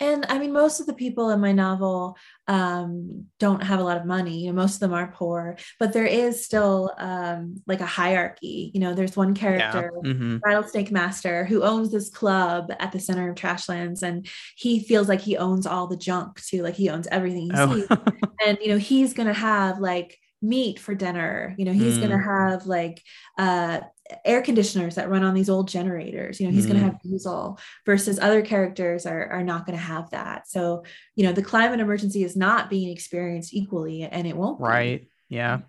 And 0.00 0.26
I 0.28 0.38
mean, 0.38 0.52
most 0.52 0.80
of 0.80 0.86
the 0.86 0.94
people 0.94 1.30
in 1.30 1.40
my 1.40 1.52
novel 1.52 2.16
um, 2.46 3.26
don't 3.38 3.62
have 3.62 3.80
a 3.80 3.84
lot 3.84 3.96
of 3.96 4.06
money. 4.06 4.40
You 4.40 4.46
know, 4.48 4.56
most 4.56 4.74
of 4.74 4.80
them 4.80 4.94
are 4.94 5.12
poor, 5.12 5.56
but 5.78 5.92
there 5.92 6.06
is 6.06 6.44
still 6.44 6.92
um, 6.98 7.56
like 7.66 7.80
a 7.80 7.86
hierarchy. 7.86 8.70
You 8.74 8.80
know, 8.80 8.94
there's 8.94 9.16
one 9.16 9.34
character, 9.34 9.90
yeah. 10.02 10.10
mm-hmm. 10.12 10.38
Rattlesnake 10.44 10.90
Master, 10.90 11.44
who 11.44 11.62
owns 11.62 11.90
this 11.90 12.10
club 12.10 12.72
at 12.78 12.92
the 12.92 13.00
center 13.00 13.28
of 13.28 13.36
Trashlands, 13.36 14.02
and 14.02 14.26
he 14.56 14.80
feels 14.80 15.08
like 15.08 15.20
he 15.20 15.36
owns 15.36 15.66
all 15.66 15.86
the 15.86 15.96
junk 15.96 16.40
too. 16.42 16.62
Like 16.62 16.74
he 16.74 16.90
owns 16.90 17.08
everything 17.08 17.42
he 17.42 17.50
oh. 17.54 17.74
sees, 17.74 17.88
and 18.46 18.58
you 18.60 18.68
know, 18.68 18.78
he's 18.78 19.14
gonna 19.14 19.34
have 19.34 19.78
like 19.78 20.18
meat 20.40 20.78
for 20.78 20.94
dinner. 20.94 21.54
You 21.58 21.64
know 21.64 21.72
he's 21.72 21.96
mm. 21.96 22.00
going 22.00 22.10
to 22.10 22.18
have 22.18 22.66
like 22.66 23.02
uh 23.36 23.80
air 24.24 24.40
conditioners 24.40 24.94
that 24.94 25.10
run 25.10 25.22
on 25.22 25.34
these 25.34 25.50
old 25.50 25.68
generators. 25.68 26.40
You 26.40 26.46
know 26.46 26.52
he's 26.52 26.64
mm. 26.64 26.70
going 26.70 26.80
to 26.80 26.86
have 26.86 27.02
diesel 27.02 27.58
versus 27.84 28.18
other 28.18 28.42
characters 28.42 29.06
are, 29.06 29.26
are 29.28 29.42
not 29.42 29.66
going 29.66 29.76
to 29.76 29.84
have 29.84 30.10
that. 30.10 30.48
So 30.48 30.84
you 31.14 31.24
know 31.24 31.32
the 31.32 31.42
climate 31.42 31.80
emergency 31.80 32.24
is 32.24 32.36
not 32.36 32.70
being 32.70 32.90
experienced 32.90 33.54
equally 33.54 34.02
and 34.02 34.26
it 34.26 34.36
won't 34.36 34.60
right. 34.60 35.02
Be. 35.02 35.36
yeah. 35.36 35.60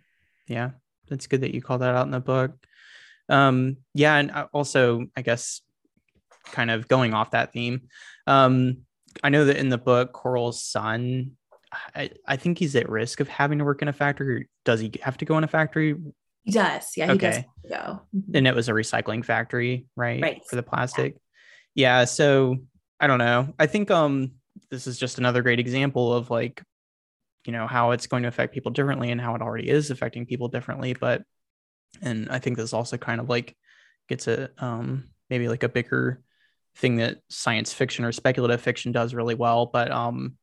Yeah. 0.47 0.71
That's 1.08 1.27
good 1.27 1.41
that 1.41 1.53
you 1.53 1.62
call 1.62 1.79
that 1.79 1.95
out 1.95 2.05
in 2.05 2.12
the 2.12 2.19
book. 2.19 2.51
Um 3.27 3.77
yeah 3.93 4.15
and 4.15 4.32
uh, 4.32 4.47
also 4.51 5.05
i 5.15 5.21
guess 5.21 5.62
kind 6.45 6.71
of 6.71 6.88
going 6.88 7.13
off 7.13 7.32
that 7.32 7.53
theme 7.53 7.82
um 8.25 8.77
i 9.21 9.29
know 9.29 9.45
that 9.45 9.58
in 9.58 9.69
the 9.69 9.77
book 9.77 10.13
coral's 10.13 10.63
son 10.63 11.38
I, 11.95 12.12
I 12.25 12.36
think 12.36 12.58
he's 12.58 12.75
at 12.75 12.89
risk 12.89 13.19
of 13.19 13.27
having 13.27 13.60
to 13.60 13.65
work 13.65 13.82
in 13.82 13.88
a 13.88 13.93
factory. 13.93 14.49
Does 14.65 14.79
he 14.79 14.91
have 15.01 15.17
to 15.17 15.25
go 15.25 15.38
in 15.38 15.43
a 15.43 15.47
factory? 15.47 15.95
He 16.43 16.51
does. 16.51 16.93
Yeah. 16.97 17.08
He 17.08 17.12
okay. 17.13 17.32
does 17.32 17.71
go. 17.71 18.01
Mm-hmm. 18.15 18.36
And 18.36 18.47
it 18.47 18.55
was 18.55 18.69
a 18.69 18.73
recycling 18.73 19.23
factory, 19.23 19.86
right? 19.95 20.21
Right. 20.21 20.41
For 20.49 20.55
the 20.55 20.63
plastic. 20.63 21.15
Yeah. 21.75 21.99
yeah. 21.99 22.05
So 22.05 22.58
I 22.99 23.08
don't 23.08 23.19
know. 23.19 23.53
I 23.60 23.67
think 23.67 23.91
um 23.91 24.32
this 24.71 24.88
is 24.88 24.97
just 24.97 25.17
another 25.19 25.41
great 25.41 25.60
example 25.60 26.13
of 26.13 26.29
like, 26.29 26.63
you 27.45 27.53
know, 27.53 27.67
how 27.67 27.91
it's 27.91 28.08
going 28.08 28.23
to 28.23 28.29
affect 28.29 28.53
people 28.53 28.71
differently 28.71 29.12
and 29.12 29.21
how 29.21 29.36
it 29.36 29.41
already 29.41 29.69
is 29.69 29.91
affecting 29.91 30.25
people 30.25 30.47
differently. 30.47 30.93
But 30.93 31.23
and 32.01 32.29
I 32.29 32.39
think 32.39 32.58
this 32.58 32.73
also 32.73 32.97
kind 32.97 33.21
of 33.21 33.29
like 33.29 33.55
gets 34.08 34.27
a 34.27 34.49
um 34.58 35.05
maybe 35.29 35.47
like 35.47 35.63
a 35.63 35.69
bigger 35.69 36.21
thing 36.77 36.97
that 36.97 37.17
science 37.29 37.73
fiction 37.73 38.05
or 38.05 38.12
speculative 38.12 38.62
fiction 38.62 38.91
does 38.91 39.13
really 39.13 39.36
well. 39.36 39.67
But 39.67 39.91
um 39.91 40.38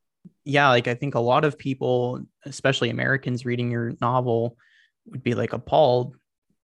yeah, 0.47 0.69
like 0.69 0.87
I 0.87 0.93
think 0.93 1.15
a 1.15 1.19
lot 1.19 1.43
of 1.43 1.57
people, 1.57 2.21
especially 2.45 2.89
Americans 2.89 3.45
reading 3.45 3.69
your 3.69 3.93
novel, 3.99 4.57
would 5.07 5.21
be 5.21 5.35
like 5.35 5.51
appalled 5.51 6.15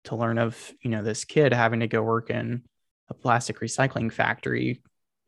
to 0.04 0.14
learn 0.14 0.38
of, 0.38 0.72
you 0.80 0.90
know, 0.90 1.02
this 1.02 1.24
kid 1.24 1.52
having 1.52 1.80
to 1.80 1.88
go 1.88 2.00
work 2.00 2.30
in 2.30 2.62
a 3.08 3.14
plastic 3.14 3.58
recycling 3.58 4.12
factory. 4.12 4.80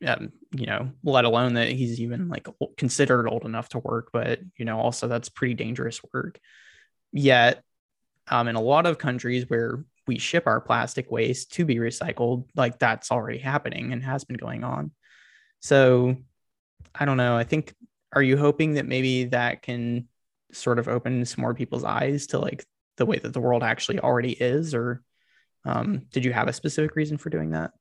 Um, 0.06 0.30
you 0.52 0.66
know, 0.66 0.92
let 1.02 1.24
alone 1.24 1.54
that 1.54 1.70
he's 1.70 2.00
even 2.00 2.28
like 2.28 2.46
considered 2.76 3.26
old 3.26 3.44
enough 3.44 3.70
to 3.70 3.78
work, 3.78 4.10
but 4.12 4.38
you 4.56 4.64
know, 4.64 4.78
also 4.78 5.08
that's 5.08 5.28
pretty 5.28 5.54
dangerous 5.54 6.00
work. 6.12 6.38
Yet, 7.12 7.62
um, 8.28 8.46
in 8.46 8.54
a 8.54 8.60
lot 8.60 8.86
of 8.86 8.98
countries 8.98 9.48
where 9.48 9.84
we 10.06 10.18
ship 10.18 10.46
our 10.46 10.60
plastic 10.60 11.10
waste 11.10 11.52
to 11.54 11.64
be 11.64 11.76
recycled, 11.76 12.46
like 12.54 12.78
that's 12.78 13.10
already 13.10 13.38
happening 13.38 13.92
and 13.92 14.04
has 14.04 14.24
been 14.24 14.36
going 14.36 14.62
on. 14.62 14.92
So 15.60 16.16
I 16.94 17.06
don't 17.06 17.16
know. 17.16 17.36
I 17.36 17.44
think 17.44 17.74
are 18.16 18.22
you 18.22 18.38
hoping 18.38 18.74
that 18.74 18.86
maybe 18.86 19.24
that 19.24 19.62
can 19.62 20.08
sort 20.52 20.78
of 20.78 20.88
open 20.88 21.24
some 21.26 21.42
more 21.42 21.54
people's 21.54 21.84
eyes 21.84 22.28
to 22.28 22.38
like 22.38 22.64
the 22.96 23.04
way 23.04 23.18
that 23.18 23.34
the 23.34 23.40
world 23.40 23.62
actually 23.62 24.00
already 24.00 24.32
is? 24.32 24.74
Or 24.74 25.02
um, 25.66 26.06
did 26.12 26.24
you 26.24 26.32
have 26.32 26.48
a 26.48 26.52
specific 26.54 26.96
reason 26.96 27.18
for 27.18 27.28
doing 27.28 27.50
that? 27.50 27.72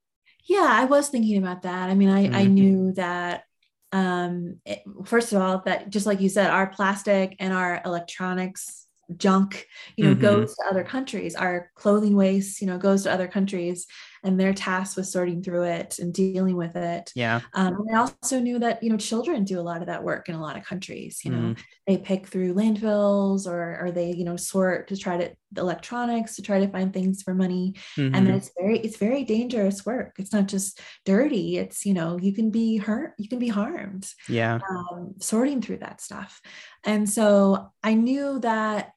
Yeah 0.48 0.68
i 0.70 0.86
was 0.86 1.10
thinking 1.10 1.38
about 1.38 1.64
that. 1.64 1.90
I 1.90 1.96
mean 1.96 2.10
i, 2.10 2.26
mm-hmm. 2.26 2.36
I 2.36 2.44
knew 2.44 2.92
that 2.94 3.46
um, 3.92 4.58
it, 4.66 4.84
first 5.06 5.32
of 5.32 5.42
all 5.42 5.62
that 5.66 5.90
just 5.90 6.06
like 6.06 6.20
you 6.20 6.28
said 6.28 6.50
our 6.50 6.68
plastic 6.68 7.38
and 7.40 7.54
our 7.54 7.82
electronics 7.86 8.88
junk 9.18 9.68
you 9.96 10.04
know 10.04 10.12
mm-hmm. 10.12 10.22
goes 10.22 10.56
to 10.56 10.64
other 10.70 10.84
countries. 10.84 11.36
Our 11.36 11.72
clothing 11.76 12.16
waste 12.16 12.62
you 12.62 12.68
know 12.68 12.78
goes 12.78 13.04
to 13.04 13.12
other 13.12 13.28
countries 13.28 13.88
and 14.26 14.40
their 14.40 14.54
task 14.54 14.98
was 14.98 15.12
sorting 15.12 15.44
through 15.44 15.64
it 15.64 16.00
and 16.00 16.14
dealing 16.14 16.58
with 16.58 16.76
it. 16.76 17.12
Yeah. 17.16 17.42
Um, 17.54 17.76
and 17.88 17.96
i 17.96 18.00
also 18.00 18.40
knew 18.40 18.60
that 18.60 18.82
you 18.82 18.90
know 18.90 18.98
children 18.98 19.44
do 19.44 19.60
a 19.60 19.62
lot 19.62 19.82
of 19.82 19.88
that 19.88 20.04
work 20.04 20.28
in 20.28 20.36
a 20.36 20.42
lot 20.42 20.58
of 20.58 20.66
countries 20.66 21.22
you 21.24 21.32
know. 21.32 21.38
Mm. 21.38 21.58
they 21.88 21.98
pick 21.98 22.28
through 22.28 22.56
landfills 22.56 23.48
or 23.48 23.80
or 23.80 23.92
they 23.92 24.12
you 24.12 24.26
know 24.26 24.36
sort 24.36 24.88
to 24.88 24.98
try 24.98 25.18
to 25.18 25.32
electronics 25.58 26.36
to 26.36 26.42
try 26.42 26.60
to 26.60 26.68
find 26.68 26.94
things 26.94 27.22
for 27.22 27.34
money. 27.34 27.76
Mm-hmm. 27.98 28.16
and 28.16 28.28
it's 28.28 28.52
very 28.60 28.80
it's 28.80 28.98
very 28.98 29.24
dangerous 29.24 29.86
work. 29.86 30.16
It's 30.18 30.34
not 30.34 30.48
just 30.48 30.82
dirty. 31.06 31.58
It's 31.58 31.86
you 31.86 31.94
know 31.94 32.18
you 32.20 32.34
can 32.34 32.50
be 32.50 32.78
hurt 32.78 33.14
you 33.18 33.30
can 33.30 33.40
be 33.40 33.48
harmed 33.48 34.12
yeah. 34.28 34.60
um, 34.70 35.14
sorting 35.20 35.62
through 35.62 35.78
that 35.78 36.02
stuff. 36.02 36.42
And 36.84 37.10
so 37.10 37.72
i 37.84 37.94
knew 37.94 38.40
that 38.40 38.92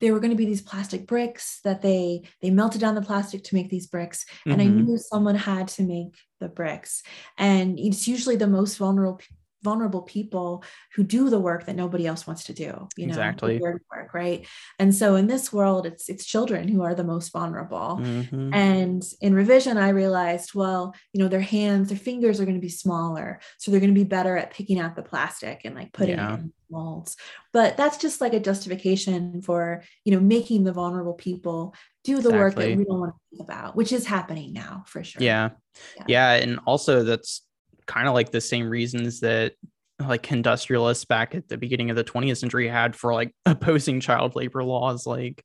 there 0.00 0.12
were 0.12 0.20
going 0.20 0.30
to 0.30 0.36
be 0.36 0.46
these 0.46 0.62
plastic 0.62 1.06
bricks 1.06 1.60
that 1.64 1.82
they 1.82 2.22
they 2.40 2.50
melted 2.50 2.80
down 2.80 2.94
the 2.94 3.02
plastic 3.02 3.44
to 3.44 3.54
make 3.54 3.70
these 3.70 3.86
bricks 3.86 4.24
mm-hmm. 4.24 4.52
and 4.52 4.62
i 4.62 4.64
mm-hmm. 4.66 4.84
knew 4.84 4.98
someone 4.98 5.34
had 5.34 5.68
to 5.68 5.82
make 5.82 6.14
the 6.40 6.48
bricks 6.48 7.02
and 7.38 7.78
it's 7.78 8.08
usually 8.08 8.36
the 8.36 8.46
most 8.46 8.76
vulnerable 8.76 9.20
vulnerable 9.62 10.02
people 10.02 10.64
who 10.94 11.02
do 11.02 11.30
the 11.30 11.38
work 11.38 11.66
that 11.66 11.76
nobody 11.76 12.06
else 12.06 12.26
wants 12.26 12.44
to 12.44 12.52
do 12.52 12.88
you 12.96 13.06
know 13.06 13.10
exactly. 13.10 13.58
work 13.58 13.82
right? 14.12 14.46
And 14.78 14.94
so 14.94 15.14
in 15.16 15.26
this 15.26 15.52
world 15.52 15.86
it's 15.86 16.08
it's 16.08 16.24
children 16.24 16.68
who 16.68 16.82
are 16.82 16.94
the 16.94 17.04
most 17.04 17.32
vulnerable. 17.32 17.98
Mm-hmm. 18.00 18.52
and 18.54 19.02
in 19.20 19.34
revision 19.34 19.76
i 19.76 19.90
realized 19.90 20.54
well 20.54 20.94
you 21.12 21.22
know 21.22 21.28
their 21.28 21.40
hands 21.40 21.88
their 21.88 21.98
fingers 21.98 22.40
are 22.40 22.44
going 22.44 22.56
to 22.56 22.60
be 22.60 22.68
smaller 22.68 23.40
so 23.58 23.70
they're 23.70 23.80
going 23.80 23.94
to 23.94 24.00
be 24.00 24.04
better 24.04 24.36
at 24.36 24.52
picking 24.52 24.78
out 24.78 24.96
the 24.96 25.02
plastic 25.02 25.62
and 25.64 25.74
like 25.74 25.92
putting 25.92 26.16
yeah. 26.16 26.34
it 26.34 26.40
in 26.40 26.52
molds. 26.70 27.16
But 27.52 27.76
that's 27.76 27.96
just 27.96 28.20
like 28.20 28.32
a 28.32 28.40
justification 28.40 29.42
for 29.42 29.82
you 30.04 30.12
know 30.12 30.20
making 30.20 30.64
the 30.64 30.72
vulnerable 30.72 31.14
people 31.14 31.74
do 32.04 32.16
the 32.16 32.30
exactly. 32.30 32.38
work 32.38 32.54
that 32.54 32.78
we 32.78 32.84
don't 32.84 33.00
want 33.00 33.14
to 33.14 33.36
think 33.36 33.48
about 33.48 33.76
which 33.76 33.92
is 33.92 34.06
happening 34.06 34.52
now 34.52 34.84
for 34.86 35.02
sure. 35.02 35.22
Yeah. 35.22 35.50
Yeah, 35.96 36.04
yeah 36.08 36.32
and 36.34 36.60
also 36.66 37.04
that's 37.04 37.42
kind 37.90 38.06
of 38.06 38.14
like 38.14 38.30
the 38.30 38.40
same 38.40 38.68
reasons 38.68 39.18
that 39.18 39.54
like 39.98 40.30
industrialists 40.30 41.04
back 41.04 41.34
at 41.34 41.48
the 41.48 41.58
beginning 41.58 41.90
of 41.90 41.96
the 41.96 42.04
20th 42.04 42.36
century 42.36 42.68
had 42.68 42.94
for 42.94 43.12
like 43.12 43.34
opposing 43.46 43.98
child 43.98 44.36
labor 44.36 44.62
laws 44.62 45.08
like 45.08 45.44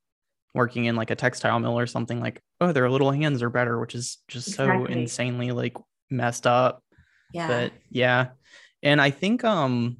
working 0.54 0.86
in 0.86 0.96
like 0.96 1.10
a 1.10 1.16
textile 1.16 1.60
mill 1.60 1.78
or 1.78 1.88
something 1.88 2.20
like 2.20 2.40
oh 2.62 2.72
their 2.72 2.90
little 2.90 3.10
hands 3.10 3.42
are 3.42 3.50
better 3.50 3.80
which 3.80 3.96
is 3.96 4.20
just 4.28 4.50
exactly. 4.50 4.94
so 4.94 5.00
insanely 5.00 5.52
like 5.52 5.76
messed 6.12 6.46
up. 6.46 6.84
Yeah. 7.34 7.48
But 7.48 7.74
yeah. 7.90 8.28
And 8.84 9.02
i 9.02 9.10
think 9.10 9.44
um 9.44 9.98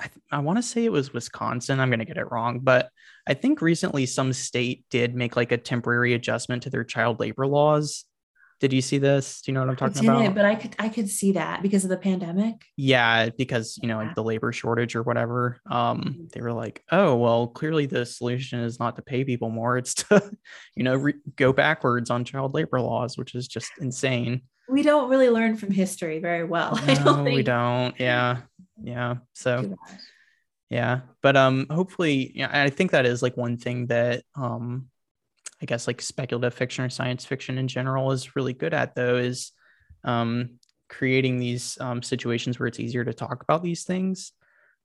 i, 0.00 0.06
th- 0.06 0.24
I 0.32 0.38
want 0.38 0.56
to 0.56 0.62
say 0.62 0.86
it 0.86 0.92
was 0.92 1.12
wisconsin 1.12 1.80
i'm 1.80 1.90
going 1.90 1.98
to 1.98 2.06
get 2.06 2.16
it 2.16 2.30
wrong 2.32 2.60
but 2.60 2.88
i 3.26 3.34
think 3.34 3.60
recently 3.60 4.06
some 4.06 4.32
state 4.32 4.86
did 4.88 5.14
make 5.14 5.36
like 5.36 5.52
a 5.52 5.58
temporary 5.58 6.14
adjustment 6.14 6.62
to 6.62 6.70
their 6.70 6.84
child 6.84 7.20
labor 7.20 7.46
laws 7.46 8.06
did 8.58 8.72
you 8.72 8.80
see 8.80 8.98
this? 8.98 9.42
Do 9.42 9.50
you 9.50 9.54
know 9.54 9.60
what 9.60 9.70
I'm 9.70 9.76
talking 9.76 10.08
about? 10.08 10.34
but 10.34 10.44
I 10.44 10.54
could 10.54 10.74
I 10.78 10.88
could 10.88 11.10
see 11.10 11.32
that 11.32 11.62
because 11.62 11.84
of 11.84 11.90
the 11.90 11.96
pandemic. 11.96 12.64
Yeah, 12.76 13.28
because 13.28 13.78
you 13.82 13.88
know, 13.88 13.98
like 13.98 14.14
the 14.14 14.22
labor 14.22 14.50
shortage 14.52 14.96
or 14.96 15.02
whatever. 15.02 15.58
Um, 15.70 16.00
mm-hmm. 16.00 16.24
they 16.32 16.40
were 16.40 16.52
like, 16.52 16.82
oh 16.90 17.16
well, 17.16 17.48
clearly 17.48 17.86
the 17.86 18.06
solution 18.06 18.60
is 18.60 18.80
not 18.80 18.96
to 18.96 19.02
pay 19.02 19.24
people 19.24 19.50
more; 19.50 19.76
it's 19.76 19.94
to, 19.94 20.30
you 20.74 20.84
know, 20.84 20.94
re- 20.94 21.14
go 21.36 21.52
backwards 21.52 22.08
on 22.08 22.24
child 22.24 22.54
labor 22.54 22.80
laws, 22.80 23.18
which 23.18 23.34
is 23.34 23.46
just 23.46 23.70
insane. 23.78 24.42
We 24.68 24.82
don't 24.82 25.10
really 25.10 25.28
learn 25.28 25.56
from 25.56 25.70
history 25.70 26.18
very 26.18 26.44
well. 26.44 26.80
No, 26.86 26.94
don't 27.04 27.24
we 27.24 27.42
don't. 27.42 27.94
Yeah, 28.00 28.38
yeah. 28.82 29.16
So, 29.34 29.76
yeah, 30.70 31.00
but 31.20 31.36
um, 31.36 31.66
hopefully, 31.70 32.32
yeah, 32.34 32.48
I 32.50 32.70
think 32.70 32.92
that 32.92 33.04
is 33.04 33.22
like 33.22 33.36
one 33.36 33.58
thing 33.58 33.88
that 33.88 34.24
um 34.34 34.88
I 35.62 35.66
guess 35.66 35.86
like 35.86 36.02
speculative 36.02 36.54
fiction 36.54 36.84
or 36.84 36.90
science 36.90 37.24
fiction 37.24 37.58
in 37.58 37.68
general 37.68 38.12
is 38.12 38.36
really 38.36 38.52
good 38.52 38.74
at 38.74 38.94
though 38.94 39.16
is 39.16 39.52
um, 40.04 40.58
creating 40.88 41.38
these 41.38 41.78
um, 41.80 42.02
situations 42.02 42.58
where 42.58 42.66
it's 42.66 42.80
easier 42.80 43.04
to 43.04 43.14
talk 43.14 43.42
about 43.42 43.62
these 43.62 43.84
things. 43.84 44.32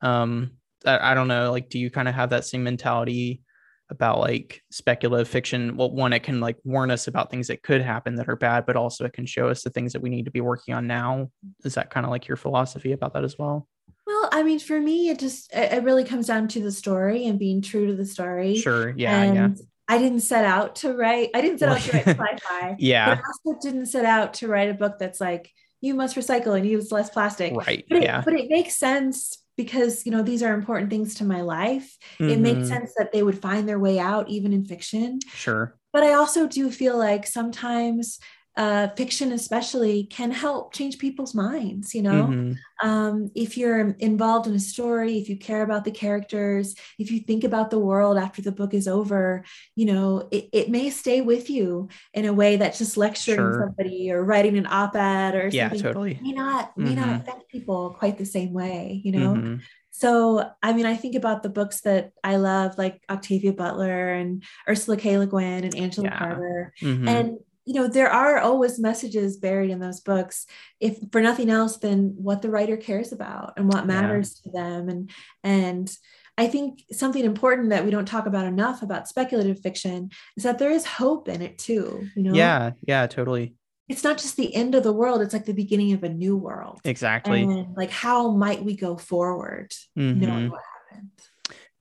Um, 0.02 0.52
I, 0.86 1.12
I 1.12 1.14
don't 1.14 1.28
know, 1.28 1.52
like, 1.52 1.70
do 1.70 1.78
you 1.78 1.90
kind 1.90 2.08
of 2.08 2.16
have 2.16 2.30
that 2.32 2.46
same 2.46 2.64
mentality 2.64 3.42
about 3.90 4.20
like 4.20 4.62
speculative 4.72 5.28
fiction? 5.28 5.76
Well, 5.76 5.92
one, 5.92 6.14
it 6.14 6.24
can 6.24 6.40
like 6.40 6.58
warn 6.64 6.90
us 6.90 7.08
about 7.08 7.30
things 7.30 7.48
that 7.48 7.62
could 7.62 7.82
happen 7.82 8.16
that 8.16 8.30
are 8.30 8.38
bad, 8.38 8.66
but 8.66 8.78
also 8.78 9.06
it 9.06 9.14
can 9.14 9.26
show 9.26 9.50
us 9.50 9.64
the 9.64 9.70
things 9.70 9.94
that 9.94 10.02
we 10.02 10.10
need 10.10 10.26
to 10.26 10.32
be 10.32 10.42
working 10.42 10.74
on 10.74 10.88
now. 10.88 11.30
Is 11.66 11.76
that 11.76 11.90
kind 11.90 12.06
of 12.06 12.12
like 12.12 12.28
your 12.28 12.38
philosophy 12.38 12.94
about 12.94 13.14
that 13.14 13.26
as 13.26 13.38
well? 13.38 13.68
Well, 14.08 14.30
I 14.32 14.44
mean, 14.44 14.60
for 14.60 14.80
me, 14.80 15.10
it 15.10 15.20
just 15.20 15.54
it 15.54 15.84
really 15.84 16.04
comes 16.04 16.28
down 16.28 16.48
to 16.50 16.62
the 16.62 16.72
story 16.72 17.28
and 17.28 17.38
being 17.38 17.62
true 17.62 17.88
to 17.88 17.94
the 17.94 18.06
story. 18.06 18.56
Sure. 18.56 18.94
Yeah. 18.98 19.22
And, 19.22 19.36
yeah 19.36 19.64
I 19.92 19.98
didn't 19.98 20.22
set 20.22 20.46
out 20.46 20.78
to 20.78 20.94
write. 20.94 21.32
I 21.36 21.42
didn't 21.42 21.58
set 21.60 21.68
out 21.68 21.82
to 21.82 21.92
write 21.92 22.08
sci-fi. 22.08 22.76
yeah. 22.80 23.10
But 23.10 23.18
I 23.18 23.22
also 23.28 23.60
didn't 23.62 23.88
set 23.88 24.06
out 24.06 24.36
to 24.36 24.48
write 24.48 24.70
a 24.70 24.74
book 24.74 24.98
that's 24.98 25.20
like 25.20 25.52
you 25.82 25.96
must 25.96 26.16
recycle 26.16 26.56
and 26.56 26.66
use 26.66 26.94
less 26.94 27.10
plastic. 27.10 27.54
Right. 27.54 27.84
But 27.90 28.02
yeah. 28.02 28.20
It, 28.20 28.26
but 28.26 28.34
it 28.36 28.50
makes 28.50 28.78
sense 28.78 29.44
because 29.58 30.06
you 30.06 30.14
know 30.14 30.24
these 30.24 30.44
are 30.44 30.54
important 30.54 30.90
things 30.90 31.16
to 31.16 31.26
my 31.26 31.42
life. 31.42 31.98
Mm-hmm. 32.20 32.30
It 32.30 32.40
makes 32.40 32.70
sense 32.70 32.94
that 32.98 33.12
they 33.12 33.22
would 33.22 33.38
find 33.38 33.68
their 33.68 33.80
way 33.80 34.00
out 34.00 34.30
even 34.30 34.54
in 34.54 34.64
fiction. 34.64 35.20
Sure. 35.28 35.76
But 35.92 36.04
I 36.04 36.14
also 36.14 36.48
do 36.48 36.72
feel 36.72 36.98
like 36.98 37.28
sometimes 37.28 38.18
uh, 38.58 38.90
fiction 38.98 39.32
especially 39.32 40.04
can 40.06 40.30
help 40.30 40.74
change 40.74 40.98
people's 40.98 41.34
minds 41.34 41.96
you 41.96 42.02
know 42.02 42.26
mm-hmm. 42.26 42.88
um, 42.88 43.32
if 43.34 43.58
you're 43.58 43.92
involved 44.00 44.46
in 44.46 44.54
a 44.54 44.60
story 44.60 45.18
if 45.18 45.30
you 45.30 45.38
care 45.38 45.62
about 45.62 45.86
the 45.86 45.92
characters 45.92 46.76
if 47.00 47.12
you 47.12 47.20
think 47.22 47.46
about 47.46 47.70
the 47.70 47.80
world 47.80 48.18
after 48.18 48.42
the 48.42 48.52
book 48.52 48.74
is 48.74 48.90
over 48.90 49.46
you 49.76 49.86
know 49.86 50.28
it, 50.32 50.50
it 50.52 50.70
may 50.70 50.90
stay 50.90 51.22
with 51.22 51.50
you 51.50 51.88
in 52.14 52.26
a 52.26 52.34
way 52.34 52.58
that 52.58 52.76
just 52.76 52.98
lecturing 52.98 53.38
sure. 53.38 53.66
somebody 53.68 54.12
or 54.12 54.24
writing 54.24 54.58
an 54.58 54.68
op-ed 54.68 55.34
or 55.34 55.48
yeah, 55.48 55.70
something 55.70 55.82
totally 55.82 56.20
may 56.22 56.34
not 56.34 56.72
mm-hmm. 56.72 56.84
may 56.84 56.96
not 56.96 57.06
mm-hmm. 57.06 57.22
affect 57.22 57.50
people 57.50 57.96
quite 57.98 58.18
the 58.18 58.26
same 58.26 58.52
way 58.52 59.02
you 59.04 59.14
know 59.14 59.34
mm-hmm. 59.34 59.56
So, 59.94 60.50
I 60.64 60.72
mean, 60.74 60.86
I 60.86 60.96
think 60.96 61.16
about 61.16 61.44
the 61.44 61.50
books 61.50 61.82
that 61.82 62.14
I 62.24 62.38
love, 62.38 62.78
like 62.78 63.04
Octavia 63.10 63.52
Butler 63.54 64.14
and 64.14 64.42
Ursula 64.68 64.96
K. 64.98 65.18
Le 65.18 65.28
Guin 65.28 65.66
and 65.66 65.76
Angela 65.76 66.08
yeah. 66.08 66.18
Carter. 66.18 66.74
Mm-hmm. 66.82 67.08
And 67.08 67.38
you 67.66 67.74
know 67.74 67.88
there 67.88 68.10
are 68.10 68.40
always 68.40 68.80
messages 68.80 69.38
buried 69.38 69.70
in 69.70 69.80
those 69.80 70.00
books. 70.00 70.46
If 70.80 70.98
for 71.12 71.22
nothing 71.22 71.50
else 71.50 71.78
than 71.78 72.16
what 72.18 72.42
the 72.42 72.50
writer 72.50 72.78
cares 72.78 73.12
about 73.12 73.54
and 73.58 73.72
what 73.72 73.86
matters 73.86 74.42
yeah. 74.44 74.52
to 74.52 74.58
them. 74.58 74.90
And 74.90 75.10
and 75.44 75.98
i 76.38 76.48
think 76.48 76.84
something 76.92 77.26
important 77.26 77.72
that 77.72 77.84
we 77.84 77.92
don't 77.92 78.08
talk 78.08 78.26
about 78.26 78.46
enough 78.46 78.82
about 78.82 79.08
speculative 79.08 79.60
fiction 79.60 80.10
is 80.38 80.44
that 80.44 80.58
there 80.60 80.72
is 80.72 80.86
hope 80.86 81.28
in 81.28 81.42
it 81.42 81.58
too 81.58 82.08
you 82.16 82.24
know? 82.24 82.34
Yeah 82.34 82.72
yeah 82.88 83.06
totally. 83.08 83.54
It's 83.90 84.06
not 84.06 84.18
just 84.18 84.38
the 84.38 84.56
end 84.56 84.74
of 84.74 84.84
the 84.84 84.94
world 84.94 85.22
it's 85.22 85.34
like 85.34 85.46
the 85.46 85.54
beginning 85.54 85.92
of 85.92 86.04
a 86.04 86.10
new 86.10 86.38
world. 86.38 86.80
Exactly. 86.86 87.44
And 87.44 87.76
like 87.76 87.92
how 87.92 88.32
might 88.32 88.64
we 88.64 88.78
go 88.78 88.96
forward 88.96 89.74
mm-hmm. 89.98 90.22
knowing 90.22 90.50
what 90.50 90.62
happened? 90.90 91.12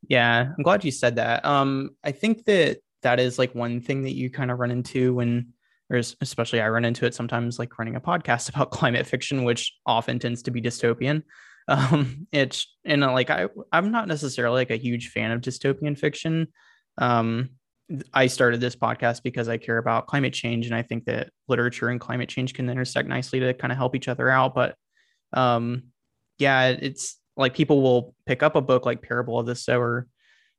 Yeah 0.09 0.53
i'm 0.57 0.63
glad 0.65 0.85
you 0.85 0.91
said 0.91 1.17
that. 1.17 1.45
Um 1.45 1.91
i 2.03 2.11
think 2.11 2.45
that 2.47 2.79
that 3.03 3.21
is 3.21 3.39
like 3.39 3.55
one 3.55 3.81
thing 3.81 4.03
that 4.03 4.15
you 4.15 4.31
kind 4.31 4.51
of 4.51 4.59
run 4.59 4.73
into 4.73 5.15
when 5.15 5.55
or 5.91 5.99
especially 6.21 6.61
I 6.61 6.69
run 6.69 6.85
into 6.85 7.05
it 7.05 7.15
sometimes 7.15 7.59
like 7.59 7.79
running 7.79 7.97
a 7.97 8.01
podcast 8.01 8.49
about 8.55 8.71
climate 8.71 9.07
fiction, 9.07 9.45
which 9.45 9.75
often 9.85 10.19
tends 10.19 10.43
to 10.43 10.51
be 10.51 10.63
dystopian. 10.63 11.23
Um, 11.69 12.27
it's 12.33 12.67
and 12.85 13.05
uh, 13.05 13.13
like 13.13 13.31
I 13.31 13.47
I'm 13.71 13.93
not 13.93 14.09
necessarily 14.09 14.63
like 14.63 14.71
a 14.71 14.77
huge 14.77 15.11
fan 15.11 15.31
of 15.31 15.41
dystopian 15.41 15.97
fiction. 15.97 16.49
Um, 16.99 17.51
I 18.13 18.27
started 18.27 18.61
this 18.61 18.75
podcast 18.75 19.23
because 19.23 19.49
I 19.49 19.57
care 19.57 19.79
about 19.79 20.09
climate 20.09 20.33
change, 20.33 20.67
and 20.67 20.75
I 20.75 20.83
think 20.83 21.05
that 21.05 21.31
literature 21.47 21.89
and 21.89 22.01
climate 22.01 22.29
change 22.29 22.55
can 22.55 22.69
intersect 22.69 23.09
nicely 23.09 23.39
to 23.41 23.55
kind 23.55 23.71
of 23.71 23.79
help 23.79 23.95
each 23.95 24.09
other 24.09 24.29
out. 24.29 24.53
But 24.53 24.75
um, 25.33 25.85
yeah, 26.39 26.69
it's 26.69 27.19
like 27.37 27.55
people 27.55 27.83
will 27.83 28.17
pick 28.27 28.43
up 28.43 28.57
a 28.57 28.61
book 28.61 28.85
like 28.85 29.03
Parable 29.03 29.39
of 29.39 29.47
the 29.47 29.55
Sower 29.55 30.09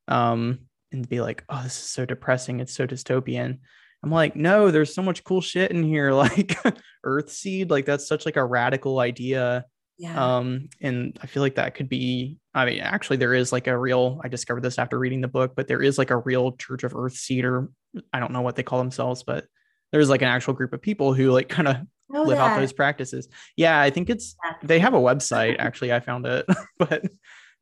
um, 0.07 0.59
and 0.93 1.09
be 1.09 1.19
like, 1.19 1.43
"Oh, 1.49 1.61
this 1.63 1.77
is 1.77 1.89
so 1.89 2.05
depressing. 2.05 2.61
It's 2.61 2.73
so 2.73 2.88
dystopian." 2.88 3.59
I'm 4.04 4.12
like, 4.12 4.36
no, 4.36 4.72
there's 4.72 4.93
so 4.93 5.02
much 5.02 5.24
cool 5.24 5.41
shit 5.41 5.72
in 5.72 5.84
here, 5.84 6.14
like 6.14 6.58
Earthseed. 7.06 7.70
Like 7.70 7.86
that's 7.86 8.08
such 8.08 8.26
like 8.26 8.38
a 8.38 8.45
radical 8.45 8.99
idea. 8.99 9.66
Yeah. 9.97 10.38
Um, 10.38 10.70
and 10.82 11.18
I 11.22 11.28
feel 11.28 11.43
like 11.43 11.56
that 11.56 11.76
could 11.76 11.88
be. 11.88 12.38
I 12.54 12.66
mean, 12.66 12.80
actually, 12.80 13.18
there 13.18 13.34
is 13.34 13.52
like 13.52 13.68
a 13.68 13.78
real. 13.78 14.20
I 14.24 14.28
discovered 14.28 14.64
this 14.64 14.80
after 14.80 14.97
reading 14.97 15.22
the 15.22 15.28
book, 15.28 15.54
but 15.56 15.68
there 15.68 15.82
is 15.82 15.97
like 15.97 16.10
a 16.10 16.18
real 16.18 16.54
Church 16.54 16.84
of 16.84 16.93
Earthseed, 16.93 17.43
or 17.43 17.70
I 18.12 18.20
don't 18.20 18.32
know 18.32 18.41
what 18.41 18.56
they 18.56 18.64
call 18.64 18.80
themselves, 18.80 19.24
but 19.24 19.45
there's 19.91 20.10
like 20.10 20.22
an 20.24 20.28
actual 20.28 20.54
group 20.54 20.74
of 20.74 20.82
people 20.82 21.14
who 21.14 21.32
like 21.32 21.49
kind 21.49 21.68
of 21.68 21.78
live 22.10 22.38
that. 22.38 22.54
out 22.54 22.60
those 22.60 22.74
practices. 22.74 23.28
Yeah, 23.56 23.80
I 23.80 23.91
think 23.91 24.10
it's. 24.10 24.36
They 24.64 24.80
have 24.80 24.95
a 24.95 24.99
website. 24.99 25.58
Actually, 25.60 25.93
I 25.93 25.99
found 25.99 26.26
it, 26.26 26.45
but 26.80 27.06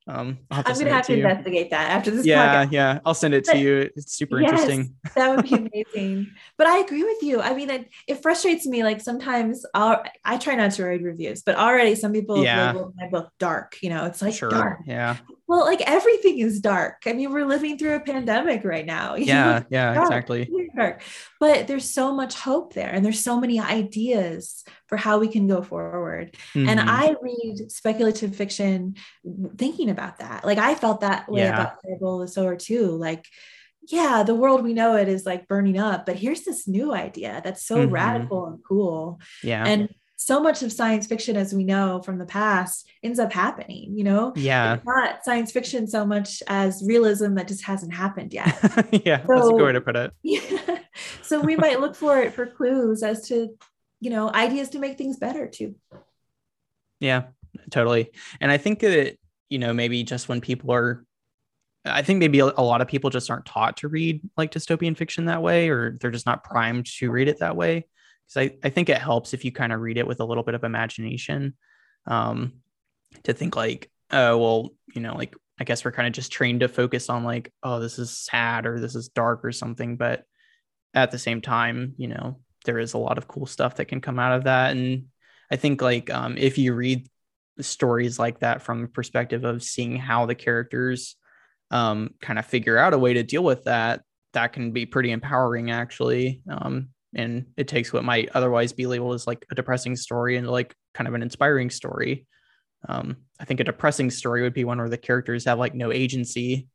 um, 0.10 0.40
I'm 0.50 0.64
gonna 0.64 0.90
have 0.92 1.06
to, 1.06 1.14
to 1.14 1.20
investigate 1.20 1.70
that 1.70 1.92
after 1.92 2.10
this. 2.10 2.26
Yeah, 2.26 2.66
podcast. 2.66 2.72
yeah, 2.72 3.00
I'll 3.06 3.14
send 3.14 3.36
it 3.36 3.46
but, 3.46 3.54
to 3.54 3.60
you. 3.60 3.90
It's 3.96 4.14
super 4.14 4.42
yes, 4.42 4.52
interesting. 4.52 4.96
that 5.16 5.36
would 5.36 5.46
be 5.46 5.56
amazing. 5.94 6.32
But 6.58 6.66
I 6.66 6.80
agree 6.80 7.04
with 7.04 7.22
you. 7.22 7.40
I 7.40 7.54
mean, 7.54 7.70
it, 7.70 7.90
it 8.08 8.16
frustrates 8.24 8.66
me. 8.66 8.84
Like 8.84 9.02
sometimes 9.02 9.66
I'll, 9.76 10.04
I 10.26 10.38
try 10.38 10.56
not 10.56 10.72
to 10.72 10.86
read 10.86 11.04
reviews, 11.04 11.44
but 11.44 11.56
already 11.58 11.94
some 11.94 12.12
people 12.12 12.44
yeah. 12.44 12.72
label 12.72 12.92
my 12.98 13.08
book 13.08 13.32
dark. 13.38 13.78
You 13.84 13.92
know, 13.92 14.06
it's 14.06 14.22
like 14.22 14.34
sure. 14.34 14.50
dark. 14.50 14.80
Yeah. 14.88 15.18
Well, 15.50 15.66
like 15.66 15.82
everything 15.82 16.38
is 16.38 16.62
dark. 16.62 17.02
I 17.08 17.14
mean, 17.14 17.34
we're 17.34 17.44
living 17.44 17.76
through 17.76 17.96
a 17.96 18.00
pandemic 18.00 18.64
right 18.64 18.86
now. 18.86 19.16
Yeah, 19.30 19.64
yeah, 19.70 19.94
dark, 19.94 20.06
exactly. 20.06 20.50
Dark. 20.76 21.02
But 21.40 21.68
there's 21.68 21.90
so 21.90 22.14
much 22.14 22.36
hope 22.36 22.74
there, 22.74 22.90
and 22.90 23.04
there's 23.04 23.24
so 23.24 23.40
many 23.40 23.60
ideas 23.60 24.64
for 24.88 24.96
how 24.98 25.18
we 25.18 25.28
can 25.28 25.48
go 25.48 25.62
forward. 25.64 26.36
Mm-hmm. 26.54 26.70
And 26.70 26.80
I 26.80 27.16
read 27.22 27.72
speculative 27.72 28.36
fiction 28.36 28.96
thinking 29.58 29.90
about 29.90 30.20
that. 30.20 30.46
Like 30.46 30.60
I 30.60 30.76
felt 30.76 31.02
that 31.02 31.30
way 31.30 31.42
yeah. 31.42 31.54
about 31.54 31.78
of 32.02 32.22
the 32.22 32.28
Sower 32.28 32.56
too. 32.56 32.92
Like, 32.92 33.26
yeah, 33.88 34.24
the 34.24 34.36
world 34.36 34.64
we 34.64 34.74
know 34.74 34.96
it 34.96 35.08
is 35.08 35.26
like 35.26 35.48
burning 35.48 35.80
up, 35.80 36.06
but 36.06 36.16
here's 36.16 36.44
this 36.44 36.68
new 36.68 36.94
idea 36.94 37.42
that's 37.44 37.66
so 37.66 37.78
mm-hmm. 37.78 37.92
radical 37.92 38.46
and 38.46 38.60
cool. 38.68 39.20
Yeah. 39.44 39.66
And 39.66 39.90
so 40.22 40.42
much 40.42 40.64
of 40.64 40.72
science 40.72 41.08
fiction 41.08 41.38
as 41.38 41.54
we 41.54 41.64
know 41.64 42.02
from 42.02 42.18
the 42.18 42.26
past 42.26 42.88
ends 43.04 43.20
up 43.20 43.32
happening 43.32 43.98
you 43.98 44.04
know? 44.04 44.34
Yeah. 44.36 44.76
It's 44.76 44.86
not 44.86 45.24
science 45.24 45.52
fiction 45.52 45.88
so 45.88 46.06
much 46.06 46.44
as 46.48 46.84
realism 46.86 47.36
that 47.36 47.48
just 47.48 47.64
hasn't 47.64 47.94
happened 47.94 48.34
yet. 48.34 48.48
Yeah 49.06 49.26
so, 49.26 49.34
that's 49.34 49.48
a 49.48 49.52
good 49.52 49.66
way 49.66 49.72
to 49.74 49.82
put 49.82 49.96
it. 49.96 50.12
Yeah 50.24 50.80
so 51.22 51.40
we 51.40 51.56
might 51.56 51.80
look 51.80 51.96
for 51.96 52.20
it 52.20 52.34
for 52.34 52.46
clues 52.46 53.04
as 53.04 53.28
to 53.30 53.50
you 54.00 54.10
know 54.10 54.32
ideas 54.34 54.70
to 54.70 54.80
make 54.80 54.98
things 54.98 55.18
better 55.18 55.48
too. 55.48 55.76
Yeah 57.00 57.28
totally. 57.70 58.12
And 58.42 58.52
I 58.52 58.58
think 58.58 58.80
that, 58.80 59.18
you 59.50 59.60
know, 59.60 59.74
maybe 59.74 60.04
just 60.04 60.30
when 60.30 60.42
people 60.42 60.74
are, 60.74 61.06
I 61.86 62.02
think 62.02 62.20
maybe 62.20 62.40
a, 62.40 62.46
a 62.46 62.64
lot 62.64 62.82
of 62.82 62.88
people 62.88 63.10
just 63.10 63.30
aren't 63.30 63.46
taught 63.46 63.78
to 63.78 63.88
read 63.88 64.22
like 64.38 64.52
dystopian 64.52 64.98
fiction 64.98 65.26
that 65.26 65.42
way, 65.42 65.70
or 65.70 65.98
they're 66.00 66.12
just 66.12 66.26
not 66.26 66.44
primed 66.44 66.86
to 66.98 67.12
read 67.12 67.28
it 67.28 67.40
that 67.40 67.56
way. 67.56 67.88
Because 68.34 68.52
I, 68.52 68.68
I 68.68 68.70
think 68.70 68.90
it 68.90 68.98
helps 68.98 69.34
if 69.34 69.44
you 69.44 69.52
kind 69.52 69.74
of 69.74 69.82
read 69.82 69.98
it 69.98 70.08
with 70.08 70.20
a 70.20 70.26
little 70.26 70.44
bit 70.44 70.56
of 70.56 70.64
imagination 70.64 71.56
um, 72.06 72.54
to 73.24 73.34
think 73.34 73.56
like, 73.56 73.90
oh, 74.12 74.38
well, 74.38 74.70
you 74.94 75.02
know, 75.02 75.16
like 75.16 75.36
I 75.60 75.64
guess 75.64 75.84
we're 75.84 75.92
kind 75.92 76.08
of 76.08 76.14
just 76.14 76.32
trained 76.32 76.62
to 76.62 76.68
focus 76.68 77.10
on 77.10 77.24
like, 77.24 77.52
oh, 77.64 77.80
this 77.80 78.00
is 78.00 78.18
sad 78.18 78.66
or 78.66 78.80
this 78.80 78.96
is 78.96 79.10
dark 79.10 79.44
or 79.44 79.52
something. 79.52 79.98
But 79.98 80.24
at 80.94 81.12
the 81.12 81.20
same 81.20 81.42
time, 81.42 81.94
you 81.98 82.08
know, 82.08 82.40
there 82.66 82.80
is 82.80 82.94
a 82.94 82.98
lot 82.98 83.18
of 83.18 83.28
cool 83.28 83.46
stuff 83.46 83.76
that 83.76 83.86
can 83.86 84.02
come 84.02 84.20
out 84.20 84.34
of 84.34 84.46
that. 84.46 84.72
And 84.72 85.06
I 85.52 85.56
think 85.56 85.82
like 85.82 86.10
um, 86.10 86.38
if 86.38 86.58
you 86.58 86.74
read 86.74 87.08
stories 87.60 88.18
like 88.18 88.40
that 88.40 88.62
from 88.62 88.84
the 88.84 88.88
perspective 88.88 89.44
of 89.44 89.64
seeing 89.64 89.98
how 89.98 90.26
the 90.26 90.36
characters 90.36 91.16
um, 91.72 92.12
kind 92.22 92.40
of 92.40 92.46
figure 92.46 92.78
out 92.78 92.94
a 92.94 92.98
way 92.98 93.14
to 93.14 93.24
deal 93.24 93.44
with 93.44 93.66
that, 93.66 94.02
that 94.34 94.54
can 94.54 94.72
be 94.72 94.86
pretty 94.86 95.12
empowering 95.12 95.72
actually. 95.72 96.42
Um, 96.50 96.90
and 97.16 97.48
it 97.58 97.68
takes 97.68 97.92
what 97.92 98.04
might 98.04 98.30
otherwise 98.34 98.74
be 98.74 98.86
labeled 98.86 99.16
as 99.16 99.28
like 99.28 99.46
a 99.52 99.56
depressing 99.56 99.96
story 99.96 100.38
and 100.38 100.48
like 100.50 100.76
kind 100.94 101.08
of 101.08 101.14
an 101.14 101.22
inspiring 101.22 101.70
story. 101.70 102.28
Um, 102.88 103.18
I 103.40 103.46
think 103.46 103.60
a 103.60 103.66
depressing 103.66 104.10
story 104.10 104.42
would 104.42 104.54
be 104.54 104.64
one 104.64 104.78
where 104.78 104.90
the 104.90 104.98
characters 104.98 105.46
have 105.46 105.60
like 105.60 105.74
no 105.74 105.92
agency. 105.92 106.68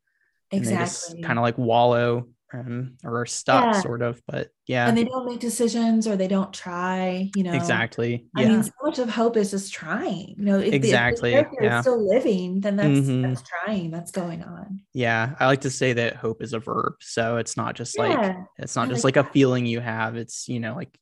Exactly. 0.51 1.23
kind 1.23 1.39
of 1.39 1.43
like 1.43 1.57
wallow 1.57 2.27
um, 2.53 2.97
or 3.03 3.21
are 3.21 3.25
stuck, 3.25 3.75
yeah. 3.75 3.81
sort 3.81 4.01
of. 4.01 4.21
But 4.27 4.49
yeah, 4.67 4.87
and 4.87 4.97
they 4.97 5.03
don't 5.03 5.25
make 5.25 5.39
decisions 5.39 6.07
or 6.07 6.15
they 6.15 6.27
don't 6.27 6.53
try. 6.53 7.29
You 7.35 7.43
know, 7.43 7.53
exactly. 7.53 8.27
Yeah. 8.37 8.45
I 8.45 8.49
mean, 8.49 8.63
so 8.63 8.71
much 8.83 8.99
of 8.99 9.09
hope 9.09 9.37
is 9.37 9.51
just 9.51 9.73
trying. 9.73 10.35
You 10.37 10.45
know, 10.45 10.59
if 10.59 10.73
exactly. 10.73 11.31
The, 11.31 11.39
if 11.39 11.47
the 11.51 11.65
yeah. 11.65 11.79
is 11.79 11.83
still 11.83 12.07
living, 12.07 12.61
then 12.61 12.75
that's 12.75 12.89
mm-hmm. 12.89 13.21
that's 13.21 13.43
trying. 13.43 13.91
That's 13.91 14.11
going 14.11 14.43
on. 14.43 14.81
Yeah, 14.93 15.35
I 15.39 15.47
like 15.47 15.61
to 15.61 15.71
say 15.71 15.93
that 15.93 16.15
hope 16.15 16.41
is 16.41 16.53
a 16.53 16.59
verb, 16.59 16.93
so 17.01 17.37
it's 17.37 17.57
not 17.57 17.75
just 17.75 17.97
yeah. 17.97 18.03
like 18.03 18.37
it's 18.57 18.75
not 18.75 18.87
I 18.87 18.91
just 18.91 19.03
like, 19.03 19.15
like 19.15 19.27
a 19.27 19.31
feeling 19.31 19.65
you 19.65 19.79
have. 19.79 20.15
It's 20.15 20.47
you 20.47 20.59
know 20.59 20.75
like 20.75 20.97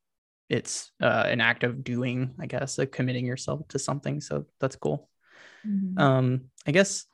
it's 0.49 0.91
uh, 1.01 1.25
an 1.27 1.41
act 1.41 1.63
of 1.63 1.83
doing, 1.83 2.35
I 2.39 2.45
guess, 2.45 2.77
of 2.77 2.91
committing 2.91 3.25
yourself 3.25 3.67
to 3.69 3.79
something. 3.79 4.21
So 4.21 4.45
that's 4.59 4.75
cool. 4.75 5.09
Mm-hmm. 5.65 5.97
Um, 5.97 6.41
I 6.67 6.71
guess 6.71 7.05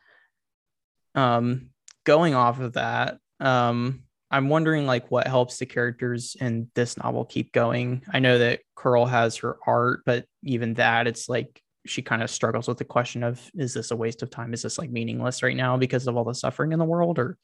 um, 1.16 1.70
going 2.04 2.36
off 2.36 2.60
of 2.60 2.74
that, 2.74 3.18
um, 3.40 4.04
I'm 4.32 4.50
wondering 4.50 4.86
like 4.86 5.10
what 5.10 5.28
helps 5.28 5.58
the 5.58 5.66
characters 5.66 6.36
in 6.40 6.70
this 6.76 6.98
novel 6.98 7.26
keep 7.26 7.52
going. 7.52 8.04
I 8.14 8.20
know 8.20 8.38
that 8.38 8.62
Coral 8.76 9.08
has 9.08 9.38
her 9.38 9.58
art, 9.66 10.02
but 10.06 10.26
even 10.44 10.76
that, 10.76 11.08
it's 11.08 11.28
like 11.28 11.62
she 11.86 12.02
kind 12.02 12.22
of 12.22 12.30
struggles 12.30 12.68
with 12.68 12.78
the 12.78 12.86
question 12.86 13.24
of 13.24 13.42
is 13.56 13.74
this 13.74 13.92
a 13.92 13.96
waste 13.96 14.22
of 14.22 14.30
time? 14.30 14.54
Is 14.54 14.62
this 14.62 14.78
like 14.78 14.92
meaningless 14.92 15.42
right 15.42 15.56
now 15.56 15.78
because 15.78 16.06
of 16.08 16.16
all 16.16 16.24
the 16.24 16.36
suffering 16.36 16.74
in 16.74 16.80
the 16.80 16.86
world? 16.86 17.18
Or 17.18 17.38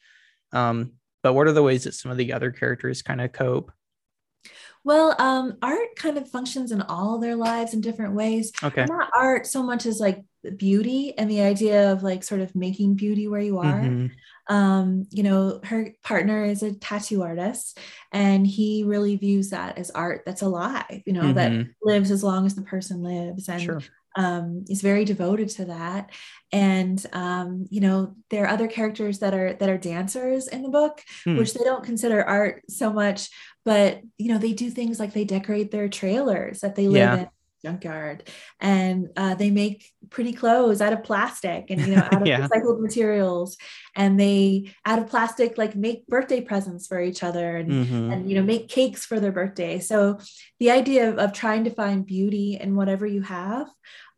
um, 0.52 0.94
but 1.24 1.34
what 1.34 1.48
are 1.48 1.54
the 1.54 1.64
ways 1.64 1.86
that 1.86 1.96
some 1.96 2.12
of 2.12 2.18
the 2.18 2.34
other 2.34 2.52
characters 2.52 3.02
kind 3.02 3.20
of 3.20 3.32
cope? 3.32 3.72
Well, 4.86 5.16
um, 5.18 5.58
art 5.64 5.96
kind 5.96 6.18
of 6.18 6.30
functions 6.30 6.72
in 6.72 6.82
all 6.84 7.18
their 7.18 7.36
lives 7.36 7.74
in 7.74 7.82
different 7.82 8.14
ways. 8.14 8.52
Okay. 8.64 8.86
Not 8.86 9.10
art 9.18 9.48
so 9.48 9.64
much 9.64 9.88
as 9.88 10.00
like 10.00 10.24
beauty 10.58 11.18
and 11.18 11.30
the 11.30 11.42
idea 11.42 11.92
of 11.92 12.04
like 12.04 12.24
sort 12.24 12.40
of 12.40 12.56
making 12.56 12.94
beauty 12.94 13.28
where 13.28 13.42
you 13.42 13.58
are. 13.58 13.82
Mm-hmm. 13.82 14.54
Um, 14.56 15.08
you 15.10 15.24
know, 15.24 15.60
her 15.64 15.92
partner 16.04 16.46
is 16.46 16.62
a 16.62 16.76
tattoo 16.76 17.24
artist 17.24 17.80
and 18.12 18.46
he 18.46 18.84
really 18.86 19.16
views 19.16 19.50
that 19.50 19.80
as 19.80 19.90
art 19.90 20.22
that's 20.24 20.44
alive, 20.44 21.02
you 21.08 21.14
know, 21.14 21.34
mm-hmm. 21.34 21.34
that 21.34 21.68
lives 21.82 22.12
as 22.12 22.24
long 22.24 22.46
as 22.46 22.54
the 22.54 22.62
person 22.62 23.02
lives. 23.02 23.50
And 23.50 23.62
sure 23.62 23.82
um, 24.16 24.66
is 24.70 24.82
very 24.82 25.06
devoted 25.06 25.50
to 25.50 25.66
that 25.66 26.12
and 26.52 27.06
um, 27.14 27.66
you 27.70 27.82
know 27.82 28.16
there 28.30 28.46
are 28.46 28.50
other 28.50 28.68
characters 28.68 29.20
that 29.20 29.34
are 29.34 29.54
that 29.54 29.70
are 29.70 29.78
dancers 29.78 30.48
in 30.48 30.62
the 30.62 30.70
book 30.70 31.02
hmm. 31.24 31.38
which 31.38 31.54
they 31.54 31.64
don't 31.64 31.84
consider 31.84 32.24
art 32.24 32.64
so 32.70 32.92
much 32.92 33.30
but 33.66 34.02
you 34.18 34.32
know 34.32 34.38
they 34.38 34.54
do 34.54 34.70
things 34.70 35.00
like 35.00 35.14
they 35.14 35.26
decorate 35.26 35.72
their 35.72 35.90
trailers 35.90 36.62
that 36.62 36.76
they 36.76 36.88
live 36.88 36.98
yeah. 36.98 37.18
in 37.18 37.28
junkyard 37.66 38.30
and 38.60 39.10
uh, 39.18 39.34
they 39.34 39.50
make 39.50 39.92
pretty 40.12 40.34
clothes 40.34 40.82
out 40.82 40.94
of 40.94 41.04
plastic 41.04 41.66
and 41.72 41.82
you 41.82 41.96
know 41.96 42.08
out 42.12 42.22
of 42.22 42.28
yeah. 42.28 42.48
recycled 42.48 42.80
materials 42.80 43.58
and 43.96 44.20
they 44.20 44.72
out 44.86 45.00
of 45.00 45.08
plastic 45.08 45.58
like 45.58 45.76
make 45.76 46.06
birthday 46.06 46.40
presents 46.40 46.86
for 46.86 47.02
each 47.02 47.24
other 47.24 47.58
and 47.58 47.72
mm-hmm. 47.72 48.12
and 48.12 48.30
you 48.30 48.36
know 48.36 48.44
make 48.44 48.70
cakes 48.70 49.04
for 49.04 49.20
their 49.20 49.32
birthday 49.32 49.80
so 49.80 50.20
the 50.60 50.70
idea 50.70 51.10
of, 51.10 51.18
of 51.18 51.34
trying 51.34 51.64
to 51.64 51.72
find 51.72 52.06
beauty 52.06 52.60
in 52.62 52.76
whatever 52.76 53.08
you 53.08 53.24
have 53.24 53.68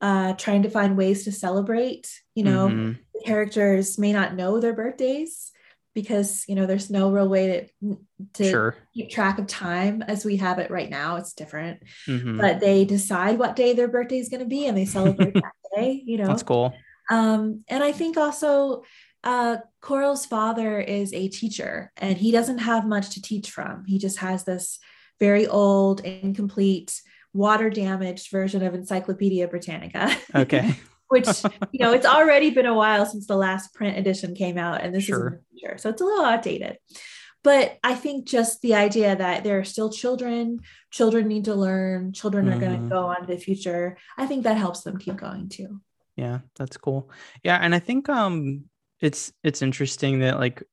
uh, 0.02 0.34
trying 0.34 0.64
to 0.64 0.70
find 0.70 0.98
ways 0.98 1.24
to 1.24 1.32
celebrate 1.32 2.06
you 2.36 2.43
know 2.43 2.68
mm-hmm. 2.68 2.91
characters 3.26 3.98
may 3.98 4.12
not 4.12 4.36
know 4.36 4.60
their 4.60 4.74
birthdays 4.74 5.52
because 5.98 6.45
you 6.48 6.54
know 6.54 6.68
there's 6.68 6.91
no 6.91 7.10
real 7.10 7.28
way 7.28 7.72
to 7.82 7.98
to 8.34 8.48
sure. 8.48 8.76
keep 8.93 9.10
track 9.10 9.39
of 9.39 9.48
time 9.48 10.04
as 10.04 10.24
we 10.24 10.36
have 10.38 10.60
it 10.60 10.70
right 10.70 10.91
now. 10.91 11.16
It's 11.16 11.34
different. 11.34 11.82
Mm-hmm. 12.06 12.39
but 12.39 12.60
they 12.60 12.86
decide 12.86 13.39
what 13.39 13.56
day 13.56 13.74
their 13.74 13.88
birthday 13.88 14.20
is 14.20 14.30
going 14.30 14.41
to 14.41 14.45
be 14.45 14.68
and 14.68 14.78
they 14.78 14.86
celebrate 14.86 15.34
that 15.34 15.54
day 15.76 16.04
you 16.06 16.20
know? 16.20 16.28
That's 16.28 16.43
cool. 16.43 16.72
Um, 17.10 17.64
and 17.68 17.84
i 17.84 17.91
think 17.91 18.16
also 18.16 18.84
uh, 19.24 19.58
coral's 19.82 20.28
father 20.28 20.80
is 20.80 21.12
a 21.14 21.30
teacher 21.30 21.91
and 21.98 22.16
he 22.16 22.32
doesn't 22.32 22.60
have 22.60 22.86
much 22.86 23.10
to 23.16 23.22
teach 23.22 23.50
from. 23.50 23.84
He 23.86 23.98
just 23.98 24.20
has 24.20 24.43
this 24.43 24.78
very 25.20 25.48
old 25.48 26.02
incomplete 26.02 27.02
water 27.34 27.72
damaged 27.72 28.30
version 28.30 28.62
of 28.62 28.76
encyclopedia 28.76 29.48
britannica. 29.48 30.16
Okay 30.36 30.76
which 31.10 31.28
you 31.72 31.80
know 31.80 31.93
it's 31.93 32.05
already 32.05 32.49
been 32.49 32.66
a 32.66 32.74
while 32.74 33.05
since 33.05 33.28
the 33.28 33.36
last 33.36 33.74
print 33.74 33.97
edition 33.97 34.36
came 34.36 34.58
out 34.58 34.82
and 34.82 34.93
this 34.93 35.05
sure. 35.05 35.41
is 35.53 35.60
future 35.60 35.78
so 35.78 35.89
it's 35.89 36.01
a 36.01 36.05
little 36.05 36.26
outdated 36.26 36.78
but 37.43 37.78
i 37.84 37.95
think 37.95 38.28
just 38.28 38.62
the 38.62 38.76
idea 38.76 39.16
that 39.16 39.43
there 39.43 39.60
are 39.60 39.64
still 39.64 39.91
children 39.91 40.60
children 40.91 41.28
need 41.28 41.45
to 41.45 41.55
learn 41.55 42.14
children 42.14 42.45
mm-hmm. 42.45 42.58
are 42.58 42.60
going 42.60 42.84
to 42.84 42.89
go 42.89 43.08
on 43.08 43.22
to 43.22 43.28
the 43.28 43.39
future 43.39 43.97
i 44.18 44.26
think 44.26 44.43
that 44.43 44.58
helps 44.58 44.82
them 44.82 44.97
keep 44.97 45.16
going 45.16 45.49
too 45.49 45.82
yeah 46.16 46.39
that's 46.55 46.78
cool 46.78 47.10
yeah 47.43 47.58
and 47.58 47.74
i 47.74 47.80
think 47.80 48.10
um 48.10 48.64
it's 48.99 49.32
it's 49.43 49.62
interesting 49.62 50.20
that 50.20 50.39
like 50.39 50.64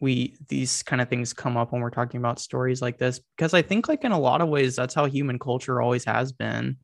we 0.00 0.34
these 0.48 0.82
kind 0.82 1.02
of 1.02 1.08
things 1.08 1.32
come 1.32 1.56
up 1.56 1.72
when 1.72 1.82
we're 1.82 1.90
talking 1.90 2.18
about 2.18 2.40
stories 2.40 2.80
like 2.80 2.98
this 2.98 3.20
because 3.36 3.54
i 3.54 3.62
think 3.62 3.86
like 3.86 4.02
in 4.02 4.12
a 4.12 4.18
lot 4.18 4.40
of 4.40 4.48
ways 4.48 4.74
that's 4.74 4.94
how 4.94 5.04
human 5.04 5.38
culture 5.38 5.80
always 5.80 6.04
has 6.04 6.32
been 6.32 6.76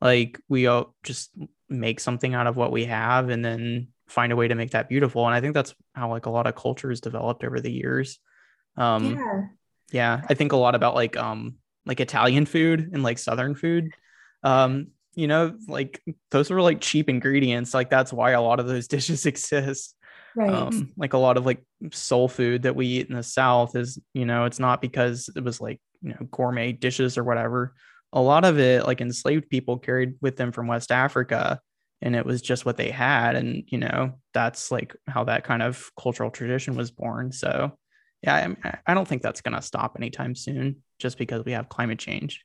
like 0.00 0.38
we 0.48 0.66
all 0.66 0.94
just 1.02 1.30
make 1.70 2.00
something 2.00 2.34
out 2.34 2.46
of 2.46 2.56
what 2.56 2.72
we 2.72 2.84
have 2.84 3.28
and 3.28 3.44
then 3.44 3.88
find 4.08 4.32
a 4.32 4.36
way 4.36 4.48
to 4.48 4.54
make 4.54 4.72
that 4.72 4.88
beautiful. 4.88 5.24
And 5.26 5.34
i 5.34 5.40
think 5.40 5.54
that's 5.54 5.74
how 5.94 6.10
like 6.10 6.26
a 6.26 6.30
lot 6.30 6.46
of 6.46 6.56
cultures 6.56 7.00
developed 7.00 7.44
over 7.44 7.60
the 7.60 7.72
years. 7.72 8.18
Um 8.76 9.14
yeah, 9.14 9.42
yeah 9.92 10.20
i 10.28 10.34
think 10.34 10.52
a 10.52 10.56
lot 10.56 10.74
about 10.74 10.94
like 10.94 11.16
um 11.16 11.56
like 11.86 12.00
italian 12.00 12.46
food 12.46 12.90
and 12.92 13.02
like 13.02 13.18
southern 13.18 13.54
food. 13.54 13.90
Um 14.42 14.88
you 15.14 15.26
know 15.26 15.56
like 15.68 16.02
those 16.30 16.50
were 16.50 16.62
like 16.62 16.80
cheap 16.80 17.08
ingredients. 17.08 17.72
Like 17.72 17.90
that's 17.90 18.12
why 18.12 18.32
a 18.32 18.42
lot 18.42 18.60
of 18.60 18.66
those 18.66 18.88
dishes 18.94 19.26
exist. 19.26 19.94
Right. 20.36 20.48
Um, 20.48 20.92
like 20.96 21.12
a 21.12 21.18
lot 21.18 21.36
of 21.36 21.44
like 21.44 21.64
soul 21.90 22.28
food 22.28 22.62
that 22.62 22.76
we 22.76 22.86
eat 22.86 23.08
in 23.08 23.16
the 23.16 23.22
south 23.22 23.74
is 23.74 23.98
you 24.14 24.26
know 24.26 24.44
it's 24.44 24.60
not 24.60 24.80
because 24.80 25.28
it 25.34 25.42
was 25.42 25.60
like 25.60 25.80
you 26.02 26.10
know 26.10 26.26
gourmet 26.30 26.72
dishes 26.72 27.18
or 27.18 27.24
whatever 27.24 27.74
a 28.12 28.20
lot 28.20 28.44
of 28.44 28.58
it 28.58 28.86
like 28.86 29.00
enslaved 29.00 29.48
people 29.48 29.78
carried 29.78 30.14
with 30.20 30.36
them 30.36 30.52
from 30.52 30.66
west 30.66 30.90
africa 30.90 31.60
and 32.02 32.16
it 32.16 32.24
was 32.24 32.40
just 32.42 32.64
what 32.64 32.76
they 32.76 32.90
had 32.90 33.36
and 33.36 33.64
you 33.68 33.78
know 33.78 34.12
that's 34.34 34.70
like 34.70 34.94
how 35.06 35.24
that 35.24 35.44
kind 35.44 35.62
of 35.62 35.90
cultural 36.00 36.30
tradition 36.30 36.74
was 36.74 36.90
born 36.90 37.32
so 37.32 37.76
yeah 38.22 38.54
i, 38.64 38.78
I 38.86 38.94
don't 38.94 39.06
think 39.06 39.22
that's 39.22 39.40
going 39.40 39.54
to 39.54 39.62
stop 39.62 39.96
anytime 39.96 40.34
soon 40.34 40.76
just 40.98 41.18
because 41.18 41.44
we 41.44 41.52
have 41.52 41.68
climate 41.68 41.98
change 41.98 42.44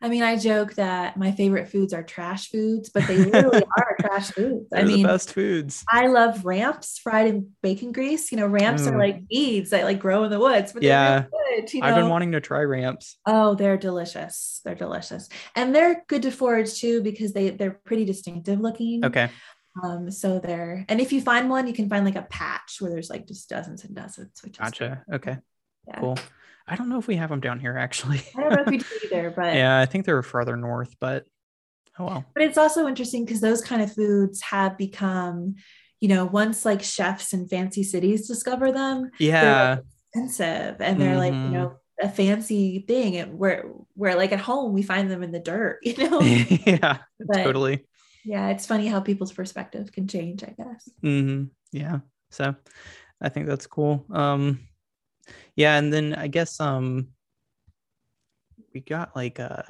I 0.00 0.08
mean, 0.08 0.22
I 0.22 0.36
joke 0.36 0.74
that 0.74 1.16
my 1.16 1.32
favorite 1.32 1.68
foods 1.68 1.92
are 1.92 2.04
trash 2.04 2.50
foods, 2.50 2.88
but 2.88 3.06
they 3.08 3.16
literally 3.24 3.64
are 3.76 3.96
trash 3.98 4.30
foods. 4.30 4.66
They're 4.70 4.82
I 4.82 4.84
mean, 4.84 5.02
the 5.02 5.08
best 5.08 5.32
foods. 5.32 5.84
I 5.90 6.06
love 6.06 6.44
ramps 6.44 6.98
fried 6.98 7.26
in 7.26 7.50
bacon 7.62 7.90
grease. 7.90 8.30
You 8.30 8.38
know, 8.38 8.46
ramps 8.46 8.82
mm. 8.82 8.92
are 8.92 8.98
like 8.98 9.22
weeds 9.30 9.70
that 9.70 9.84
like 9.84 9.98
grow 9.98 10.22
in 10.22 10.30
the 10.30 10.38
woods. 10.38 10.72
But 10.72 10.84
yeah, 10.84 11.24
good, 11.30 11.72
you 11.74 11.80
know? 11.80 11.86
I've 11.88 11.96
been 11.96 12.08
wanting 12.08 12.32
to 12.32 12.40
try 12.40 12.60
ramps. 12.60 13.18
Oh, 13.26 13.56
they're 13.56 13.76
delicious. 13.76 14.60
They're 14.64 14.76
delicious, 14.76 15.28
and 15.56 15.74
they're 15.74 16.04
good 16.06 16.22
to 16.22 16.30
forage 16.30 16.80
too 16.80 17.02
because 17.02 17.32
they 17.32 17.50
they're 17.50 17.80
pretty 17.84 18.04
distinctive 18.04 18.60
looking. 18.60 19.04
Okay. 19.04 19.30
Um, 19.82 20.10
so 20.10 20.38
there, 20.38 20.84
and 20.88 21.00
if 21.00 21.12
you 21.12 21.20
find 21.20 21.50
one, 21.50 21.66
you 21.66 21.72
can 21.72 21.88
find 21.88 22.04
like 22.04 22.16
a 22.16 22.22
patch 22.22 22.76
where 22.80 22.90
there's 22.90 23.10
like 23.10 23.26
just 23.26 23.48
dozens 23.48 23.84
and 23.84 23.96
dozens. 23.96 24.42
Which 24.44 24.58
gotcha. 24.58 25.02
Okay. 25.12 25.38
Yeah. 25.88 26.00
Cool. 26.00 26.18
I 26.68 26.76
don't 26.76 26.88
know 26.88 26.98
if 26.98 27.06
we 27.06 27.16
have 27.16 27.30
them 27.30 27.40
down 27.40 27.58
here 27.58 27.76
actually. 27.76 28.22
I 28.36 28.40
don't 28.40 28.52
know 28.52 28.62
if 28.62 28.68
we 28.68 28.78
do 28.78 28.84
either, 29.04 29.30
but 29.30 29.54
yeah, 29.54 29.78
I 29.78 29.86
think 29.86 30.04
they're 30.04 30.22
further 30.22 30.56
north, 30.56 30.94
but 31.00 31.24
oh 31.98 32.04
well. 32.04 32.24
But 32.34 32.44
it's 32.44 32.58
also 32.58 32.86
interesting 32.86 33.24
because 33.24 33.40
those 33.40 33.62
kind 33.62 33.82
of 33.82 33.92
foods 33.92 34.40
have 34.42 34.76
become, 34.76 35.56
you 36.00 36.08
know, 36.08 36.24
once 36.26 36.64
like 36.64 36.82
chefs 36.82 37.32
in 37.32 37.48
fancy 37.48 37.82
cities 37.82 38.28
discover 38.28 38.70
them, 38.72 39.10
yeah, 39.18 39.76
like 39.76 39.84
expensive, 40.14 40.80
and 40.80 41.00
they're 41.00 41.10
mm-hmm. 41.10 41.18
like, 41.18 41.32
you 41.32 41.38
mm-hmm. 41.38 41.52
know, 41.52 41.76
a 42.00 42.08
fancy 42.08 42.84
thing, 42.86 43.16
and 43.16 43.38
where 43.38 43.64
where 43.94 44.14
like 44.14 44.32
at 44.32 44.40
home 44.40 44.72
we 44.72 44.82
find 44.82 45.10
them 45.10 45.22
in 45.22 45.32
the 45.32 45.40
dirt, 45.40 45.80
you 45.82 45.96
know. 46.10 46.20
yeah, 46.20 46.98
but, 47.18 47.42
totally. 47.42 47.84
yeah, 48.24 48.48
it's 48.48 48.66
funny 48.66 48.86
how 48.86 49.00
people's 49.00 49.32
perspective 49.32 49.90
can 49.92 50.06
change, 50.06 50.44
I 50.44 50.54
guess. 50.56 50.88
Mm-hmm. 51.02 51.44
Yeah. 51.72 52.00
So 52.30 52.54
I 53.20 53.28
think 53.28 53.46
that's 53.46 53.66
cool. 53.66 54.04
Um, 54.10 54.67
yeah, 55.58 55.76
and 55.76 55.92
then 55.92 56.14
I 56.14 56.28
guess 56.28 56.60
um, 56.60 57.08
we 58.72 58.78
got 58.78 59.16
like 59.16 59.40
uh, 59.40 59.64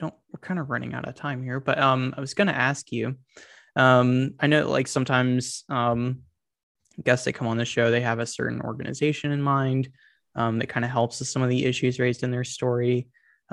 don't 0.00 0.14
we're 0.32 0.40
kind 0.40 0.58
of 0.58 0.70
running 0.70 0.92
out 0.92 1.06
of 1.06 1.14
time 1.14 1.40
here, 1.40 1.60
but 1.60 1.78
um, 1.78 2.12
I 2.16 2.20
was 2.20 2.34
gonna 2.34 2.50
ask 2.50 2.90
you. 2.90 3.14
Um, 3.76 4.34
I 4.40 4.48
know 4.48 4.68
like 4.68 4.88
sometimes 4.88 5.62
um, 5.68 6.22
guests 7.04 7.26
that 7.26 7.34
come 7.34 7.46
on 7.46 7.58
the 7.58 7.64
show 7.64 7.92
they 7.92 8.00
have 8.00 8.18
a 8.18 8.26
certain 8.26 8.60
organization 8.62 9.30
in 9.30 9.40
mind 9.40 9.90
um, 10.34 10.58
that 10.58 10.68
kind 10.68 10.84
of 10.84 10.90
helps 10.90 11.20
with 11.20 11.28
some 11.28 11.42
of 11.42 11.48
the 11.48 11.64
issues 11.64 12.00
raised 12.00 12.24
in 12.24 12.32
their 12.32 12.42
story. 12.42 13.06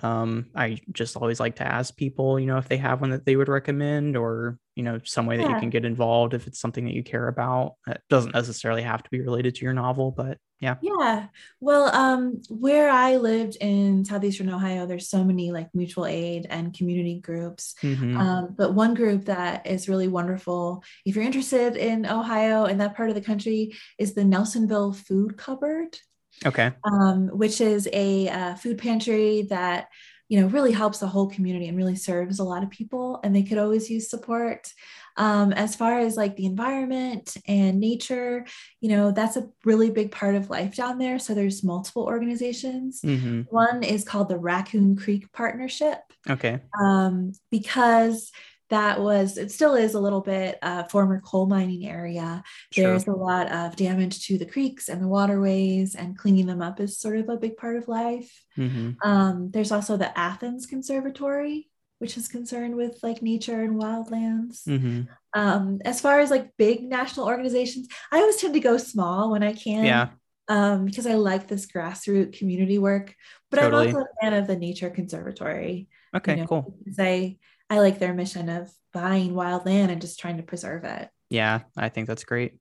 Um, 0.03 0.47
I 0.55 0.79
just 0.91 1.17
always 1.17 1.39
like 1.39 1.55
to 1.57 1.67
ask 1.67 1.95
people, 1.95 2.39
you 2.39 2.45
know, 2.45 2.57
if 2.57 2.67
they 2.67 2.77
have 2.77 3.01
one 3.01 3.11
that 3.11 3.25
they 3.25 3.35
would 3.35 3.49
recommend 3.49 4.15
or, 4.15 4.57
you 4.75 4.83
know, 4.83 4.99
some 5.03 5.25
way 5.25 5.37
that 5.37 5.49
you 5.49 5.59
can 5.59 5.69
get 5.69 5.85
involved 5.85 6.33
if 6.33 6.47
it's 6.47 6.59
something 6.59 6.85
that 6.85 6.93
you 6.93 7.03
care 7.03 7.27
about. 7.27 7.73
It 7.87 8.01
doesn't 8.09 8.35
necessarily 8.35 8.83
have 8.83 9.03
to 9.03 9.09
be 9.09 9.21
related 9.21 9.55
to 9.55 9.61
your 9.63 9.73
novel, 9.73 10.11
but 10.11 10.37
yeah. 10.59 10.75
Yeah. 10.81 11.27
Well, 11.59 11.95
um, 11.95 12.41
where 12.49 12.89
I 12.89 13.17
lived 13.17 13.57
in 13.61 14.05
Southeastern 14.05 14.49
Ohio, 14.49 14.85
there's 14.85 15.09
so 15.09 15.23
many 15.23 15.51
like 15.51 15.69
mutual 15.73 16.05
aid 16.05 16.47
and 16.49 16.73
community 16.75 17.19
groups. 17.19 17.75
Mm-hmm. 17.83 18.17
Um, 18.17 18.55
but 18.57 18.73
one 18.73 18.93
group 18.93 19.25
that 19.25 19.67
is 19.67 19.89
really 19.89 20.07
wonderful, 20.07 20.83
if 21.05 21.15
you're 21.15 21.25
interested 21.25 21.75
in 21.75 22.05
Ohio 22.05 22.65
and 22.65 22.81
that 22.81 22.95
part 22.95 23.09
of 23.09 23.15
the 23.15 23.21
country, 23.21 23.75
is 23.97 24.13
the 24.13 24.21
Nelsonville 24.23 24.95
Food 24.95 25.37
Cupboard. 25.37 25.97
Okay. 26.45 26.71
Um, 26.83 27.27
which 27.29 27.61
is 27.61 27.89
a 27.91 28.29
uh, 28.29 28.55
food 28.55 28.77
pantry 28.77 29.43
that 29.49 29.89
you 30.29 30.39
know 30.39 30.47
really 30.47 30.73
helps 30.73 30.99
the 30.99 31.07
whole 31.07 31.29
community 31.29 31.67
and 31.67 31.77
really 31.77 31.95
serves 31.95 32.39
a 32.39 32.43
lot 32.43 32.63
of 32.63 32.69
people, 32.69 33.19
and 33.23 33.35
they 33.35 33.43
could 33.43 33.57
always 33.57 33.89
use 33.89 34.09
support. 34.09 34.71
Um, 35.15 35.51
as 35.53 35.75
far 35.75 35.99
as 35.99 36.15
like 36.15 36.35
the 36.35 36.45
environment 36.45 37.38
and 37.47 37.79
nature, 37.79 38.45
you 38.81 38.89
know, 38.89 39.11
that's 39.11 39.35
a 39.35 39.49
really 39.65 39.89
big 39.89 40.11
part 40.11 40.35
of 40.35 40.51
life 40.51 40.75
down 40.75 40.99
there. 40.99 41.17
So 41.17 41.33
there's 41.33 41.63
multiple 41.63 42.03
organizations. 42.03 43.01
Mm-hmm. 43.01 43.41
One 43.49 43.81
is 43.81 44.03
called 44.03 44.29
the 44.29 44.38
Raccoon 44.38 44.95
Creek 44.95 45.31
Partnership. 45.31 45.97
Okay. 46.29 46.59
Um, 46.79 47.31
because 47.49 48.31
that 48.70 48.99
was 48.99 49.38
it 49.38 49.51
still 49.51 49.76
is 49.76 49.93
a 49.93 49.99
little 49.99 50.22
bit 50.22 50.57
uh, 50.61 50.84
former 50.84 51.22
coal 51.22 51.45
mining 51.45 51.88
area 51.88 52.43
sure. 52.72 52.89
there's 52.89 53.07
a 53.07 53.11
lot 53.11 53.51
of 53.51 53.76
damage 53.76 54.26
to 54.28 54.38
the 54.38 54.45
creeks 54.45 54.89
and 54.89 55.01
the 55.01 55.07
waterways 55.07 55.95
and 55.95 56.18
cleaning 56.18 56.45
them 56.45 56.61
up 56.61 56.80
is 56.80 56.99
sort 56.99 57.18
of 57.18 57.30
a 57.30 57.38
big 57.38 57.57
part 57.57 57.78
of 57.78 57.88
life 57.88 58.43
mm-hmm. 58.57 58.91
um, 59.07 59.49
there's 59.51 59.72
also 59.72 59.97
the 59.97 60.18
athens 60.18 60.65
conservatory 60.65 61.70
which 61.99 62.18
is 62.18 62.28
concerned 62.28 62.76
with 62.76 62.99
like 63.01 63.22
nature 63.22 63.61
and 63.61 63.82
wildlands 63.82 64.63
mm-hmm. 64.68 65.01
um, 65.34 65.80
as 65.86 66.01
far 66.01 66.20
as 66.20 66.30
like 66.30 66.51
big 66.57 66.84
national 66.84 67.28
organizations 67.28 67.88
i 68.11 68.18
always 68.18 68.38
tend 68.38 68.53
to 68.53 68.59
go 68.59 68.78
small 68.78 69.32
when 69.32 69.43
i 69.43 69.53
can 69.53 69.86
yeah 69.86 70.09
um, 70.49 70.86
because 70.86 71.05
I 71.05 71.15
like 71.15 71.47
this 71.47 71.65
grassroots 71.65 72.38
community 72.38 72.78
work, 72.80 73.13
but 73.51 73.59
totally. 73.59 73.89
I'm 73.89 73.95
also 73.95 74.07
a 74.07 74.22
fan 74.22 74.34
of 74.34 74.47
the 74.47 74.55
Nature 74.55 74.89
Conservatory. 74.89 75.89
Okay, 76.15 76.36
you 76.36 76.41
know, 76.41 76.47
cool. 76.47 76.78
Because 76.80 76.99
I 76.99 77.38
like 77.76 77.99
their 77.99 78.13
mission 78.13 78.49
of 78.49 78.72
buying 78.93 79.36
wild 79.36 79.65
land 79.65 79.91
and 79.91 80.01
just 80.01 80.20
trying 80.20 80.38
to 80.38 80.43
preserve 80.43 80.86
it. 80.86 81.09
Yeah, 81.30 81.61
I 81.76 81.89
think 81.89 82.07
that's 82.07 82.24
great. 82.24 82.57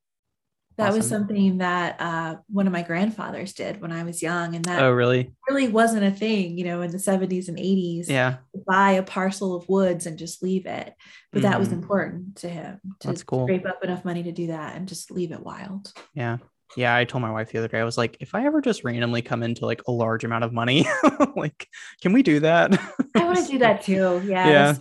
That 0.76 0.88
awesome. 0.88 0.98
was 0.98 1.08
something 1.08 1.58
that 1.58 1.96
uh, 2.00 2.36
one 2.48 2.66
of 2.66 2.72
my 2.72 2.82
grandfathers 2.82 3.54
did 3.54 3.80
when 3.80 3.92
I 3.92 4.02
was 4.02 4.22
young, 4.22 4.54
and 4.54 4.64
that 4.66 4.82
oh 4.82 4.90
really 4.90 5.32
really 5.48 5.68
wasn't 5.68 6.04
a 6.04 6.10
thing, 6.10 6.58
you 6.58 6.64
know, 6.64 6.82
in 6.82 6.90
the 6.90 6.98
seventies 6.98 7.48
and 7.48 7.58
eighties. 7.58 8.10
Yeah, 8.10 8.36
buy 8.66 8.92
a 8.92 9.02
parcel 9.02 9.54
of 9.54 9.68
woods 9.70 10.04
and 10.04 10.18
just 10.18 10.42
leave 10.42 10.66
it, 10.66 10.92
but 11.32 11.40
mm-hmm. 11.40 11.50
that 11.50 11.58
was 11.58 11.68
mm-hmm. 11.68 11.78
important 11.80 12.36
to 12.38 12.48
him 12.50 12.78
to 13.00 13.08
That's 13.08 13.22
cool. 13.22 13.46
scrape 13.46 13.66
up 13.66 13.82
enough 13.82 14.04
money 14.04 14.24
to 14.24 14.32
do 14.32 14.48
that 14.48 14.76
and 14.76 14.86
just 14.86 15.10
leave 15.10 15.32
it 15.32 15.40
wild. 15.40 15.94
Yeah, 16.12 16.38
yeah, 16.76 16.94
I 16.94 17.04
told 17.04 17.22
my 17.22 17.30
wife 17.30 17.52
the 17.52 17.58
other 17.58 17.68
day, 17.68 17.80
I 17.80 17.84
was 17.84 17.96
like, 17.96 18.16
if 18.20 18.34
I 18.34 18.46
ever 18.46 18.60
just 18.60 18.84
randomly 18.84 19.22
come 19.22 19.42
into 19.42 19.66
like 19.66 19.82
a 19.86 19.92
large 19.92 20.24
amount 20.24 20.44
of 20.44 20.52
money, 20.52 20.86
like, 21.36 21.68
can 22.02 22.12
we 22.12 22.22
do 22.22 22.40
that? 22.40 22.72
I 23.14 23.24
want 23.24 23.38
to 23.38 23.46
do 23.46 23.58
that 23.58 23.82
too. 23.82 24.22
Yeah. 24.24 24.48
Yeah. 24.48 24.74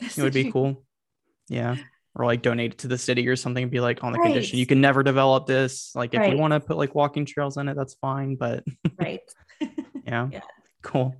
It 0.16 0.22
would 0.22 0.32
be 0.32 0.52
cool. 0.52 0.84
Yeah. 1.48 1.74
Or 2.14 2.24
like 2.24 2.40
donate 2.40 2.74
it 2.74 2.78
to 2.78 2.88
the 2.88 2.96
city 2.96 3.26
or 3.26 3.34
something 3.34 3.64
and 3.64 3.70
be 3.70 3.80
like 3.80 4.04
on 4.04 4.12
the 4.12 4.18
right. 4.18 4.26
condition 4.26 4.60
you 4.60 4.66
can 4.66 4.80
never 4.80 5.02
develop 5.02 5.46
this. 5.46 5.90
Like 5.96 6.14
if 6.14 6.20
right. 6.20 6.32
you 6.32 6.38
want 6.38 6.52
to 6.52 6.60
put 6.60 6.76
like 6.76 6.94
walking 6.94 7.26
trails 7.26 7.56
in 7.56 7.68
it, 7.68 7.74
that's 7.74 7.94
fine. 7.94 8.36
But 8.36 8.62
right. 8.96 9.20
yeah. 10.06 10.28
yeah. 10.30 10.40
Cool. 10.88 11.14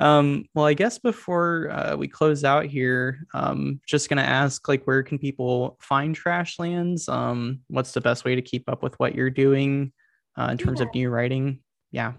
Um, 0.00 0.46
well, 0.54 0.64
I 0.64 0.72
guess 0.72 0.98
before 0.98 1.68
uh, 1.70 1.94
we 1.94 2.08
close 2.08 2.42
out 2.42 2.64
here, 2.64 3.26
um, 3.34 3.78
just 3.86 4.08
gonna 4.08 4.22
ask 4.22 4.66
like 4.66 4.86
where 4.86 5.02
can 5.02 5.18
people 5.18 5.76
find 5.78 6.16
Trashlands? 6.18 7.06
Um, 7.06 7.60
what's 7.68 7.92
the 7.92 8.00
best 8.00 8.24
way 8.24 8.34
to 8.34 8.40
keep 8.40 8.66
up 8.66 8.82
with 8.82 8.98
what 8.98 9.14
you're 9.14 9.28
doing 9.28 9.92
uh, 10.38 10.48
in 10.50 10.56
terms 10.56 10.80
yeah. 10.80 10.86
of 10.86 10.94
new 10.94 11.10
writing? 11.10 11.60
Yeah. 11.90 12.14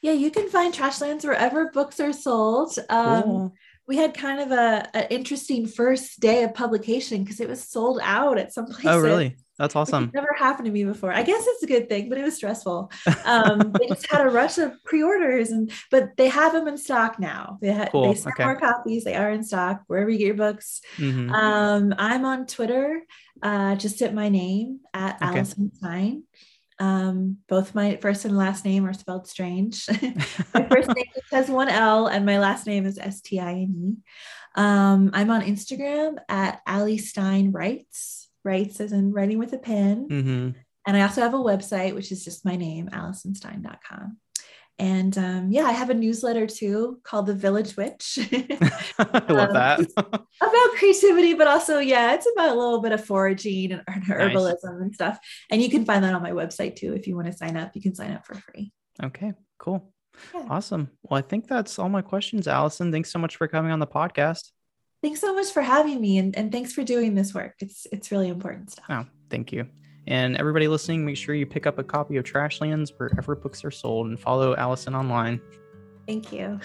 Yeah, 0.00 0.12
you 0.12 0.30
can 0.30 0.48
find 0.48 0.72
Trashlands 0.72 1.22
wherever 1.22 1.70
books 1.70 2.00
are 2.00 2.14
sold. 2.14 2.78
Um, 2.88 3.22
cool. 3.22 3.54
We 3.86 3.98
had 3.98 4.14
kind 4.14 4.40
of 4.40 4.52
a, 4.52 4.88
a 4.94 5.12
interesting 5.12 5.66
first 5.66 6.18
day 6.18 6.44
of 6.44 6.54
publication 6.54 7.24
because 7.24 7.40
it 7.40 7.48
was 7.48 7.62
sold 7.62 8.00
out 8.02 8.38
at 8.38 8.54
some 8.54 8.64
places. 8.64 8.86
Oh, 8.86 9.00
really? 9.00 9.36
That's 9.58 9.74
awesome. 9.74 10.10
never 10.12 10.34
happened 10.36 10.66
to 10.66 10.72
me 10.72 10.84
before. 10.84 11.12
I 11.12 11.22
guess 11.22 11.44
it's 11.46 11.62
a 11.62 11.66
good 11.66 11.88
thing, 11.88 12.08
but 12.10 12.18
it 12.18 12.24
was 12.24 12.36
stressful. 12.36 12.90
Um, 13.24 13.72
they 13.72 13.88
just 13.88 14.06
had 14.10 14.24
a 14.24 14.30
rush 14.30 14.56
of 14.58 14.72
pre-orders, 14.84 15.50
and 15.50 15.72
but 15.90 16.16
they 16.16 16.28
have 16.28 16.52
them 16.52 16.68
in 16.68 16.78
stock 16.78 17.18
now. 17.18 17.58
They 17.60 17.72
ha- 17.72 17.88
cool. 17.90 18.08
they 18.08 18.14
sell 18.14 18.32
okay. 18.32 18.44
more 18.44 18.54
copies. 18.54 19.02
They 19.02 19.16
are 19.16 19.30
in 19.30 19.42
stock 19.42 19.82
wherever 19.88 20.08
you 20.08 20.18
get 20.18 20.26
your 20.26 20.36
books. 20.36 20.80
Mm-hmm. 20.96 21.32
Um, 21.32 21.94
I'm 21.98 22.24
on 22.24 22.46
Twitter, 22.46 23.02
uh, 23.42 23.74
just 23.74 24.00
at 24.02 24.14
my 24.14 24.28
name 24.28 24.80
at 24.94 25.16
okay. 25.16 25.38
Alison 25.38 25.74
Stine. 25.74 26.22
Um, 26.78 27.38
both 27.48 27.74
my 27.74 27.96
first 27.96 28.24
and 28.24 28.36
last 28.36 28.64
name 28.64 28.86
are 28.86 28.92
spelled 28.92 29.26
strange. 29.26 29.86
my 30.54 30.68
first 30.68 30.88
name 30.94 31.06
has 31.32 31.48
one 31.48 31.68
L, 31.68 32.06
and 32.06 32.24
my 32.24 32.38
last 32.38 32.66
name 32.66 32.86
is 32.86 32.98
S 32.98 33.20
T 33.22 33.40
I 33.40 33.52
N 33.52 33.96
E. 33.96 34.10
Um, 34.54 35.10
I'm 35.12 35.30
on 35.30 35.42
Instagram 35.42 36.16
at 36.28 36.60
Ali 36.66 36.98
Stine 36.98 37.50
Writes 37.50 38.25
writes 38.46 38.80
as 38.80 38.92
in 38.92 39.12
writing 39.12 39.38
with 39.38 39.52
a 39.52 39.58
pen. 39.58 40.08
Mm-hmm. 40.08 40.50
And 40.86 40.96
I 40.96 41.02
also 41.02 41.20
have 41.20 41.34
a 41.34 41.38
website, 41.38 41.94
which 41.94 42.12
is 42.12 42.24
just 42.24 42.44
my 42.44 42.56
name, 42.56 42.88
AlisonStine.com. 42.88 44.18
And 44.78 45.16
um, 45.16 45.50
yeah, 45.50 45.64
I 45.64 45.72
have 45.72 45.88
a 45.88 45.94
newsletter 45.94 46.46
too 46.46 47.00
called 47.02 47.26
The 47.26 47.34
Village 47.34 47.76
Witch. 47.76 48.18
I 48.98 49.32
love 49.32 49.48
um, 49.48 49.54
that. 49.54 49.80
about 49.96 50.76
creativity, 50.78 51.34
but 51.34 51.48
also, 51.48 51.78
yeah, 51.78 52.14
it's 52.14 52.28
about 52.34 52.50
a 52.50 52.58
little 52.58 52.82
bit 52.82 52.92
of 52.92 53.04
foraging 53.04 53.72
and, 53.72 54.04
herbalism 54.04 54.64
nice. 54.64 54.80
and 54.80 54.94
stuff. 54.94 55.18
And 55.50 55.62
you 55.62 55.70
can 55.70 55.84
find 55.84 56.04
that 56.04 56.14
on 56.14 56.22
my 56.22 56.32
website 56.32 56.76
too. 56.76 56.92
If 56.92 57.06
you 57.06 57.16
want 57.16 57.26
to 57.26 57.32
sign 57.32 57.56
up, 57.56 57.72
you 57.74 57.82
can 57.82 57.94
sign 57.94 58.12
up 58.12 58.26
for 58.26 58.34
free. 58.34 58.70
Okay, 59.02 59.32
cool. 59.58 59.92
Yeah. 60.34 60.46
Awesome. 60.50 60.90
Well, 61.02 61.18
I 61.18 61.22
think 61.22 61.48
that's 61.48 61.78
all 61.78 61.88
my 61.88 62.02
questions, 62.02 62.46
Alison. 62.46 62.92
Thanks 62.92 63.10
so 63.10 63.18
much 63.18 63.36
for 63.36 63.48
coming 63.48 63.72
on 63.72 63.80
the 63.80 63.86
podcast. 63.86 64.50
Thanks 65.02 65.20
so 65.20 65.34
much 65.34 65.48
for 65.52 65.62
having 65.62 66.00
me 66.00 66.18
and, 66.18 66.36
and 66.36 66.50
thanks 66.50 66.72
for 66.72 66.82
doing 66.82 67.14
this 67.14 67.34
work. 67.34 67.54
It's 67.60 67.86
it's 67.92 68.10
really 68.10 68.28
important 68.28 68.70
stuff. 68.70 68.86
Oh, 68.88 69.04
thank 69.30 69.52
you. 69.52 69.66
And 70.08 70.36
everybody 70.36 70.68
listening, 70.68 71.04
make 71.04 71.16
sure 71.16 71.34
you 71.34 71.46
pick 71.46 71.66
up 71.66 71.78
a 71.78 71.84
copy 71.84 72.16
of 72.16 72.24
Trashlands 72.24 72.92
wherever 72.96 73.34
books 73.34 73.64
are 73.64 73.70
sold 73.70 74.06
and 74.06 74.18
follow 74.18 74.54
Alison 74.56 74.94
online. 74.94 75.40
Thank 76.06 76.32
you. 76.32 76.60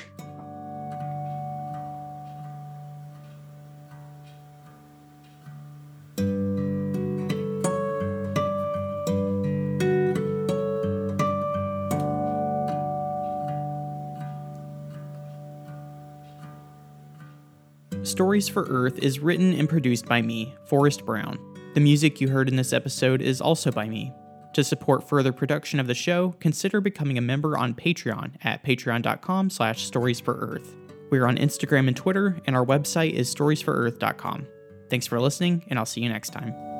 Stories 18.21 18.47
for 18.47 18.67
Earth 18.69 18.99
is 18.99 19.19
written 19.19 19.51
and 19.51 19.67
produced 19.67 20.05
by 20.05 20.21
me, 20.21 20.53
Forrest 20.65 21.07
Brown. 21.07 21.39
The 21.73 21.79
music 21.79 22.21
you 22.21 22.27
heard 22.27 22.47
in 22.47 22.55
this 22.55 22.71
episode 22.71 23.19
is 23.19 23.41
also 23.41 23.71
by 23.71 23.89
me. 23.89 24.13
To 24.53 24.63
support 24.63 25.09
further 25.09 25.31
production 25.31 25.79
of 25.79 25.87
the 25.87 25.95
show, 25.95 26.35
consider 26.39 26.81
becoming 26.81 27.17
a 27.17 27.21
member 27.21 27.57
on 27.57 27.73
Patreon 27.73 28.35
at 28.43 28.63
patreon.com 28.63 29.49
slash 29.49 29.89
storiesforearth. 29.89 30.75
We're 31.09 31.25
on 31.25 31.37
Instagram 31.37 31.87
and 31.87 31.97
Twitter, 31.97 32.39
and 32.45 32.55
our 32.55 32.63
website 32.63 33.13
is 33.13 33.33
storiesforearth.com. 33.33 34.47
Thanks 34.91 35.07
for 35.07 35.19
listening, 35.19 35.65
and 35.71 35.79
I'll 35.79 35.87
see 35.87 36.01
you 36.01 36.09
next 36.09 36.29
time. 36.29 36.70